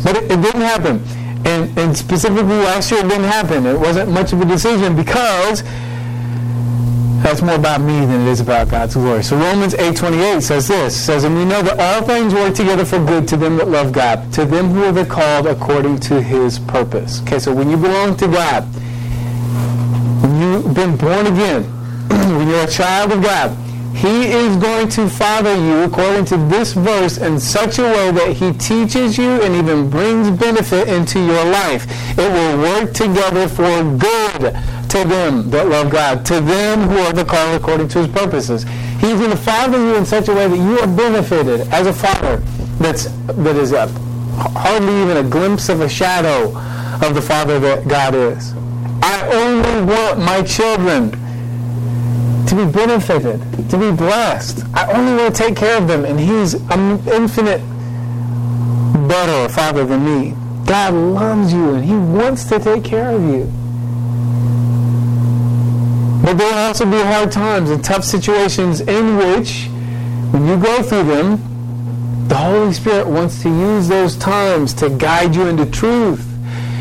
but 0.03 0.17
it, 0.17 0.25
it 0.25 0.41
didn't 0.43 0.63
happen. 0.63 1.03
And, 1.47 1.79
and 1.79 1.97
specifically 1.97 2.57
last 2.57 2.91
year, 2.91 3.01
it 3.01 3.09
didn't 3.09 3.25
happen. 3.25 3.67
It 3.67 3.79
wasn't 3.79 4.11
much 4.11 4.33
of 4.33 4.41
a 4.41 4.45
decision 4.45 4.97
because 4.97 5.63
that's 7.23 7.43
more 7.43 7.57
about 7.57 7.81
me 7.81 8.07
than 8.07 8.23
it 8.23 8.29
is 8.29 8.41
about 8.41 8.71
God's 8.71 8.95
glory. 8.95 9.23
So 9.23 9.37
Romans 9.37 9.75
8.28 9.75 10.43
says 10.43 10.69
this, 10.69 10.97
says, 10.97 11.25
And 11.25 11.37
we 11.37 11.45
know 11.45 11.63
that 11.63 11.79
all 11.79 12.07
things 12.07 12.33
work 12.33 12.55
together 12.55 12.85
for 12.85 13.05
good 13.05 13.29
to 13.29 13.37
them 13.37 13.57
that 13.57 13.69
love 13.69 13.93
God, 13.93 14.33
to 14.35 14.45
them 14.45 14.69
who 14.69 14.85
are 14.85 14.93
the 14.93 15.05
called 15.05 15.47
according 15.47 15.99
to 16.01 16.23
his 16.23 16.59
purpose. 16.59 17.21
Okay, 17.23 17.39
so 17.39 17.55
when 17.55 17.69
you 17.69 17.77
belong 17.77 18.17
to 18.17 18.29
God, 18.29 18.63
when 20.23 20.41
you've 20.41 20.75
been 20.75 20.97
born 20.97 21.27
again, 21.27 21.65
when 22.09 22.49
you're 22.49 22.65
a 22.65 22.71
child 22.71 23.13
of 23.13 23.23
God, 23.23 23.55
he 23.99 24.31
is 24.31 24.57
going 24.57 24.89
to 24.91 25.09
father 25.09 25.57
you 25.57 25.83
according 25.83 26.25
to 26.27 26.37
this 26.49 26.73
verse 26.73 27.19
in 27.19 27.41
such 27.41 27.81
a 27.81 27.83
way 27.83 28.13
that 28.13 28.33
he 28.33 28.53
teaches 28.53 29.19
you 29.19 29.43
and 29.43 29.57
even 29.57 29.91
brings 29.91 30.31
benefit 30.31 30.87
into 30.87 31.19
your 31.19 31.45
life. 31.47 31.85
It 32.17 32.31
will 32.31 32.59
work 32.59 32.93
together 32.93 33.49
for 33.49 33.83
good 33.99 34.55
to 34.91 35.05
them 35.05 35.51
that 35.51 35.67
love 35.67 35.91
God, 35.91 36.25
to 36.27 36.41
them 36.41 36.83
who 36.89 36.97
are 36.99 37.13
the 37.13 37.25
called 37.25 37.61
according 37.61 37.89
to 37.89 37.99
his 38.05 38.09
purposes. 38.09 38.63
He's 39.01 39.19
going 39.19 39.33
to 39.33 39.37
father 39.37 39.79
you 39.79 39.97
in 39.97 40.07
such 40.07 40.29
a 40.29 40.33
way 40.33 40.47
that 40.47 40.57
you 40.57 40.79
are 40.79 40.87
benefited 40.87 41.63
as 41.73 41.89
a 41.89 41.93
father 41.93 42.37
that's, 42.79 43.07
that 43.27 43.57
is 43.57 43.73
a, 43.73 43.89
hardly 43.89 45.03
even 45.03 45.17
a 45.17 45.29
glimpse 45.29 45.69
of 45.69 45.81
a 45.81 45.89
shadow 45.89 46.57
of 47.05 47.17
the 47.17 47.23
father 47.23 47.59
that 47.59 47.89
God 47.89 48.15
is. 48.15 48.55
I 49.03 49.29
only 49.33 49.93
want 49.93 50.21
my 50.21 50.43
children 50.43 51.11
to 52.49 52.55
be 52.55 52.73
benefited, 52.73 53.41
to 53.69 53.77
be 53.77 53.91
blessed. 53.91 54.65
I 54.75 54.91
only 54.93 55.23
want 55.23 55.35
to 55.35 55.43
take 55.43 55.55
care 55.55 55.77
of 55.77 55.87
them, 55.87 56.07
and 56.07 56.19
He's 56.19 56.55
an 56.55 57.07
infinite 57.07 57.61
better 59.07 59.53
Father 59.53 59.85
than 59.85 60.05
me. 60.05 60.35
God 60.65 60.95
loves 60.95 61.53
you, 61.53 61.75
and 61.75 61.85
He 61.85 61.95
wants 61.95 62.45
to 62.45 62.59
take 62.59 62.85
care 62.85 63.11
of 63.11 63.23
you. 63.23 63.45
But 66.25 66.39
there 66.39 66.51
will 66.51 66.59
also 66.59 66.87
be 66.87 66.99
hard 66.99 67.31
times 67.31 67.71
and 67.71 67.85
tough 67.85 68.05
situations 68.05 68.81
in 68.81 69.19
which, 69.19 69.67
when 70.33 70.47
you 70.47 70.57
go 70.57 70.83
through 70.83 71.05
them, 71.05 71.45
the 72.29 72.37
Holy 72.37 72.73
Spirit 72.73 73.07
wants 73.07 73.43
to 73.43 73.49
use 73.51 73.89
those 73.89 74.17
times 74.17 74.73
to 74.75 74.89
guide 74.89 75.35
you 75.35 75.47
into 75.49 75.67
truth, 75.67 76.27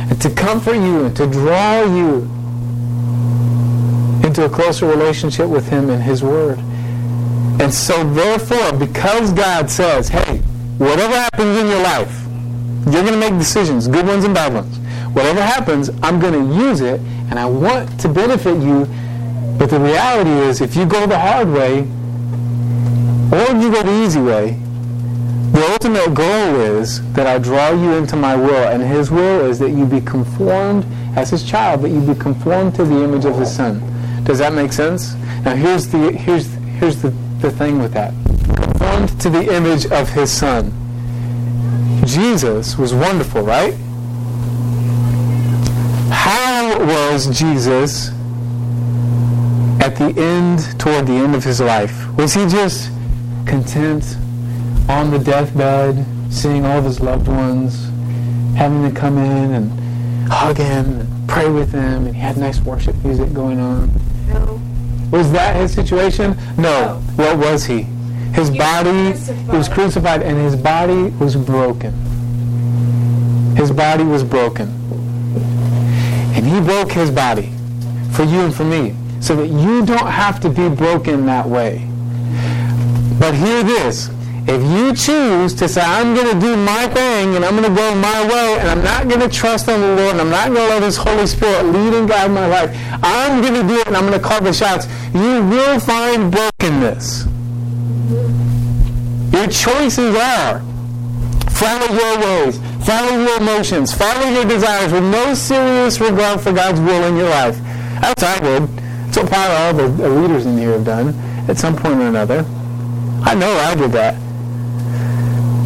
and 0.09 0.21
to 0.21 0.29
comfort 0.29 0.75
you, 0.75 1.05
and 1.05 1.15
to 1.17 1.27
draw 1.27 1.83
you 1.83 2.29
into 4.37 4.51
a 4.51 4.55
closer 4.55 4.85
relationship 4.87 5.49
with 5.49 5.67
Him 5.67 5.89
and 5.89 6.01
His 6.01 6.23
Word. 6.23 6.59
And 7.59 7.73
so, 7.73 8.07
therefore, 8.13 8.77
because 8.77 9.33
God 9.33 9.69
says, 9.69 10.09
hey, 10.09 10.37
whatever 10.77 11.15
happens 11.15 11.57
in 11.57 11.67
your 11.67 11.81
life, 11.81 12.23
you're 12.85 13.01
going 13.01 13.13
to 13.13 13.19
make 13.19 13.37
decisions, 13.39 13.87
good 13.87 14.05
ones 14.05 14.25
and 14.25 14.35
bad 14.35 14.53
ones. 14.53 14.77
Whatever 15.15 15.41
happens, 15.41 15.89
I'm 16.03 16.19
going 16.19 16.33
to 16.33 16.55
use 16.55 16.81
it, 16.81 16.99
and 17.29 17.39
I 17.39 17.45
want 17.45 17.99
to 17.99 18.09
benefit 18.09 18.61
you. 18.61 18.85
But 19.57 19.71
the 19.71 19.79
reality 19.79 20.29
is, 20.29 20.61
if 20.61 20.75
you 20.75 20.85
go 20.85 21.07
the 21.07 21.17
hard 21.17 21.49
way, 21.49 21.79
or 23.31 23.59
you 23.59 23.71
go 23.71 23.81
the 23.81 24.03
easy 24.05 24.21
way, 24.21 24.51
the 25.51 25.67
ultimate 25.71 26.13
goal 26.13 26.59
is 26.59 27.01
that 27.13 27.25
I 27.25 27.39
draw 27.39 27.71
you 27.71 27.93
into 27.93 28.15
my 28.15 28.35
will, 28.35 28.67
and 28.67 28.83
His 28.83 29.09
will 29.09 29.49
is 29.49 29.57
that 29.59 29.71
you 29.71 29.87
be 29.87 30.01
conformed 30.01 30.85
as 31.15 31.31
His 31.31 31.43
child, 31.43 31.81
that 31.81 31.89
you 31.89 32.01
be 32.01 32.19
conformed 32.19 32.75
to 32.75 32.85
the 32.85 33.03
image 33.03 33.25
of 33.25 33.35
His 33.35 33.53
Son. 33.53 33.95
Does 34.27 34.39
that 34.39 34.51
make 34.51 34.73
sense? 34.73 35.15
Now 35.45 35.55
here's 35.55 35.87
the 35.87 36.11
here's 36.11 36.53
here's 36.79 37.01
the, 37.01 37.11
the 37.39 37.49
thing 37.49 37.79
with 37.79 37.93
that. 37.93 38.13
Conformed 38.45 39.21
to 39.21 39.29
the 39.29 39.55
image 39.55 39.85
of 39.85 40.09
his 40.09 40.29
son. 40.29 40.73
Jesus 42.05 42.77
was 42.77 42.93
wonderful, 42.93 43.41
right? 43.43 43.73
How 46.11 46.77
was 46.77 47.27
Jesus 47.27 48.09
at 49.81 49.95
the 49.95 50.13
end, 50.17 50.77
toward 50.77 51.07
the 51.07 51.13
end 51.13 51.33
of 51.33 51.45
his 51.45 51.61
life? 51.61 52.07
Was 52.17 52.33
he 52.33 52.45
just 52.47 52.91
content 53.45 54.17
on 54.89 55.09
the 55.09 55.19
deathbed, 55.19 56.05
seeing 56.29 56.65
all 56.65 56.79
of 56.79 56.83
his 56.83 56.99
loved 56.99 57.29
ones, 57.29 57.85
having 58.57 58.83
to 58.83 58.99
come 58.99 59.17
in 59.17 59.53
and 59.53 60.29
hug 60.29 60.57
him 60.57 60.99
and 60.99 61.29
pray 61.29 61.49
with 61.49 61.71
him, 61.71 62.07
and 62.07 62.13
he 62.13 62.21
had 62.21 62.35
nice 62.35 62.59
worship 62.59 62.95
music 63.05 63.31
going 63.33 63.59
on? 63.61 63.89
No. 64.45 64.59
Was 65.11 65.31
that 65.31 65.55
his 65.55 65.73
situation? 65.73 66.35
No. 66.57 67.01
What 67.15 67.37
was 67.37 67.65
he? 67.65 67.83
His 68.33 68.49
He 68.49 68.57
was 68.57 68.57
body, 68.59 69.11
crucified. 69.11 69.51
he 69.51 69.57
was 69.57 69.69
crucified 69.69 70.21
and 70.21 70.37
his 70.37 70.55
body 70.55 71.09
was 71.19 71.35
broken. 71.35 71.93
His 73.55 73.71
body 73.71 74.03
was 74.03 74.23
broken. 74.23 74.67
And 76.35 76.45
he 76.45 76.59
broke 76.61 76.91
his 76.91 77.09
body 77.09 77.51
for 78.11 78.23
you 78.23 78.41
and 78.41 78.53
for 78.53 78.63
me 78.63 78.95
so 79.19 79.35
that 79.35 79.47
you 79.47 79.85
don't 79.85 80.07
have 80.07 80.39
to 80.41 80.49
be 80.49 80.69
broken 80.69 81.25
that 81.25 81.47
way. 81.47 81.87
But 83.19 83.33
hear 83.33 83.63
this. 83.63 84.09
If 84.49 84.63
you 84.63 84.95
choose 84.95 85.53
to 85.55 85.67
say, 85.67 85.81
I'm 85.81 86.15
going 86.15 86.33
to 86.33 86.39
do 86.39 86.55
my 86.55 86.87
thing 86.87 87.35
and 87.35 87.43
I'm 87.43 87.57
going 87.57 87.67
to 87.67 87.75
go 87.75 87.93
my 87.95 88.25
way 88.29 88.57
and 88.59 88.69
I'm 88.69 88.81
not 88.81 89.09
going 89.09 89.19
to 89.19 89.27
trust 89.27 89.67
on 89.67 89.81
the 89.81 89.87
Lord 89.87 90.11
and 90.11 90.21
I'm 90.21 90.29
not 90.29 90.47
going 90.47 90.69
to 90.69 90.73
let 90.73 90.83
His 90.83 90.95
Holy 90.95 91.27
Spirit 91.27 91.65
lead 91.65 91.93
and 91.93 92.07
guide 92.07 92.31
my 92.31 92.47
life, 92.47 92.71
I'm 93.03 93.41
going 93.41 93.55
to 93.55 93.67
do 93.67 93.77
it 93.81 93.87
and 93.87 93.97
I'm 93.97 94.07
going 94.07 94.17
to 94.17 94.25
call 94.25 94.39
the 94.39 94.53
shots, 94.53 94.87
you 95.13 95.43
will 95.43 95.81
find 95.81 96.31
brokenness. 96.31 97.25
Your 99.33 99.47
choices 99.47 100.15
are 100.15 100.61
follow 101.51 101.91
your 101.93 102.19
ways, 102.19 102.57
follow 102.85 103.19
your 103.19 103.41
emotions, 103.41 103.93
follow 103.93 104.29
your 104.29 104.45
desires 104.45 104.93
with 104.93 105.03
no 105.03 105.33
serious 105.33 105.99
regard 105.99 106.39
for 106.39 106.53
God's 106.53 106.79
will 106.79 107.03
in 107.03 107.17
your 107.17 107.29
life. 107.29 107.57
That's 107.99 108.23
I 108.23 108.39
would. 108.39 108.69
That's 108.69 109.17
what 109.17 109.27
probably 109.27 109.55
all 109.57 109.89
the 109.89 110.09
leaders 110.09 110.45
in 110.45 110.57
here 110.57 110.71
have 110.71 110.85
done 110.85 111.09
at 111.49 111.57
some 111.57 111.75
point 111.75 111.99
or 111.99 112.07
another. 112.07 112.45
I 113.23 113.35
know 113.35 113.51
I 113.51 113.75
did 113.75 113.91
that. 113.91 114.26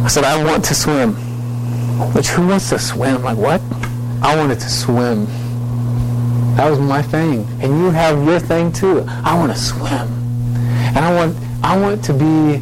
I 0.04 0.08
said, 0.08 0.24
I 0.24 0.42
want 0.44 0.64
to 0.64 0.74
swim. 0.74 1.14
Which 2.12 2.28
who 2.28 2.48
wants 2.48 2.70
to 2.70 2.78
swim? 2.78 3.22
Like 3.22 3.38
what? 3.38 3.60
I 4.20 4.36
wanted 4.36 4.58
to 4.60 4.68
swim. 4.68 5.26
That 6.56 6.68
was 6.68 6.80
my 6.80 7.02
thing. 7.02 7.46
And 7.62 7.78
you 7.78 7.90
have 7.90 8.24
your 8.24 8.40
thing 8.40 8.72
too. 8.72 9.04
I 9.08 9.38
want 9.38 9.52
to 9.52 9.58
swim. 9.58 10.08
And 10.94 10.98
I 10.98 11.14
want 11.14 11.36
I 11.62 11.78
want 11.78 12.04
to 12.04 12.12
be 12.12 12.60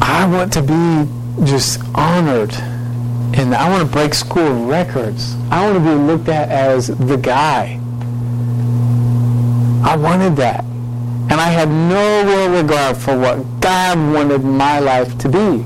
I 0.00 0.26
want 0.26 0.52
to 0.54 0.62
be 0.62 1.46
just 1.46 1.80
honored. 1.94 2.52
And 3.34 3.54
I 3.54 3.70
want 3.70 3.86
to 3.86 3.92
break 3.92 4.14
school 4.14 4.66
records. 4.66 5.34
I 5.50 5.64
want 5.64 5.78
to 5.78 5.80
be 5.80 5.94
looked 5.94 6.28
at 6.28 6.50
as 6.50 6.88
the 6.88 7.16
guy. 7.16 7.80
I 9.84 9.96
wanted 9.96 10.36
that. 10.36 10.64
And 11.32 11.40
I 11.40 11.48
had 11.48 11.70
no 11.70 12.26
real 12.26 12.62
regard 12.62 12.94
for 12.94 13.18
what 13.18 13.38
God 13.58 13.96
wanted 14.12 14.44
my 14.44 14.80
life 14.80 15.16
to 15.16 15.30
be. 15.30 15.64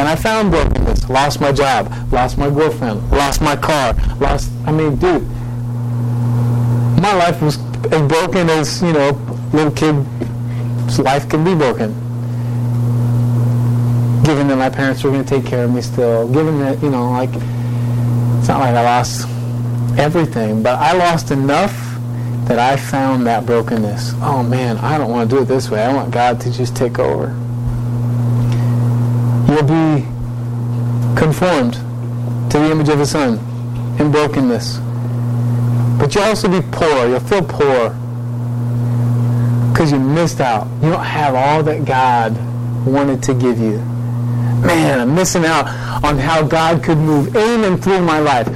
And 0.00 0.08
I 0.08 0.16
found 0.16 0.50
brokenness. 0.50 1.10
Lost 1.10 1.42
my 1.42 1.52
job. 1.52 1.92
Lost 2.10 2.38
my 2.38 2.48
girlfriend. 2.48 3.10
Lost 3.10 3.42
my 3.42 3.54
car. 3.54 3.92
Lost, 4.18 4.50
I 4.64 4.72
mean, 4.72 4.96
dude, 4.96 5.20
my 7.02 7.12
life 7.16 7.42
was 7.42 7.58
as 7.92 8.08
broken 8.08 8.48
as, 8.48 8.80
you 8.80 8.94
know, 8.94 9.10
little 9.52 9.72
kid's 9.72 10.98
life 10.98 11.28
can 11.28 11.44
be 11.44 11.54
broken. 11.54 11.92
Given 14.24 14.48
that 14.48 14.56
my 14.56 14.70
parents 14.70 15.04
were 15.04 15.10
going 15.10 15.22
to 15.22 15.28
take 15.28 15.44
care 15.44 15.64
of 15.64 15.74
me 15.74 15.82
still. 15.82 16.26
Given 16.28 16.60
that, 16.60 16.82
you 16.82 16.88
know, 16.88 17.10
like, 17.10 17.28
it's 18.38 18.48
not 18.48 18.60
like 18.60 18.74
I 18.74 18.82
lost 18.82 19.28
everything, 19.98 20.62
but 20.62 20.78
I 20.78 20.94
lost 20.94 21.30
enough 21.30 21.93
that 22.46 22.58
I 22.58 22.76
found 22.76 23.26
that 23.26 23.46
brokenness. 23.46 24.12
Oh 24.16 24.42
man, 24.42 24.76
I 24.78 24.98
don't 24.98 25.10
want 25.10 25.30
to 25.30 25.36
do 25.36 25.42
it 25.42 25.46
this 25.46 25.70
way. 25.70 25.82
I 25.82 25.92
want 25.92 26.10
God 26.10 26.40
to 26.42 26.52
just 26.52 26.76
take 26.76 26.98
over. 26.98 27.28
You'll 29.48 29.62
be 29.62 30.04
conformed 31.18 31.74
to 32.50 32.58
the 32.58 32.70
image 32.70 32.88
of 32.88 32.98
His 32.98 33.10
Son 33.10 33.38
in 33.98 34.10
brokenness. 34.10 34.78
But 35.98 36.14
you'll 36.14 36.24
also 36.24 36.48
be 36.48 36.66
poor. 36.70 37.08
You'll 37.08 37.20
feel 37.20 37.42
poor 37.42 37.90
because 39.72 39.90
you 39.90 39.98
missed 39.98 40.40
out. 40.40 40.68
You 40.82 40.90
don't 40.90 41.02
have 41.02 41.34
all 41.34 41.62
that 41.62 41.84
God 41.84 42.36
wanted 42.86 43.22
to 43.24 43.34
give 43.34 43.58
you. 43.58 43.78
Man, 44.64 45.00
I'm 45.00 45.14
missing 45.14 45.44
out 45.44 45.66
on 46.04 46.18
how 46.18 46.42
God 46.42 46.82
could 46.82 46.98
move 46.98 47.34
in 47.34 47.64
and 47.64 47.82
through 47.82 48.00
my 48.00 48.18
life. 48.18 48.48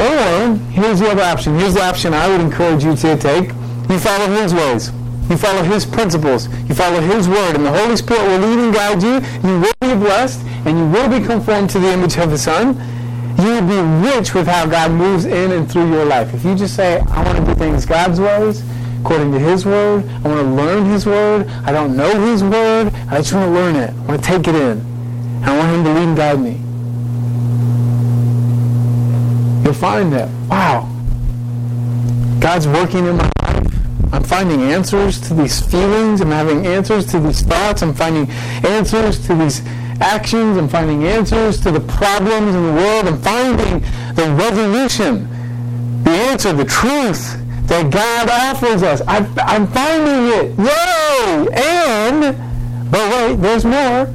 Or, 0.00 0.56
here's 0.70 1.00
the 1.00 1.10
other 1.10 1.22
option. 1.22 1.58
Here's 1.58 1.74
the 1.74 1.82
option 1.82 2.14
I 2.14 2.28
would 2.28 2.40
encourage 2.40 2.84
you 2.84 2.94
to 2.94 3.16
take. 3.16 3.48
You 3.90 3.98
follow 3.98 4.26
His 4.40 4.54
ways. 4.54 4.92
You 5.28 5.36
follow 5.36 5.62
His 5.62 5.84
principles. 5.84 6.48
You 6.68 6.74
follow 6.74 7.00
His 7.00 7.28
word. 7.28 7.56
And 7.56 7.66
the 7.66 7.72
Holy 7.72 7.96
Spirit 7.96 8.22
will 8.22 8.38
lead 8.38 8.58
and 8.58 8.72
guide 8.72 9.02
you. 9.02 9.20
You 9.48 9.60
will 9.60 9.72
be 9.80 9.94
blessed, 9.94 10.40
and 10.64 10.78
you 10.78 10.86
will 10.88 11.08
be 11.08 11.24
conformed 11.24 11.70
to 11.70 11.78
the 11.78 11.92
image 11.92 12.16
of 12.16 12.30
the 12.30 12.38
Son. 12.38 12.76
You 13.38 13.60
will 13.60 13.68
be 13.68 14.08
rich 14.08 14.34
with 14.34 14.46
how 14.46 14.66
God 14.66 14.90
moves 14.92 15.24
in 15.24 15.52
and 15.52 15.70
through 15.70 15.90
your 15.90 16.04
life. 16.04 16.32
If 16.32 16.44
you 16.44 16.54
just 16.54 16.76
say, 16.76 17.00
I 17.00 17.24
want 17.24 17.38
to 17.38 17.44
do 17.44 17.54
things 17.54 17.84
God's 17.84 18.20
ways, 18.20 18.62
according 19.00 19.32
to 19.32 19.38
His 19.38 19.64
Word. 19.64 20.08
I 20.08 20.28
want 20.28 20.40
to 20.40 20.54
learn 20.54 20.84
His 20.86 21.06
Word. 21.06 21.48
I 21.64 21.72
don't 21.72 21.96
know 21.96 22.20
His 22.20 22.42
Word. 22.42 22.92
I 23.08 23.18
just 23.18 23.32
want 23.32 23.46
to 23.46 23.52
learn 23.52 23.76
it. 23.76 23.90
I 23.90 24.06
want 24.06 24.22
to 24.22 24.26
take 24.26 24.48
it 24.48 24.54
in. 24.54 24.80
I 25.44 25.56
want 25.56 25.74
Him 25.74 25.84
to 25.84 25.92
lead 25.94 26.08
and 26.08 26.16
guide 26.16 26.40
me. 26.40 26.67
Find 29.72 30.12
that, 30.12 30.28
wow, 30.48 30.88
God's 32.40 32.66
working 32.66 33.06
in 33.06 33.16
my 33.16 33.30
life. 33.42 33.66
I'm 34.12 34.24
finding 34.24 34.62
answers 34.62 35.20
to 35.28 35.34
these 35.34 35.60
feelings. 35.60 36.20
I'm 36.20 36.30
having 36.30 36.66
answers 36.66 37.06
to 37.06 37.20
these 37.20 37.42
thoughts. 37.42 37.82
I'm 37.82 37.94
finding 37.94 38.30
answers 38.64 39.24
to 39.26 39.34
these 39.34 39.62
actions. 40.00 40.56
I'm 40.56 40.68
finding 40.68 41.04
answers 41.04 41.60
to 41.62 41.70
the 41.70 41.80
problems 41.80 42.54
in 42.54 42.66
the 42.66 42.72
world. 42.72 43.06
I'm 43.06 43.20
finding 43.20 43.80
the 44.14 44.30
resolution, 44.34 45.28
the 46.04 46.10
answer, 46.10 46.52
the 46.52 46.64
truth 46.64 47.36
that 47.66 47.90
God 47.90 48.30
offers 48.30 48.82
us. 48.82 49.02
I, 49.06 49.18
I'm 49.36 49.66
finding 49.66 50.28
it. 50.38 50.58
Yay! 50.58 51.48
And, 51.52 52.90
but 52.90 53.10
wait, 53.10 53.36
there's 53.36 53.64
more. 53.64 54.12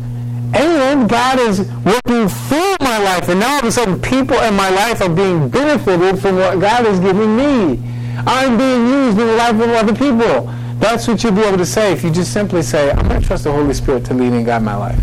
And 0.54 1.10
God 1.10 1.40
is 1.40 1.60
working 1.84 2.28
through 2.28 2.76
my 2.80 3.00
life. 3.00 3.28
And 3.30 3.40
now 3.40 3.54
all 3.54 3.60
of 3.60 3.66
a 3.66 3.72
sudden, 3.72 4.00
people 4.02 4.38
in 4.40 4.54
my 4.54 4.70
life 4.70 5.02
are 5.02 5.10
being 5.10 5.50
benefited 5.50 6.20
from 6.20 6.36
what 6.36 6.60
God 6.60 6.86
is 6.86 7.00
giving 7.00 7.36
me. 7.36 7.82
I'm 8.26 8.58
being 8.58 8.88
used 8.88 9.20
in 9.20 9.28
the 9.28 9.36
life 9.36 9.56
of 9.56 9.70
other 9.70 9.96
people. 9.96 10.52
That's 10.80 11.08
what 11.08 11.24
you'll 11.24 11.34
be 11.34 11.42
able 11.42 11.58
to 11.58 11.66
say 11.66 11.92
if 11.92 12.04
you 12.04 12.12
just 12.12 12.34
simply 12.34 12.62
say, 12.62 12.92
I'm 12.92 13.08
going 13.08 13.22
to 13.22 13.28
trust 13.28 13.46
the 13.46 13.52
Holy 13.52 13.74
Spirit 13.74 14.06
to 14.06 14.14
lead 14.14 14.34
and 14.34 14.46
guide 14.46 14.62
my 14.62 14.76
life. 14.76 15.00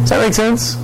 Does 0.00 0.10
that 0.10 0.20
make 0.20 0.34
sense? 0.34 0.76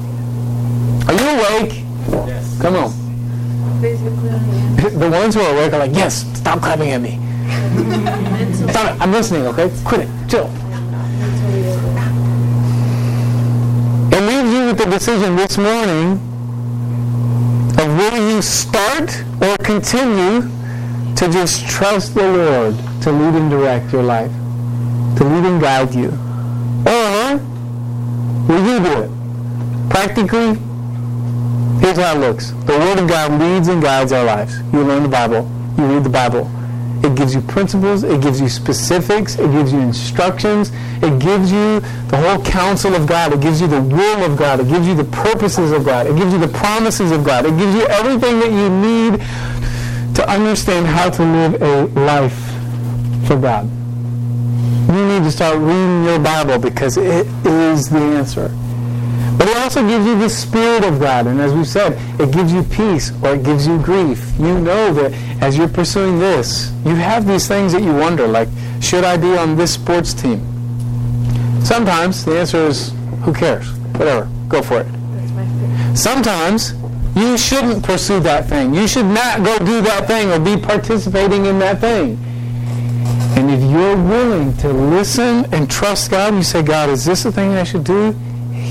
Are 1.09 1.13
you 1.13 1.29
awake? 1.29 1.85
Yes. 2.27 2.61
Come 2.61 2.77
on. 2.77 3.81
Basically. 3.81 4.99
The 4.99 5.11
ones 5.11 5.35
who 5.35 5.41
are 5.41 5.55
awake 5.55 5.73
are 5.73 5.79
like, 5.81 5.95
yes, 5.95 6.25
stop 6.39 6.61
clapping 6.61 6.91
at 6.91 7.01
me. 7.01 7.21
Stop 8.55 8.95
it. 8.95 9.01
I'm 9.01 9.13
listening, 9.13 9.47
okay? 9.49 9.71
Quit 9.85 10.03
it. 10.03 10.09
Chill. 10.29 10.51
With 14.75 14.85
the 14.85 14.91
decision 14.91 15.37
this 15.37 15.57
morning 15.57 16.13
of 17.79 17.97
will 17.97 18.31
you 18.31 18.43
start 18.43 19.09
or 19.41 19.57
continue 19.59 20.41
to 21.15 21.29
just 21.31 21.69
trust 21.69 22.13
the 22.15 22.23
Lord 22.23 22.75
to 23.03 23.13
lead 23.13 23.35
and 23.41 23.51
direct 23.51 23.93
your 23.93 24.03
life, 24.03 24.33
to 25.17 25.25
lead 25.25 25.45
and 25.45 25.61
guide 25.61 25.95
you. 25.95 26.09
Or 26.87 27.37
will 28.49 28.65
you 28.67 28.81
do 28.81 29.03
it? 29.03 29.11
Practically, 29.91 30.59
here's 31.81 31.99
how 31.99 32.17
it 32.17 32.19
looks. 32.19 32.51
The 32.51 32.77
Word 32.77 32.99
of 32.99 33.09
God 33.09 33.41
leads 33.41 33.69
and 33.69 33.81
guides 33.81 34.11
our 34.11 34.25
lives. 34.25 34.59
You 34.73 34.83
learn 34.83 35.05
the 35.05 35.09
Bible. 35.09 35.49
You 35.79 35.85
read 35.85 36.03
the 36.03 36.11
Bible. 36.11 36.51
It 37.05 37.15
gives 37.15 37.35
you 37.35 37.43
principles. 37.43 38.03
It 38.03 38.23
gives 38.23 38.41
you 38.41 38.49
specifics. 38.49 39.39
It 39.39 39.51
gives 39.53 39.73
you 39.73 39.81
instructions. 39.81 40.73
It 41.03 41.19
gives 41.21 41.53
you 41.53 41.81
the 42.09 42.17
whole 42.17 42.43
counsel 42.43 42.95
of 42.95 43.07
God. 43.07 43.35
It 43.35 43.41
gives 43.41 43.61
you 43.61 43.67
the 43.67 43.83
will 43.83 44.25
of 44.25 44.39
God. 44.39 44.61
It 44.61 44.69
gives 44.69 44.89
you 44.89 44.95
the 44.95 45.05
purposes 45.05 45.71
of 45.71 45.85
God. 45.85 46.07
It 46.07 46.17
gives 46.17 46.33
you 46.33 46.39
the 46.39 46.49
promises 46.49 47.13
of 47.13 47.23
God. 47.23 47.45
It 47.45 47.59
gives 47.59 47.75
you 47.75 47.83
everything 47.89 48.41
that 48.41 48.51
you 48.51 48.71
need 48.71 49.21
to 50.17 50.31
understand 50.31 50.87
how 50.87 51.11
to 51.11 51.23
live 51.23 51.63
a 51.63 52.01
life 52.01 52.39
for 53.27 53.37
God. 53.37 53.69
You 54.89 55.07
need 55.07 55.25
to 55.25 55.31
start 55.31 55.59
reading 55.59 56.05
your 56.05 56.19
Bible 56.19 56.59
because 56.59 56.97
it 56.97 57.27
is 57.45 57.91
the 57.91 57.99
answer. 57.99 58.51
But 59.37 59.49
it 59.49 59.57
also 59.57 59.87
gives 59.87 60.07
you 60.07 60.19
the 60.19 60.29
Spirit 60.29 60.85
of 60.85 61.01
God. 61.01 61.27
And 61.27 61.41
as 61.41 61.53
we 61.53 61.65
said, 61.65 61.99
it 62.21 62.31
gives 62.31 62.53
you 62.53 62.63
peace 62.63 63.11
or 63.23 63.35
it 63.35 63.43
gives 63.43 63.67
you 63.67 63.79
grief. 63.83 64.33
You 64.39 64.59
know 64.59 64.93
that 64.95 65.13
as 65.43 65.59
you're 65.59 65.69
pursuing 65.69 66.19
this, 66.19 66.73
you 66.85 66.95
have 66.95 67.27
these 67.27 67.49
things 67.49 67.73
that 67.73 67.83
you 67.83 67.93
wonder, 67.93 68.29
like, 68.29 68.49
should 68.81 69.03
I 69.03 69.17
be 69.17 69.37
on 69.37 69.57
this 69.57 69.75
sports 69.75 70.15
team? 70.15 70.41
Sometimes 71.65 72.25
the 72.25 72.39
answer 72.39 72.59
is, 72.59 72.93
who 73.23 73.33
cares? 73.33 73.73
Whatever, 73.97 74.29
go 74.49 74.63
for 74.63 74.81
it. 74.81 75.97
Sometimes 75.97 76.75
you 77.17 77.39
shouldn't 77.39 77.83
pursue 77.83 78.21
that 78.21 78.49
thing. 78.49 78.75
You 78.75 78.87
should 78.87 79.07
not 79.07 79.45
go 79.45 79.59
do 79.59 79.81
that 79.83 80.07
thing 80.07 80.31
or 80.31 80.39
be 80.39 80.61
participating 80.61 81.47
in 81.47 81.59
that 81.61 81.81
thing. 81.81 82.19
And 83.37 83.51
if 83.51 83.61
you're 83.71 83.97
willing 83.97 84.57
to 84.59 84.73
listen 84.73 85.47
and 85.53 85.71
trust 85.71 86.11
God, 86.11 86.35
you 86.35 86.43
say, 86.43 86.63
God, 86.63 86.89
is 86.89 87.05
this 87.05 87.25
the 87.25 87.33
thing 87.33 87.53
I 87.55 87.65
should 87.65 87.85
do? 87.85 88.15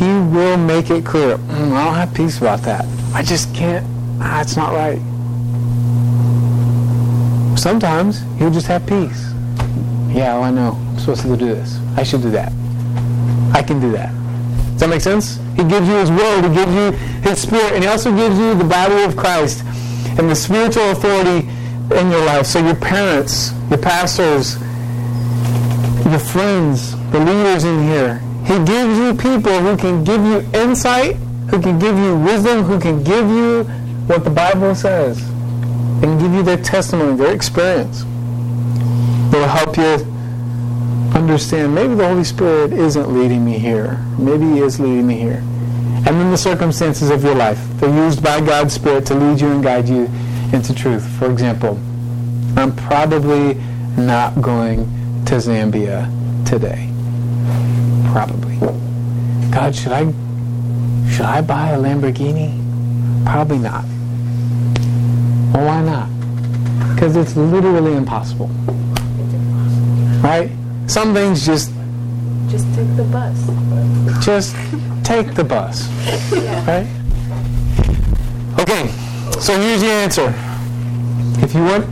He 0.03 0.09
will 0.09 0.57
make 0.57 0.89
it 0.89 1.05
clear. 1.05 1.37
Mm, 1.37 1.71
I 1.71 1.85
don't 1.85 1.95
have 1.95 2.13
peace 2.13 2.37
about 2.39 2.61
that. 2.63 2.83
I 3.13 3.23
just 3.23 3.55
can't. 3.55 3.85
Ah, 4.19 4.41
it's 4.41 4.57
not 4.57 4.73
right. 4.73 4.99
Sometimes 7.57 8.21
he'll 8.37 8.51
just 8.51 8.67
have 8.67 8.85
peace. 8.85 9.31
Yeah, 10.09 10.33
well, 10.33 10.43
I 10.43 10.51
know. 10.51 10.73
I'm 10.73 10.99
supposed 10.99 11.21
to 11.21 11.37
do 11.37 11.45
this. 11.45 11.79
I 11.95 12.03
should 12.03 12.21
do 12.21 12.31
that. 12.31 12.51
I 13.53 13.63
can 13.63 13.79
do 13.79 13.91
that. 13.93 14.11
Does 14.71 14.81
that 14.81 14.89
make 14.89 14.99
sense? 14.99 15.39
He 15.55 15.63
gives 15.63 15.87
you 15.87 15.95
His 15.95 16.11
Word. 16.11 16.49
He 16.49 16.53
gives 16.53 16.73
you 16.73 16.91
His 17.21 17.41
Spirit. 17.41 17.71
And 17.71 17.83
He 17.83 17.89
also 17.89 18.13
gives 18.13 18.37
you 18.37 18.55
the 18.55 18.65
Bible 18.65 18.97
of 18.97 19.15
Christ 19.15 19.63
and 20.19 20.29
the 20.29 20.35
spiritual 20.35 20.91
authority 20.91 21.47
in 21.95 22.11
your 22.11 22.25
life. 22.25 22.45
So 22.45 22.59
your 22.59 22.75
parents, 22.75 23.53
your 23.69 23.79
pastors, 23.79 24.59
your 26.05 26.19
friends, 26.19 26.91
the 27.11 27.19
leaders 27.19 27.63
in 27.63 27.83
here, 27.83 28.21
He 28.45 28.57
gives 28.65 28.97
you 28.97 29.13
people 29.13 29.57
who 29.59 29.77
can 29.77 30.03
give 30.03 30.23
you 30.25 30.39
insight, 30.53 31.15
who 31.49 31.61
can 31.61 31.79
give 31.79 31.97
you 31.97 32.17
wisdom, 32.17 32.63
who 32.63 32.79
can 32.79 33.03
give 33.03 33.29
you 33.29 33.63
what 34.07 34.23
the 34.23 34.29
Bible 34.29 34.75
says. 34.75 35.19
Can 36.01 36.17
give 36.19 36.33
you 36.33 36.43
their 36.43 36.57
testimony, 36.57 37.15
their 37.15 37.33
experience. 37.33 38.03
Will 39.31 39.47
help 39.47 39.77
you 39.77 40.05
understand 41.17 41.73
maybe 41.73 41.95
the 41.95 42.07
Holy 42.07 42.23
Spirit 42.23 42.73
isn't 42.73 43.13
leading 43.13 43.45
me 43.45 43.57
here. 43.57 43.97
Maybe 44.19 44.45
He 44.45 44.59
is 44.59 44.79
leading 44.79 45.07
me 45.07 45.19
here. 45.19 45.41
And 46.05 46.07
then 46.07 46.31
the 46.31 46.37
circumstances 46.37 47.09
of 47.09 47.23
your 47.23 47.35
life. 47.35 47.59
They're 47.75 47.95
used 48.05 48.21
by 48.21 48.41
God's 48.41 48.73
Spirit 48.73 49.05
to 49.05 49.15
lead 49.15 49.39
you 49.39 49.47
and 49.47 49.63
guide 49.63 49.87
you 49.87 50.09
into 50.51 50.75
truth. 50.75 51.07
For 51.17 51.31
example, 51.31 51.79
I'm 52.57 52.75
probably 52.75 53.53
not 53.97 54.41
going 54.41 54.85
to 55.25 55.35
Zambia 55.35 56.09
today. 56.45 56.92
Probably. 58.13 58.57
God, 59.51 59.75
should 59.75 59.91
I 59.91 60.05
should 61.11 61.25
I 61.25 61.41
buy 61.41 61.69
a 61.71 61.77
Lamborghini? 61.79 62.53
Probably 63.25 63.57
not. 63.57 63.83
Well, 65.53 65.65
why 65.65 65.81
not? 65.81 66.09
Because 66.93 67.15
it's 67.15 67.35
literally 67.35 67.95
impossible. 67.95 68.47
Right? 70.21 70.51
Some 70.85 71.13
things 71.15 71.43
just 71.43 71.71
Just 72.49 72.65
take 72.75 72.95
the 72.95 73.03
bus. 73.03 74.23
just 74.23 74.55
take 75.03 75.33
the 75.33 75.43
bus. 75.43 75.87
Right? 76.67 76.87
Okay, 78.59 78.87
so 79.39 79.59
here's 79.59 79.81
the 79.81 79.89
answer. 79.89 80.33
If 81.43 81.55
you 81.55 81.63
want, 81.63 81.85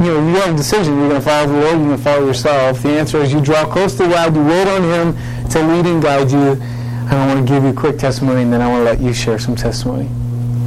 you 0.00 0.06
know, 0.12 0.28
you 0.28 0.34
have 0.36 0.54
a 0.54 0.56
decision. 0.56 0.98
You're 0.98 1.08
going 1.08 1.20
to 1.20 1.26
follow 1.26 1.46
the 1.46 1.52
Lord. 1.54 1.78
You're 1.78 1.84
going 1.86 1.96
to 1.96 2.02
follow 2.02 2.26
yourself. 2.26 2.82
The 2.82 2.90
answer 2.90 3.18
is 3.22 3.32
you 3.32 3.40
draw 3.40 3.64
close 3.64 3.96
to 3.96 4.06
God. 4.06 4.34
You 4.36 4.44
wait 4.44 4.68
on 4.68 4.82
Him 4.82 5.16
to 5.54 5.62
lead 5.62 5.86
and 5.86 6.02
guide 6.02 6.30
you. 6.30 6.60
And 6.60 7.12
I 7.12 7.26
want 7.32 7.46
to 7.46 7.54
give 7.54 7.62
you 7.62 7.70
a 7.70 7.72
quick 7.72 7.96
testimony, 7.96 8.42
and 8.42 8.52
then 8.52 8.60
I 8.60 8.68
want 8.68 8.80
to 8.80 8.84
let 8.84 9.00
you 9.00 9.14
share 9.14 9.38
some 9.38 9.54
testimony. 9.54 10.08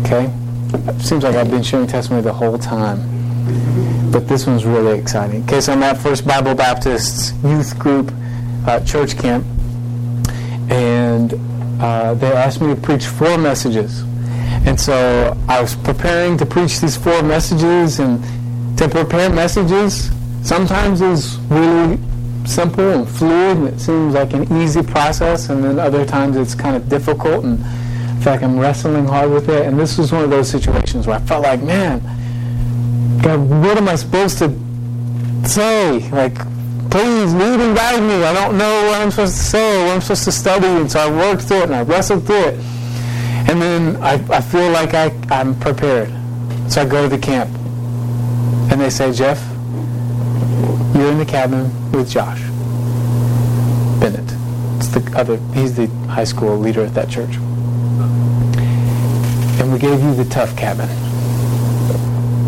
Okay? 0.06 0.32
Seems 1.00 1.24
like 1.24 1.36
I've 1.36 1.52
been 1.52 1.64
sharing 1.64 1.88
testimony 1.88 2.24
the 2.24 2.34
whole 2.34 2.58
time, 2.58 3.02
but 4.12 4.28
this 4.28 4.48
one's 4.48 4.66
really 4.66 4.98
exciting. 4.98 5.44
Okay, 5.44 5.60
so 5.60 5.74
I'm 5.74 5.84
at 5.84 5.98
First 5.98 6.26
Bible 6.26 6.56
Baptist 6.56 7.36
Youth 7.44 7.78
Group 7.78 8.14
uh, 8.66 8.80
Church 8.86 9.18
Camp, 9.18 9.46
and 10.70 11.34
uh, 11.82 12.14
they 12.14 12.32
asked 12.32 12.62
me 12.62 12.74
to 12.74 12.80
preach 12.80 13.08
four 13.08 13.38
messages. 13.38 14.04
And 14.66 14.80
so 14.80 15.38
I 15.50 15.62
was 15.62 15.76
preparing 15.76 16.38
to 16.38 16.46
preach 16.46 16.80
these 16.80 16.96
four 16.96 17.24
messages, 17.24 18.00
and 18.00 18.24
to 18.78 18.88
prepare 18.88 19.30
messages 19.30 20.12
sometimes 20.44 21.02
is 21.02 21.38
really 21.50 21.98
simple 22.48 22.90
and 22.90 23.08
fluid, 23.08 23.58
and 23.58 23.68
it 23.68 23.80
seems 23.80 24.14
like 24.14 24.34
an 24.34 24.62
easy 24.62 24.82
process, 24.82 25.50
and 25.50 25.64
then 25.64 25.80
other 25.80 26.06
times 26.06 26.38
it's 26.38 26.56
kind 26.56 26.76
of 26.76 26.88
difficult, 26.90 27.44
and 27.44 27.64
I 27.64 28.20
feel 28.22 28.34
like 28.34 28.44
I'm 28.44 28.60
wrestling 28.60 29.06
hard 29.06 29.30
with 29.32 29.50
it. 29.50 29.66
And 29.66 29.80
this 29.80 29.98
was 29.98 30.12
one 30.12 30.24
of 30.24 30.30
those 30.30 30.50
situations 30.50 31.06
where 31.06 31.18
I 31.18 31.20
felt 31.20 31.44
like, 31.44 31.62
man, 31.62 32.02
God, 33.22 33.40
what 33.40 33.78
am 33.78 33.88
I 33.88 33.96
supposed 33.96 34.40
to 34.40 34.50
say? 35.48 36.10
Like, 36.10 36.36
please 36.90 37.34
lead 37.34 37.60
and 37.60 37.76
guide 37.76 38.02
me. 38.02 38.24
I 38.24 38.34
don't 38.34 38.58
know 38.58 38.84
what 38.88 39.02
I'm 39.02 39.12
supposed 39.12 39.38
to 39.38 39.44
say, 39.44 39.86
what 39.86 39.96
I'm 39.96 40.02
supposed 40.02 40.24
to 40.24 40.32
study. 40.32 40.68
And 40.68 40.92
so 40.92 41.00
I 41.00 41.10
worked 41.10 41.44
through 41.44 41.58
it 41.58 41.64
and 41.64 41.76
I 41.76 41.84
wrestled 41.84 42.26
through 42.26 42.46
it. 42.46 42.60
And 43.50 43.62
then 43.62 43.98
I, 43.98 44.14
I 44.36 44.42
feel 44.42 44.70
like 44.72 44.94
I, 44.94 45.12
I'm 45.30 45.58
prepared. 45.60 46.10
So 46.70 46.82
I 46.82 46.86
go 46.86 47.04
to 47.04 47.16
the 47.16 47.22
camp. 47.22 47.50
And 48.72 48.82
they 48.82 48.90
say, 48.90 49.14
Jeff, 49.14 49.40
you're 50.98 51.12
in 51.12 51.18
the 51.20 51.26
cabin 51.26 51.72
with 51.92 52.10
Josh 52.10 52.42
Bennett. 54.00 54.34
It's 54.78 54.88
the 54.88 55.14
other, 55.16 55.38
he's 55.54 55.76
the 55.76 55.88
high 56.08 56.24
school 56.24 56.58
leader 56.58 56.82
at 56.82 56.94
that 56.96 57.10
church. 57.10 57.36
And 59.60 59.72
we 59.72 59.80
gave 59.80 60.02
you 60.02 60.14
the 60.16 60.26
tough 60.26 60.56
cabin. 60.58 60.88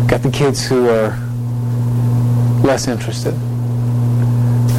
Got 0.06 0.22
the 0.22 0.30
kids 0.32 0.66
who 0.66 0.88
are 0.88 1.18
less 2.64 2.88
interested. 2.88 3.34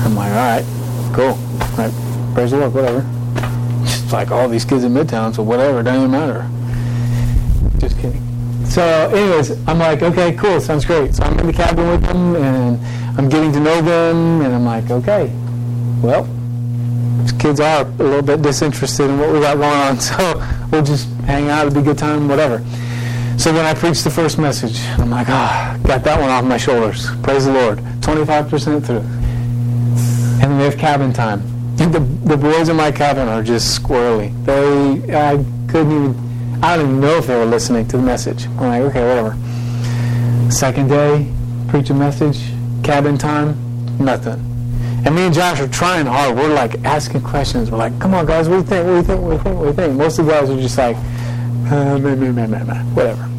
I'm 0.03 0.15
like, 0.15 0.31
all 0.31 0.35
right, 0.35 0.65
cool. 1.13 1.37
Right, 1.77 1.93
praise 2.33 2.51
the 2.51 2.57
Lord, 2.57 2.73
whatever. 2.73 3.05
Just 3.83 4.11
like 4.11 4.31
all 4.31 4.49
these 4.49 4.65
kids 4.65 4.83
in 4.83 4.93
Midtown, 4.93 5.33
so 5.33 5.43
whatever, 5.43 5.81
doesn't 5.81 5.99
even 5.99 6.11
matter. 6.11 6.45
Just 7.77 7.97
kidding. 7.99 8.21
So, 8.65 8.83
anyways, 8.83 9.51
I'm 9.67 9.79
like, 9.79 10.01
okay, 10.01 10.33
cool, 10.33 10.59
sounds 10.59 10.85
great. 10.85 11.15
So 11.15 11.23
I'm 11.23 11.39
in 11.39 11.47
the 11.47 11.53
cabin 11.53 11.87
with 11.89 12.03
them, 12.03 12.35
and 12.35 12.79
I'm 13.17 13.29
getting 13.29 13.51
to 13.53 13.59
know 13.59 13.81
them, 13.81 14.41
and 14.41 14.53
I'm 14.53 14.65
like, 14.65 14.89
okay, 14.89 15.33
well, 16.01 16.23
these 17.21 17.33
kids 17.33 17.59
are 17.59 17.81
a 17.81 17.89
little 17.89 18.21
bit 18.21 18.41
disinterested 18.41 19.09
in 19.09 19.19
what 19.19 19.31
we 19.31 19.39
got 19.39 19.57
going 19.57 19.69
on, 19.69 19.99
so 19.99 20.67
we'll 20.71 20.83
just 20.83 21.07
hang 21.21 21.49
out, 21.49 21.67
it'll 21.67 21.75
be 21.75 21.81
a 21.81 21.93
good 21.93 21.97
time, 21.97 22.27
whatever. 22.27 22.63
So 23.37 23.51
then 23.51 23.65
I 23.65 23.73
preached 23.73 24.03
the 24.03 24.11
first 24.11 24.37
message. 24.37 24.79
I'm 24.99 25.09
like, 25.09 25.27
ah, 25.27 25.75
oh, 25.75 25.87
got 25.87 26.03
that 26.03 26.19
one 26.19 26.29
off 26.29 26.45
my 26.45 26.57
shoulders. 26.57 27.09
Praise 27.23 27.45
the 27.45 27.53
Lord. 27.53 27.79
25% 28.01 28.85
through. 28.85 28.97
And 28.97 30.41
then 30.41 30.57
we 30.57 30.63
have 30.65 30.77
cabin 30.77 31.11
time. 31.11 31.41
And 31.79 31.91
the, 31.91 32.01
the 32.29 32.37
boys 32.37 32.69
in 32.69 32.75
my 32.75 32.91
cabin 32.91 33.27
are 33.27 33.41
just 33.41 33.81
squirrely. 33.81 34.29
They, 34.45 35.15
I 35.15 35.43
couldn't 35.67 35.91
even, 35.91 36.63
I 36.63 36.77
don't 36.77 36.89
even 36.89 37.01
know 37.01 37.17
if 37.17 37.25
they 37.25 37.35
were 37.35 37.45
listening 37.45 37.87
to 37.87 37.97
the 37.97 38.03
message. 38.03 38.45
I'm 38.45 38.57
like, 38.57 38.81
okay, 38.83 39.07
whatever. 39.07 40.51
Second 40.51 40.89
day, 40.89 41.31
preach 41.67 41.89
a 41.89 41.95
message, 41.95 42.50
cabin 42.91 43.17
time, 43.17 43.55
nothing. 43.99 44.33
And 45.05 45.15
me 45.15 45.21
and 45.21 45.33
Josh 45.33 45.61
are 45.61 45.67
trying 45.69 46.07
hard. 46.07 46.35
We're 46.35 46.53
like 46.53 46.83
asking 46.83 47.21
questions. 47.21 47.71
We're 47.71 47.77
like, 47.77 47.97
come 48.01 48.13
on, 48.13 48.25
guys, 48.25 48.49
what 48.49 48.55
do 48.55 48.61
you 48.63 48.67
think? 48.67 48.85
What 48.85 48.91
do 48.91 48.97
you 48.97 49.03
think? 49.03 49.21
What 49.21 49.29
do 49.29 49.35
you 49.37 49.43
think? 49.43 49.55
What 49.55 49.63
do 49.63 49.69
you 49.69 49.73
think? 49.73 49.97
Most 49.97 50.19
of 50.19 50.25
the 50.25 50.33
guys 50.33 50.49
are 50.49 50.57
just 50.57 50.77
like, 50.77 50.97
uh, 51.71 51.97
meh, 51.99 52.15
meh, 52.15 52.33
meh, 52.33 52.47
meh, 52.47 52.63
meh, 52.65 52.83
whatever. 52.93 53.29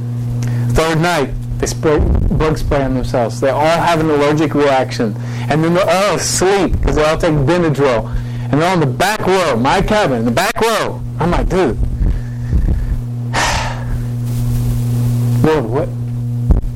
Third 0.73 1.03
night, 1.03 1.35
they 1.59 1.67
spray 1.67 1.99
bug 1.99 2.57
spray 2.57 2.83
on 2.83 2.95
themselves. 2.95 3.43
They 3.43 3.51
all 3.51 3.61
have 3.61 4.01
an 4.01 4.09
allergic 4.09 4.55
reaction. 4.55 5.15
And 5.51 5.63
then 5.63 5.75
they're 5.75 5.87
all 5.87 6.15
asleep 6.15 6.73
because 6.73 6.97
they 6.97 7.05
all 7.05 7.19
take 7.19 7.35
Benadryl. 7.35 8.09
And 8.51 8.59
they're 8.59 8.73
on 8.73 8.81
the 8.81 8.87
back 8.87 9.21
row, 9.27 9.55
my 9.55 9.83
cabin, 9.83 10.25
the 10.25 10.31
back 10.31 10.59
row. 10.59 11.03
I'm 11.21 11.31
like, 11.31 11.51
dude. 11.51 11.77
Lord, 15.45 15.67
what? 15.67 15.91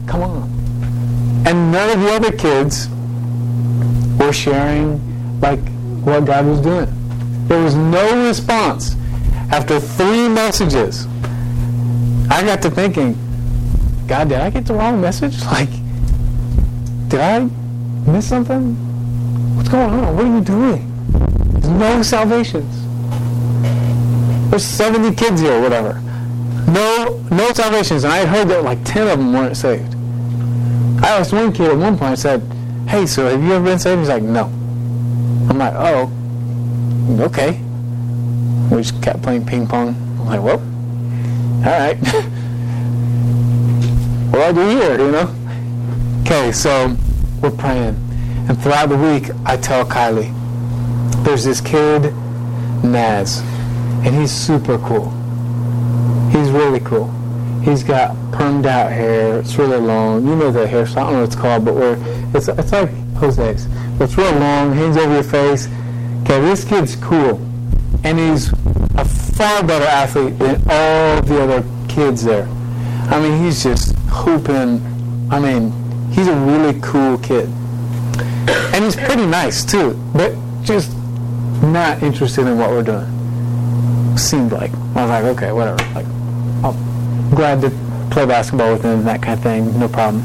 Come 0.07 0.21
on. 0.21 0.46
And 1.47 1.71
none 1.71 1.91
of 1.91 2.01
the 2.01 2.13
other 2.13 2.33
kids 2.33 2.89
were 4.19 4.33
sharing 4.33 5.01
like 5.41 5.61
what 6.05 6.25
God 6.25 6.45
was 6.45 6.61
doing. 6.61 6.89
There 7.47 7.63
was 7.63 7.77
no 7.77 8.27
response. 8.27 8.97
After 9.53 9.79
three 9.79 10.29
messages, 10.29 11.07
I 12.29 12.43
got 12.45 12.61
to 12.63 12.71
thinking, 12.71 13.17
God, 14.09 14.29
did 14.29 14.39
I 14.39 14.51
get 14.51 14.67
the 14.67 14.75
wrong 14.75 15.01
message? 15.01 15.41
Like, 15.45 15.71
did 17.09 17.21
I 17.21 17.49
miss 18.11 18.29
something? 18.29 18.75
What's 19.57 19.69
going 19.69 19.89
on? 19.89 20.17
What 20.17 20.25
are 20.25 20.37
you 20.37 20.41
doing? 20.41 20.93
There's 21.53 21.69
no 21.69 22.03
salvations. 22.03 22.83
There's 24.51 24.65
70 24.65 25.15
kids 25.15 25.41
here, 25.41 25.53
or 25.53 25.61
whatever. 25.61 26.03
No, 26.69 27.25
no 27.31 27.53
salvations. 27.53 28.03
And 28.03 28.13
I 28.13 28.19
had 28.19 28.29
heard 28.29 28.49
that 28.49 28.65
like 28.65 28.83
10 28.85 29.07
of 29.07 29.19
them 29.19 29.33
weren't 29.33 29.57
saved. 29.57 29.96
I 31.07 31.11
asked 31.11 31.33
one 31.33 31.53
kid 31.53 31.71
at 31.71 31.79
one 31.79 31.97
point, 31.97 32.11
I 32.11 32.15
said, 32.17 32.43
hey, 32.89 33.07
so 33.07 33.29
have 33.29 33.41
you 33.41 33.53
ever 33.53 33.65
been 33.65 33.79
saved? 33.79 34.01
He's 34.01 34.09
like, 34.09 34.25
no. 34.25 34.47
I'm 35.49 35.57
like, 35.57 35.73
oh, 35.77 36.11
okay. 37.27 37.61
We 38.73 38.83
just 38.83 39.01
kept 39.01 39.23
playing 39.23 39.47
ping 39.47 39.69
pong. 39.69 39.91
I'm 39.91 40.27
like, 40.27 40.43
well, 40.43 40.59
all 41.59 41.79
right. 41.79 41.97
what 44.33 44.39
do 44.41 44.43
I 44.43 44.53
do 44.53 44.69
here, 44.69 44.99
you 44.99 45.13
know? 45.13 45.33
Okay, 46.23 46.51
so 46.51 46.97
we're 47.41 47.53
praying. 47.53 47.95
And 48.49 48.61
throughout 48.61 48.89
the 48.89 48.99
week, 48.99 49.31
I 49.45 49.57
tell 49.59 49.85
Kylie, 49.85 50.35
there's 51.25 51.45
this 51.45 51.61
kid, 51.61 52.13
Naz, 52.83 53.43
and 54.05 54.13
he's 54.13 54.33
super 54.33 54.77
cool. 54.79 55.11
He's 56.33 56.51
really 56.51 56.81
cool. 56.81 57.15
He's 57.67 57.83
got 57.83 58.15
permed 58.31 58.65
out 58.65 58.93
hair. 58.93 59.41
It's 59.41 59.59
really 59.59 59.79
long. 59.79 60.25
You 60.25 60.37
know 60.37 60.53
the 60.53 60.67
hairstyle. 60.67 60.99
I 60.99 61.03
don't 61.03 61.13
know 61.15 61.21
what 61.23 61.27
it's 61.27 61.35
called, 61.35 61.65
but 61.65 61.75
we're, 61.75 61.97
it's, 62.33 62.47
it's 62.47 62.71
like 62.71 62.91
Jose's. 63.17 63.67
It's 64.01 64.17
real 64.17 64.31
long, 64.35 64.73
hangs 64.73 64.97
over 64.97 65.15
your 65.15 65.25
face. 65.25 65.67
Okay, 66.23 66.41
this 66.43 66.65
kid's 66.65 66.95
cool. 66.95 67.41
And 68.05 68.21
he's 68.21 68.53
a 68.95 69.05
far 69.05 69.65
better 69.65 69.85
athlete 69.85 70.39
than 70.39 70.63
all 70.71 71.21
the 71.23 71.43
other 71.43 71.65
kids 71.89 72.23
there. 72.23 72.47
I 73.11 73.21
mean, 73.21 73.45
he's 73.45 73.65
just 73.65 73.97
hooping. 74.11 74.81
I 75.33 75.41
mean, 75.41 75.73
he's 76.13 76.29
a 76.29 76.37
really 76.37 76.79
cool 76.81 77.19
kid. 77.19 77.49
And 78.77 78.85
he's 78.85 78.95
pretty 78.95 79.27
nice, 79.27 79.65
too, 79.65 80.01
but 80.15 80.37
just 80.63 80.97
not 81.65 82.01
interested 82.01 82.47
in 82.47 82.59
what 82.59 82.71
we're 82.71 82.85
doing. 82.85 84.17
Seemed 84.17 84.53
like. 84.53 84.73
I 84.95 85.03
was 85.03 85.11
like, 85.11 85.25
okay, 85.25 85.51
whatever. 85.51 85.79
Like, 85.95 86.07
I'm 86.65 86.96
glad 87.37 87.61
to 87.61 87.71
play 88.11 88.27
basketball 88.27 88.73
with 88.73 88.83
him, 88.83 88.99
and 88.99 89.07
that 89.07 89.23
kind 89.23 89.39
of 89.39 89.43
thing, 89.43 89.79
no 89.79 89.89
problem. 89.89 90.25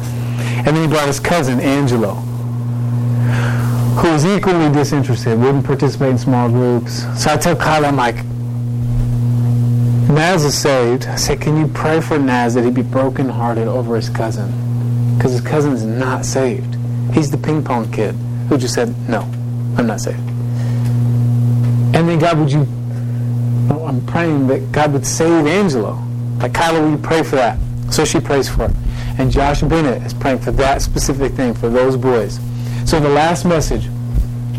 And 0.65 0.67
then 0.67 0.83
he 0.83 0.87
brought 0.87 1.07
his 1.07 1.19
cousin, 1.19 1.59
Angelo, 1.59 2.13
who 3.99 4.11
was 4.11 4.25
equally 4.25 4.71
disinterested, 4.71 5.37
wouldn't 5.37 5.65
participate 5.65 6.11
in 6.11 6.17
small 6.17 6.49
groups. 6.49 7.03
So 7.21 7.31
I 7.31 7.37
tell 7.37 7.55
Kyle, 7.55 7.85
I'm 7.85 7.97
like, 7.97 8.23
Naz 10.09 10.43
is 10.43 10.57
saved. 10.57 11.05
I 11.05 11.15
said, 11.15 11.41
can 11.41 11.57
you 11.57 11.67
pray 11.67 12.01
for 12.01 12.17
Naz 12.17 12.53
that 12.53 12.63
he 12.63 12.71
be 12.71 12.81
brokenhearted 12.81 13.67
over 13.67 13.95
his 13.95 14.09
cousin? 14.09 14.49
Because 15.17 15.33
his 15.33 15.41
cousin 15.41 15.73
is 15.73 15.83
not 15.83 16.25
saved. 16.25 16.75
He's 17.13 17.29
the 17.29 17.37
ping 17.37 17.63
pong 17.63 17.91
kid 17.91 18.15
who 18.49 18.57
just 18.57 18.73
said, 18.73 18.93
no, 19.09 19.21
I'm 19.77 19.87
not 19.87 20.01
saved. 20.01 20.17
And 21.93 22.07
then 22.07 22.19
God, 22.19 22.39
would 22.39 22.51
you, 22.51 22.65
oh, 23.69 23.85
I'm 23.87 24.05
praying 24.05 24.47
that 24.47 24.71
God 24.71 24.93
would 24.93 25.05
save 25.05 25.45
Angelo. 25.45 26.01
Like, 26.41 26.53
Kyla, 26.53 26.81
will 26.81 26.91
you 26.91 26.97
pray 26.97 27.23
for 27.23 27.35
that? 27.35 27.57
So 27.91 28.05
she 28.05 28.19
prays 28.19 28.49
for 28.49 28.65
it. 28.65 28.71
And 29.17 29.29
Josh 29.31 29.61
Bennett 29.61 30.01
is 30.03 30.13
praying 30.13 30.39
for 30.39 30.51
that 30.51 30.81
specific 30.81 31.33
thing, 31.33 31.53
for 31.53 31.69
those 31.69 31.97
boys. 31.97 32.39
So 32.85 32.99
the 32.99 33.09
last 33.09 33.45
message, 33.45 33.87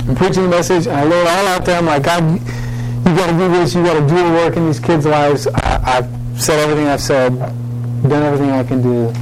I'm 0.09 0.15
preaching 0.15 0.45
the 0.45 0.49
message, 0.49 0.87
and 0.87 0.97
I 0.97 1.05
lay 1.05 1.21
it 1.21 1.27
all 1.27 1.47
out 1.49 1.65
there. 1.65 1.79
I'm 1.79 1.87
like, 1.87 2.05
God, 2.05 2.23
you 2.33 3.17
got 3.17 3.27
to 3.27 3.33
do 3.33 3.49
this. 3.49 3.75
You 3.75 3.83
got 3.83 3.95
to 3.95 4.07
do 4.07 4.17
the 4.17 4.31
work 4.35 4.57
in 4.57 4.67
these 4.67 4.79
kids' 4.79 5.07
lives. 5.07 5.47
I, 5.47 5.99
I've 5.99 6.41
said 6.41 6.59
everything 6.61 6.87
I've 6.87 7.01
said, 7.01 7.37
done 7.39 8.23
everything 8.23 8.51
I 8.51 8.63
can 8.63 8.83
do. 8.83 9.13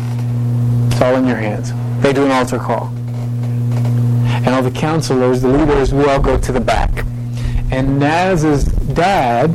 It's 0.93 1.01
all 1.01 1.17
in 1.17 1.27
your 1.27 1.37
hands. 1.37 1.73
They 2.03 2.13
do 2.13 2.25
an 2.25 2.31
altar 2.31 2.59
call. 2.59 2.89
And 4.43 4.49
all 4.49 4.63
the 4.63 4.71
counselors, 4.71 5.43
the 5.43 5.49
leaders, 5.49 5.93
we 5.93 6.05
all 6.05 6.21
go 6.21 6.39
to 6.39 6.53
the 6.53 6.61
back. 6.61 7.05
And 7.71 7.99
Naz's 7.99 8.65
dad, 8.65 9.51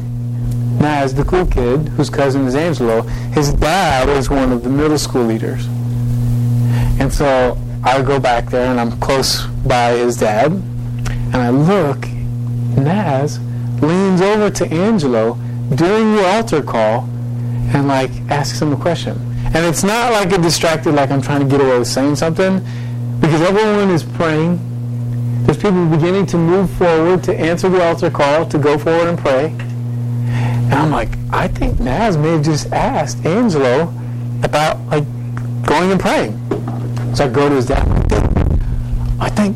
Naz, 0.85 1.15
the 1.15 1.23
cool 1.23 1.47
kid, 1.47 1.89
whose 1.97 2.11
cousin 2.11 2.45
is 2.45 2.53
Angelo, 2.53 3.01
his 3.33 3.51
dad 3.53 4.07
is 4.07 4.29
one 4.29 4.51
of 4.51 4.63
the 4.63 4.69
middle 4.69 4.99
school 4.99 5.23
leaders. 5.23 5.65
And 7.01 7.11
so 7.11 7.57
I 7.83 8.03
go 8.03 8.19
back 8.19 8.51
there 8.51 8.69
and 8.69 8.79
I'm 8.79 8.99
close 8.99 9.47
by 9.65 9.93
his 9.93 10.15
dad. 10.17 10.51
And 10.51 11.37
I 11.37 11.49
look, 11.49 12.07
Naz 12.77 13.39
leans 13.81 14.21
over 14.21 14.51
to 14.51 14.71
Angelo 14.71 15.39
during 15.73 16.15
the 16.17 16.23
altar 16.23 16.61
call 16.61 17.09
and 17.73 17.87
like 17.87 18.11
asks 18.29 18.61
him 18.61 18.71
a 18.71 18.77
question. 18.77 19.17
And 19.55 19.65
it's 19.65 19.83
not 19.83 20.11
like 20.11 20.31
a 20.33 20.37
distracted, 20.37 20.93
like 20.93 21.09
I'm 21.09 21.21
trying 21.21 21.41
to 21.41 21.47
get 21.47 21.61
away 21.61 21.79
with 21.79 21.87
saying 21.87 22.15
something, 22.17 22.59
because 23.21 23.41
everyone 23.41 23.89
is 23.89 24.03
praying. 24.03 24.59
There's 25.45 25.57
people 25.57 25.87
beginning 25.87 26.27
to 26.27 26.37
move 26.37 26.69
forward 26.77 27.23
to 27.23 27.35
answer 27.35 27.69
the 27.69 27.83
altar 27.83 28.11
call, 28.11 28.45
to 28.45 28.59
go 28.59 28.77
forward 28.77 29.07
and 29.07 29.17
pray. 29.17 29.55
And 30.65 30.73
I'm 30.73 30.91
like, 30.91 31.09
I 31.31 31.47
think 31.47 31.79
Naz 31.79 32.17
may 32.17 32.31
have 32.31 32.43
just 32.43 32.71
asked 32.71 33.25
Angelo 33.25 33.93
about 34.43 34.79
like 34.87 35.05
going 35.65 35.91
and 35.91 35.99
praying. 35.99 36.37
So 37.15 37.25
I 37.25 37.29
go 37.29 37.49
to 37.49 37.55
his 37.55 37.67
dad. 37.67 37.87
I 39.19 39.29
think 39.29 39.55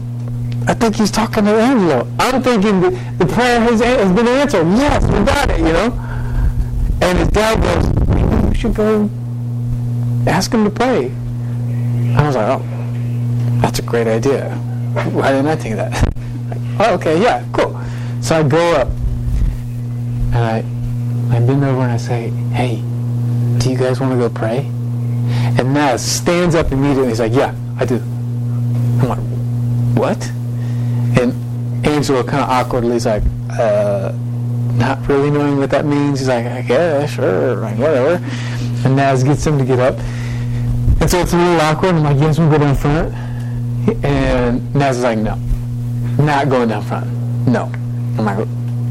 I 0.67 0.73
think 0.75 0.95
he's 0.95 1.09
talking 1.09 1.45
to 1.45 1.51
Angelo. 1.51 2.07
I'm 2.19 2.43
thinking 2.43 2.79
the, 2.79 2.91
the 3.17 3.25
prayer 3.25 3.59
has, 3.59 3.81
has 3.81 4.11
been 4.11 4.27
answered. 4.27 4.67
Yes, 4.67 5.03
we 5.05 5.25
got 5.25 5.49
it, 5.49 5.57
you 5.59 5.73
know. 5.73 5.91
And 7.01 7.17
his 7.17 7.27
dad 7.29 7.59
goes, 7.59 8.07
maybe 8.09 8.47
you 8.47 8.53
should 8.53 8.75
go 8.75 9.09
ask 10.27 10.53
him 10.53 10.63
to 10.65 10.69
pray. 10.69 11.11
I 12.15 12.27
was 12.27 12.35
like, 12.35 12.59
oh, 12.59 12.63
that's 13.61 13.79
a 13.79 13.81
great 13.81 14.05
idea. 14.05 14.53
Why 15.11 15.31
didn't 15.31 15.47
I 15.47 15.55
think 15.55 15.79
of 15.79 15.89
that? 15.89 16.13
Oh, 16.81 16.93
okay, 16.93 17.21
yeah, 17.21 17.43
cool. 17.51 17.77
So 18.21 18.39
I 18.39 18.43
go 18.43 18.75
up 18.75 18.87
and 18.87 20.37
I, 20.37 20.63
I 21.29 21.39
bend 21.39 21.63
over 21.63 21.81
and 21.81 21.91
I 21.91 21.97
say, 21.97 22.29
hey, 22.51 22.81
do 23.59 23.71
you 23.71 23.77
guys 23.77 23.99
want 23.99 24.13
to 24.13 24.17
go 24.17 24.29
pray? 24.29 24.59
And 25.57 25.73
Naz 25.73 26.03
stands 26.03 26.55
up 26.55 26.71
immediately. 26.71 27.09
He's 27.09 27.19
like, 27.19 27.33
yeah, 27.33 27.53
I 27.77 27.85
do. 27.85 27.97
I'm 27.97 29.07
like, 29.07 29.19
what? 29.97 30.29
And 31.19 31.85
Angelo 31.85 32.23
kind 32.23 32.43
of 32.43 32.49
awkwardly 32.49 32.95
is 32.95 33.05
like, 33.05 33.23
uh, 33.51 34.11
not 34.75 35.07
really 35.07 35.29
knowing 35.29 35.57
what 35.57 35.69
that 35.71 35.85
means. 35.85 36.19
He's 36.19 36.29
like, 36.29 36.45
I 36.45 36.61
guess, 36.61 37.11
sure, 37.11 37.61
whatever. 37.61 38.23
And 38.85 38.95
Naz 38.95 39.23
gets 39.23 39.45
him 39.45 39.57
to 39.57 39.65
get 39.65 39.79
up. 39.79 39.99
And 41.01 41.09
so 41.09 41.19
it's 41.19 41.33
a 41.33 41.37
little 41.37 41.61
awkward. 41.61 41.95
I'm 41.95 42.03
like, 42.03 42.17
yes, 42.19 42.39
we'll 42.39 42.49
go 42.49 42.57
down 42.57 42.75
front. 42.75 43.13
And 44.03 44.73
Naz 44.73 44.97
is 44.97 45.03
like, 45.03 45.19
no, 45.19 45.35
not 46.17 46.49
going 46.49 46.69
down 46.69 46.83
front. 46.83 47.07
No. 47.47 47.71
I'm 48.17 48.25
like, 48.25 48.47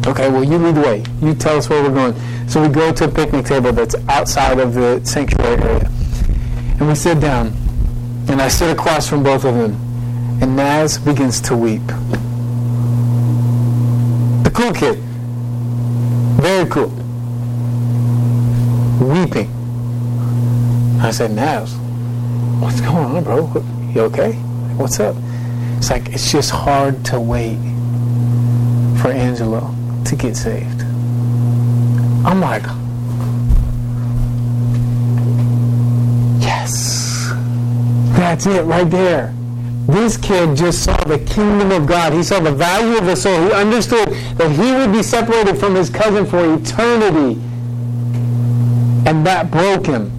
okay, 0.09 0.31
well, 0.31 0.45
you 0.45 0.59
lead 0.59 0.75
the 0.75 0.81
way. 0.81 1.05
You 1.21 1.35
tell 1.35 1.57
us 1.57 1.69
where 1.69 1.83
we're 1.83 1.95
going. 1.95 2.49
So 2.49 2.63
we 2.63 2.69
go 2.69 2.93
to 2.93 3.05
a 3.05 3.09
picnic 3.09 3.47
table 3.47 3.73
that's 3.73 3.95
outside 4.09 4.59
of 4.59 4.75
the 4.75 5.05
sanctuary 5.05 5.63
area. 5.63 5.91
And 6.79 6.89
we 6.89 6.95
sit 6.95 7.21
down. 7.21 7.49
And 8.29 8.41
I 8.41 8.49
sit 8.49 8.71
across 8.71 9.09
from 9.09 9.23
both 9.23 9.45
of 9.45 9.55
them. 9.55 9.73
And 10.41 10.57
Naz 10.57 10.99
begins 10.99 11.41
to 11.43 11.57
weep. 11.57 11.87
The 14.45 14.51
cool 14.55 14.73
kid. 14.73 14.99
Very 16.41 16.69
cool. 16.71 16.89
Weeping. 19.07 19.51
I 21.01 21.11
said, 21.11 21.33
Naz, 21.33 21.75
what's 22.61 22.81
going 22.81 22.97
on, 22.97 23.25
bro? 23.25 23.53
You 23.95 24.03
okay? 24.03 24.33
What's 24.77 25.01
up? 25.01 25.17
It's 25.77 25.91
like, 25.91 26.09
it's 26.09 26.33
just 26.33 26.51
hard 26.51 27.05
to 27.07 27.21
wait 27.21 27.59
for 29.01 29.11
Angelo 29.11 29.78
to 30.09 30.17
get 30.17 30.37
saved. 30.37 30.83
I'm 32.25 32.41
like, 32.41 32.63
yes. 36.41 37.31
That's 38.17 38.47
it 38.47 38.63
right 38.63 38.89
there. 38.91 39.35
This 39.87 40.17
kid 40.17 40.57
just 40.57 40.83
saw 40.83 40.97
the 41.05 41.19
kingdom 41.19 41.73
of 41.73 41.87
God. 41.87 42.13
He 42.13 42.23
saw 42.23 42.41
the 42.41 42.53
value 42.53 42.99
of 42.99 43.07
the 43.07 43.17
soul. 43.17 43.41
He 43.43 43.53
understood 43.53 44.09
that 44.37 44.51
he 44.51 44.73
would 44.73 44.93
be 44.93 45.03
separated 45.03 45.57
from 45.57 45.75
his 45.75 45.91
cousin 45.91 46.27
for 46.27 46.55
eternity. 46.55 47.41
And 49.09 49.27
that 49.27 49.51
broke 49.51 49.87
him. 49.87 50.11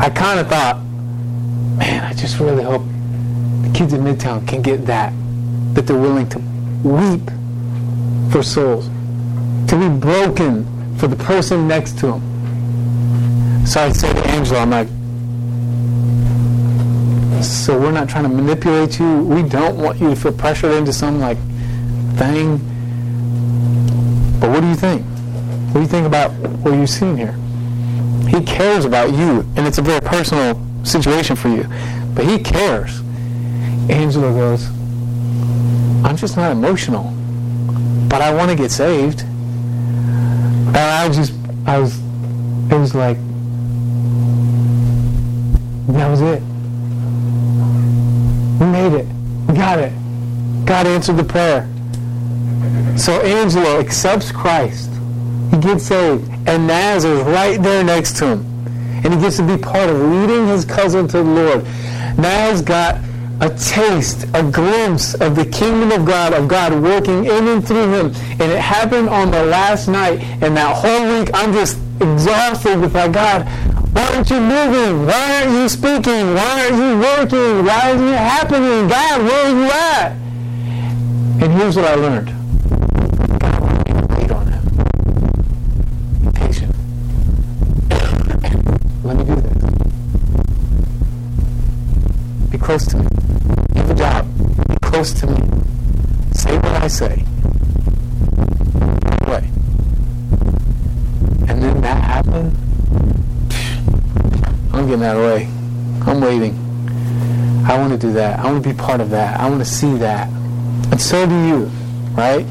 I 0.00 0.10
kind 0.10 0.40
of 0.40 0.48
thought, 0.48 0.76
man, 1.76 2.04
I 2.04 2.12
just 2.14 2.38
really 2.38 2.62
hope 2.62 2.82
the 3.62 3.70
kids 3.76 3.92
in 3.92 4.02
Midtown 4.02 4.46
can 4.46 4.60
get 4.62 4.86
that. 4.86 5.12
That 5.74 5.86
they're 5.86 5.98
willing 5.98 6.28
to 6.28 6.38
weep 6.84 7.30
for 8.34 8.42
souls. 8.42 8.88
To 9.68 9.78
be 9.78 9.88
broken 9.88 10.66
for 10.96 11.06
the 11.06 11.14
person 11.14 11.68
next 11.68 11.96
to 12.00 12.14
him. 12.14 13.64
So 13.64 13.80
I 13.80 13.92
said 13.92 14.12
to 14.12 14.26
Angelo, 14.26 14.58
I'm 14.58 14.70
like, 14.70 14.88
so 17.44 17.78
we're 17.78 17.92
not 17.92 18.08
trying 18.08 18.24
to 18.24 18.28
manipulate 18.28 18.98
you. 18.98 19.22
We 19.22 19.44
don't 19.48 19.78
want 19.78 20.00
you 20.00 20.10
to 20.10 20.16
feel 20.16 20.32
pressured 20.32 20.72
into 20.72 20.92
some 20.92 21.20
like 21.20 21.38
thing. 22.16 22.58
But 24.40 24.50
what 24.50 24.62
do 24.62 24.66
you 24.66 24.74
think? 24.74 25.04
What 25.68 25.74
do 25.74 25.80
you 25.82 25.86
think 25.86 26.04
about 26.04 26.32
what 26.32 26.74
you've 26.74 26.90
seen 26.90 27.16
here? 27.16 27.36
He 28.26 28.44
cares 28.44 28.84
about 28.84 29.12
you, 29.12 29.46
and 29.54 29.64
it's 29.64 29.78
a 29.78 29.82
very 29.82 30.00
personal 30.00 30.60
situation 30.82 31.36
for 31.36 31.50
you. 31.50 31.66
But 32.16 32.24
he 32.24 32.40
cares. 32.40 33.00
Angelo 33.88 34.32
goes, 34.34 34.66
I'm 36.04 36.16
just 36.16 36.36
not 36.36 36.50
emotional, 36.50 37.14
but 38.14 38.22
I 38.22 38.32
want 38.32 38.48
to 38.48 38.56
get 38.56 38.70
saved. 38.70 39.22
And 39.22 40.76
I 40.76 41.08
was 41.08 41.16
just, 41.16 41.32
I 41.66 41.80
was, 41.80 41.98
it 42.70 42.78
was 42.78 42.94
like, 42.94 43.16
that 45.88 46.08
was 46.08 46.20
it. 46.20 46.40
We 48.60 48.66
made 48.70 48.92
it. 48.92 49.06
We 49.48 49.54
got 49.54 49.80
it. 49.80 49.92
God 50.64 50.86
answered 50.86 51.16
the 51.16 51.24
prayer. 51.24 51.68
So 52.96 53.20
Angelo 53.20 53.80
accepts 53.80 54.30
Christ. 54.30 54.92
He 55.50 55.56
gets 55.58 55.82
saved. 55.82 56.30
And 56.46 56.68
Naz 56.68 57.04
is 57.04 57.20
right 57.24 57.60
there 57.60 57.82
next 57.82 58.16
to 58.18 58.28
him. 58.28 58.44
And 59.04 59.12
he 59.12 59.20
gets 59.20 59.38
to 59.38 59.42
be 59.42 59.60
part 59.60 59.90
of 59.90 59.98
leading 59.98 60.46
his 60.46 60.64
cousin 60.64 61.08
to 61.08 61.16
the 61.16 61.24
Lord. 61.24 61.64
Naz 62.16 62.62
got 62.62 62.94
a 63.40 63.50
taste, 63.50 64.26
a 64.34 64.42
glimpse 64.42 65.14
of 65.14 65.34
the 65.34 65.44
kingdom 65.44 65.90
of 65.92 66.06
God, 66.06 66.32
of 66.32 66.46
God 66.48 66.72
working 66.82 67.24
in 67.24 67.48
and 67.48 67.66
through 67.66 67.92
him. 67.92 68.06
And 68.40 68.42
it 68.42 68.60
happened 68.60 69.08
on 69.08 69.30
the 69.30 69.44
last 69.44 69.88
night. 69.88 70.20
And 70.40 70.56
that 70.56 70.76
whole 70.76 71.18
week, 71.18 71.30
I'm 71.34 71.52
just 71.52 71.78
exhausted 72.00 72.80
with 72.80 72.94
like, 72.94 73.12
God, 73.12 73.46
why 73.94 74.14
aren't 74.14 74.30
you 74.30 74.40
moving? 74.40 75.06
Why 75.06 75.42
aren't 75.42 75.52
you 75.52 75.68
speaking? 75.68 76.34
Why 76.34 76.64
aren't 76.64 76.76
you 76.76 76.98
working? 76.98 77.64
Why 77.64 77.90
isn't 77.90 78.08
it 78.08 78.18
happening? 78.18 78.88
God, 78.88 79.22
where 79.22 79.46
are 79.46 79.50
you 79.50 79.70
at? 79.70 80.12
And 81.42 81.52
here's 81.52 81.76
what 81.76 81.86
I 81.86 81.94
learned. 81.94 82.28
Wait 84.16 84.30
on 84.30 84.46
him. 84.46 84.64
Be 86.24 86.30
patient. 86.32 86.74
Let 89.04 89.16
me 89.16 89.24
do 89.24 89.34
this. 89.34 89.52
Be 92.50 92.58
close 92.58 92.86
to 92.86 92.96
me. 92.98 93.23
To 95.04 95.26
me. 95.26 95.36
Say 96.32 96.56
what 96.56 96.82
I 96.82 96.88
say. 96.88 97.16
Way. 99.28 99.50
And 101.46 101.62
then 101.62 101.82
that 101.82 102.02
happened. 102.02 102.56
I'm 104.72 104.86
getting 104.88 105.04
out 105.04 105.16
of 105.16 105.22
the 105.22 105.28
way. 105.28 105.48
I'm 106.10 106.22
waiting. 106.22 106.54
I 107.66 107.76
want 107.76 107.92
to 107.92 107.98
do 107.98 108.14
that. 108.14 108.38
I 108.38 108.50
want 108.50 108.64
to 108.64 108.70
be 108.70 108.74
part 108.74 109.02
of 109.02 109.10
that. 109.10 109.38
I 109.38 109.46
want 109.46 109.60
to 109.60 109.70
see 109.70 109.94
that. 109.98 110.26
And 110.90 110.98
so 110.98 111.26
do 111.26 111.34
you, 111.48 111.64
right? 112.12 112.46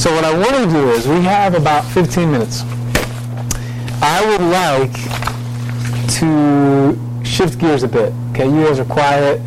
So 0.00 0.10
what 0.14 0.24
I 0.24 0.32
want 0.32 0.54
to 0.54 0.70
do 0.70 0.88
is 0.92 1.06
we 1.06 1.20
have 1.20 1.54
about 1.54 1.84
15 1.84 2.30
minutes. 2.32 2.62
I 4.00 4.24
would 4.26 4.40
like 4.40 4.94
to 6.16 6.98
shift 7.26 7.58
gears 7.58 7.82
a 7.82 7.88
bit. 7.88 8.14
Okay, 8.30 8.46
you 8.46 8.64
guys 8.64 8.78
are 8.78 8.86
quiet. 8.86 9.42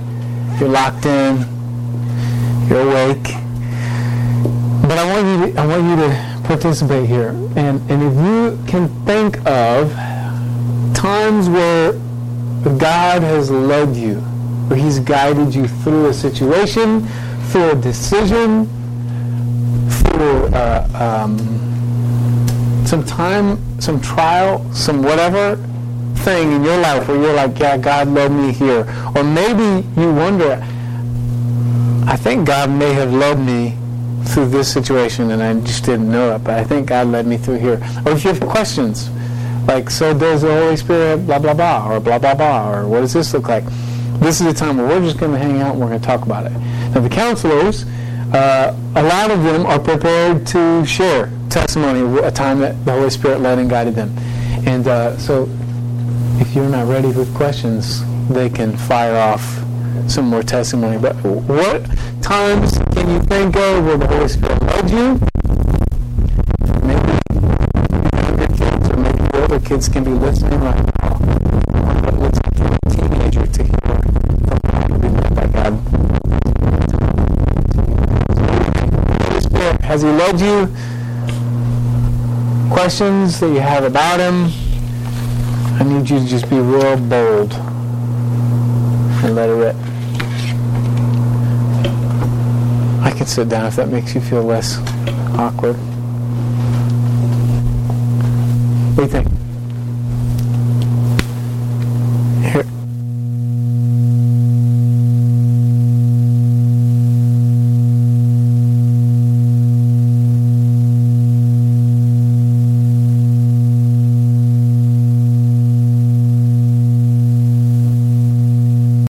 You're 0.59 0.69
locked 0.69 1.07
in. 1.07 1.54
You're 2.69 2.81
awake. 2.81 3.23
But 4.81 4.97
I 4.97 5.05
want 5.13 5.27
you 5.27 5.53
to, 5.53 5.59
I 5.59 5.65
want 5.65 5.83
you 5.89 5.95
to 6.07 6.41
participate 6.43 7.07
here. 7.07 7.29
And 7.55 7.81
and 7.89 8.03
if 8.03 8.13
you 8.13 8.59
can 8.67 8.87
think 9.05 9.37
of 9.47 9.91
times 10.95 11.49
where 11.49 11.93
God 12.77 13.21
has 13.21 13.51
led 13.51 13.95
you, 13.95 14.15
where 14.67 14.79
He's 14.79 14.99
guided 14.99 15.53
you 15.53 15.67
through 15.67 16.07
a 16.07 16.13
situation, 16.13 17.07
through 17.51 17.71
a 17.71 17.75
decision, 17.75 18.65
through 19.89 20.47
uh, 20.47 21.23
um, 21.25 22.85
some 22.85 23.03
time, 23.03 23.59
some 23.81 23.99
trial, 24.01 24.65
some 24.73 25.01
whatever 25.03 25.57
thing 26.25 26.51
in 26.53 26.63
your 26.63 26.77
life 26.77 27.07
where 27.07 27.21
you're 27.21 27.33
like, 27.33 27.59
yeah, 27.59 27.77
God 27.77 28.07
led 28.07 28.31
me 28.31 28.51
here. 28.51 28.81
Or 29.15 29.23
maybe 29.23 29.87
you 29.99 30.13
wonder, 30.13 30.65
I 32.07 32.15
think 32.15 32.45
God 32.45 32.69
may 32.69 32.93
have 32.93 33.11
led 33.11 33.39
me 33.39 33.75
through 34.25 34.49
this 34.49 34.71
situation 34.71 35.31
and 35.31 35.41
I 35.41 35.53
just 35.65 35.85
didn't 35.85 36.11
know 36.11 36.35
it, 36.35 36.43
but 36.43 36.53
I 36.53 36.63
think 36.63 36.87
God 36.87 37.07
led 37.07 37.25
me 37.25 37.37
through 37.37 37.55
here. 37.55 37.81
Or 38.05 38.11
if 38.11 38.23
you 38.23 38.31
have 38.31 38.39
questions, 38.41 39.09
like, 39.67 39.89
so 39.89 40.17
does 40.17 40.43
the 40.43 40.53
Holy 40.53 40.77
Spirit 40.77 41.25
blah, 41.25 41.39
blah, 41.39 41.53
blah, 41.53 41.91
or 41.91 41.99
blah, 41.99 42.19
blah, 42.19 42.35
blah, 42.35 42.71
or 42.71 42.87
what 42.87 43.01
does 43.01 43.13
this 43.13 43.33
look 43.33 43.47
like? 43.47 43.63
This 44.19 44.39
is 44.39 44.45
the 44.45 44.53
time 44.53 44.77
where 44.77 44.87
we're 44.87 45.01
just 45.01 45.17
going 45.17 45.31
to 45.31 45.37
hang 45.39 45.61
out 45.61 45.71
and 45.71 45.81
we're 45.81 45.87
going 45.87 45.99
to 45.99 46.05
talk 46.05 46.21
about 46.21 46.45
it. 46.45 46.51
Now, 46.51 47.01
the 47.01 47.09
counselors, 47.09 47.85
uh, 48.33 48.77
a 48.95 49.03
lot 49.03 49.31
of 49.31 49.43
them 49.43 49.65
are 49.65 49.79
prepared 49.79 50.45
to 50.47 50.85
share 50.85 51.31
testimony 51.49 52.19
a 52.19 52.31
time 52.31 52.59
that 52.59 52.85
the 52.85 52.91
Holy 52.91 53.09
Spirit 53.09 53.41
led 53.41 53.57
and 53.57 53.69
guided 53.69 53.95
them. 53.95 54.15
And 54.67 54.87
uh, 54.87 55.17
so, 55.17 55.49
if 56.39 56.53
you're 56.53 56.69
not 56.69 56.87
ready 56.87 57.07
with 57.07 57.33
questions, 57.35 58.03
they 58.29 58.49
can 58.49 58.77
fire 58.77 59.15
off 59.15 59.64
some 60.07 60.27
more 60.29 60.43
testimony. 60.43 60.97
But 60.97 61.15
what 61.23 61.85
times 62.21 62.77
can 62.93 63.09
you 63.09 63.19
think 63.21 63.55
of 63.55 63.85
where 63.85 63.97
the 63.97 64.07
Holy 64.07 64.27
Spirit 64.27 64.61
led 64.63 64.89
you? 64.89 65.19
Maybe 66.83 67.19
younger 68.21 68.47
kids 68.47 68.89
or 68.89 68.97
maybe 68.97 69.23
older 69.37 69.59
kids 69.59 69.89
can 69.89 70.03
be 70.03 70.11
listening 70.11 70.59
right 70.59 70.75
now. 71.01 71.15
What 72.05 72.19
looks 72.19 72.39
like 72.43 72.59
a 72.71 72.89
teenager 72.89 73.45
to 73.45 73.63
hear 73.63 73.79
from 74.45 74.59
God 74.69 74.87
to 74.87 74.97
be 74.99 75.07
led 75.09 75.35
by 75.35 75.47
God. 75.47 75.73
Holy 79.23 79.41
Spirit, 79.41 79.81
has 79.81 80.01
He 80.01 80.09
led 80.09 80.39
you? 80.39 80.69
Questions 82.71 83.39
that 83.39 83.49
you 83.49 83.59
have 83.59 83.83
about 83.83 84.19
Him? 84.19 84.51
I 85.77 85.83
need 85.83 86.09
you 86.09 86.19
to 86.19 86.25
just 86.25 86.49
be 86.49 86.57
real 86.57 86.97
bold 86.97 87.53
and 89.23 89.35
let 89.35 89.49
it 89.49 89.53
rip. 89.53 89.75
I 93.01 93.04
can 93.15 93.27
sit 93.27 93.49
down 93.49 93.65
if 93.65 93.75
that 93.77 93.89
makes 93.89 94.13
you 94.13 94.21
feel 94.21 94.43
less 94.43 94.77
awkward. 95.37 95.75
What 98.95 98.95
do 98.95 99.01
you 99.03 99.07
think? 99.07 99.34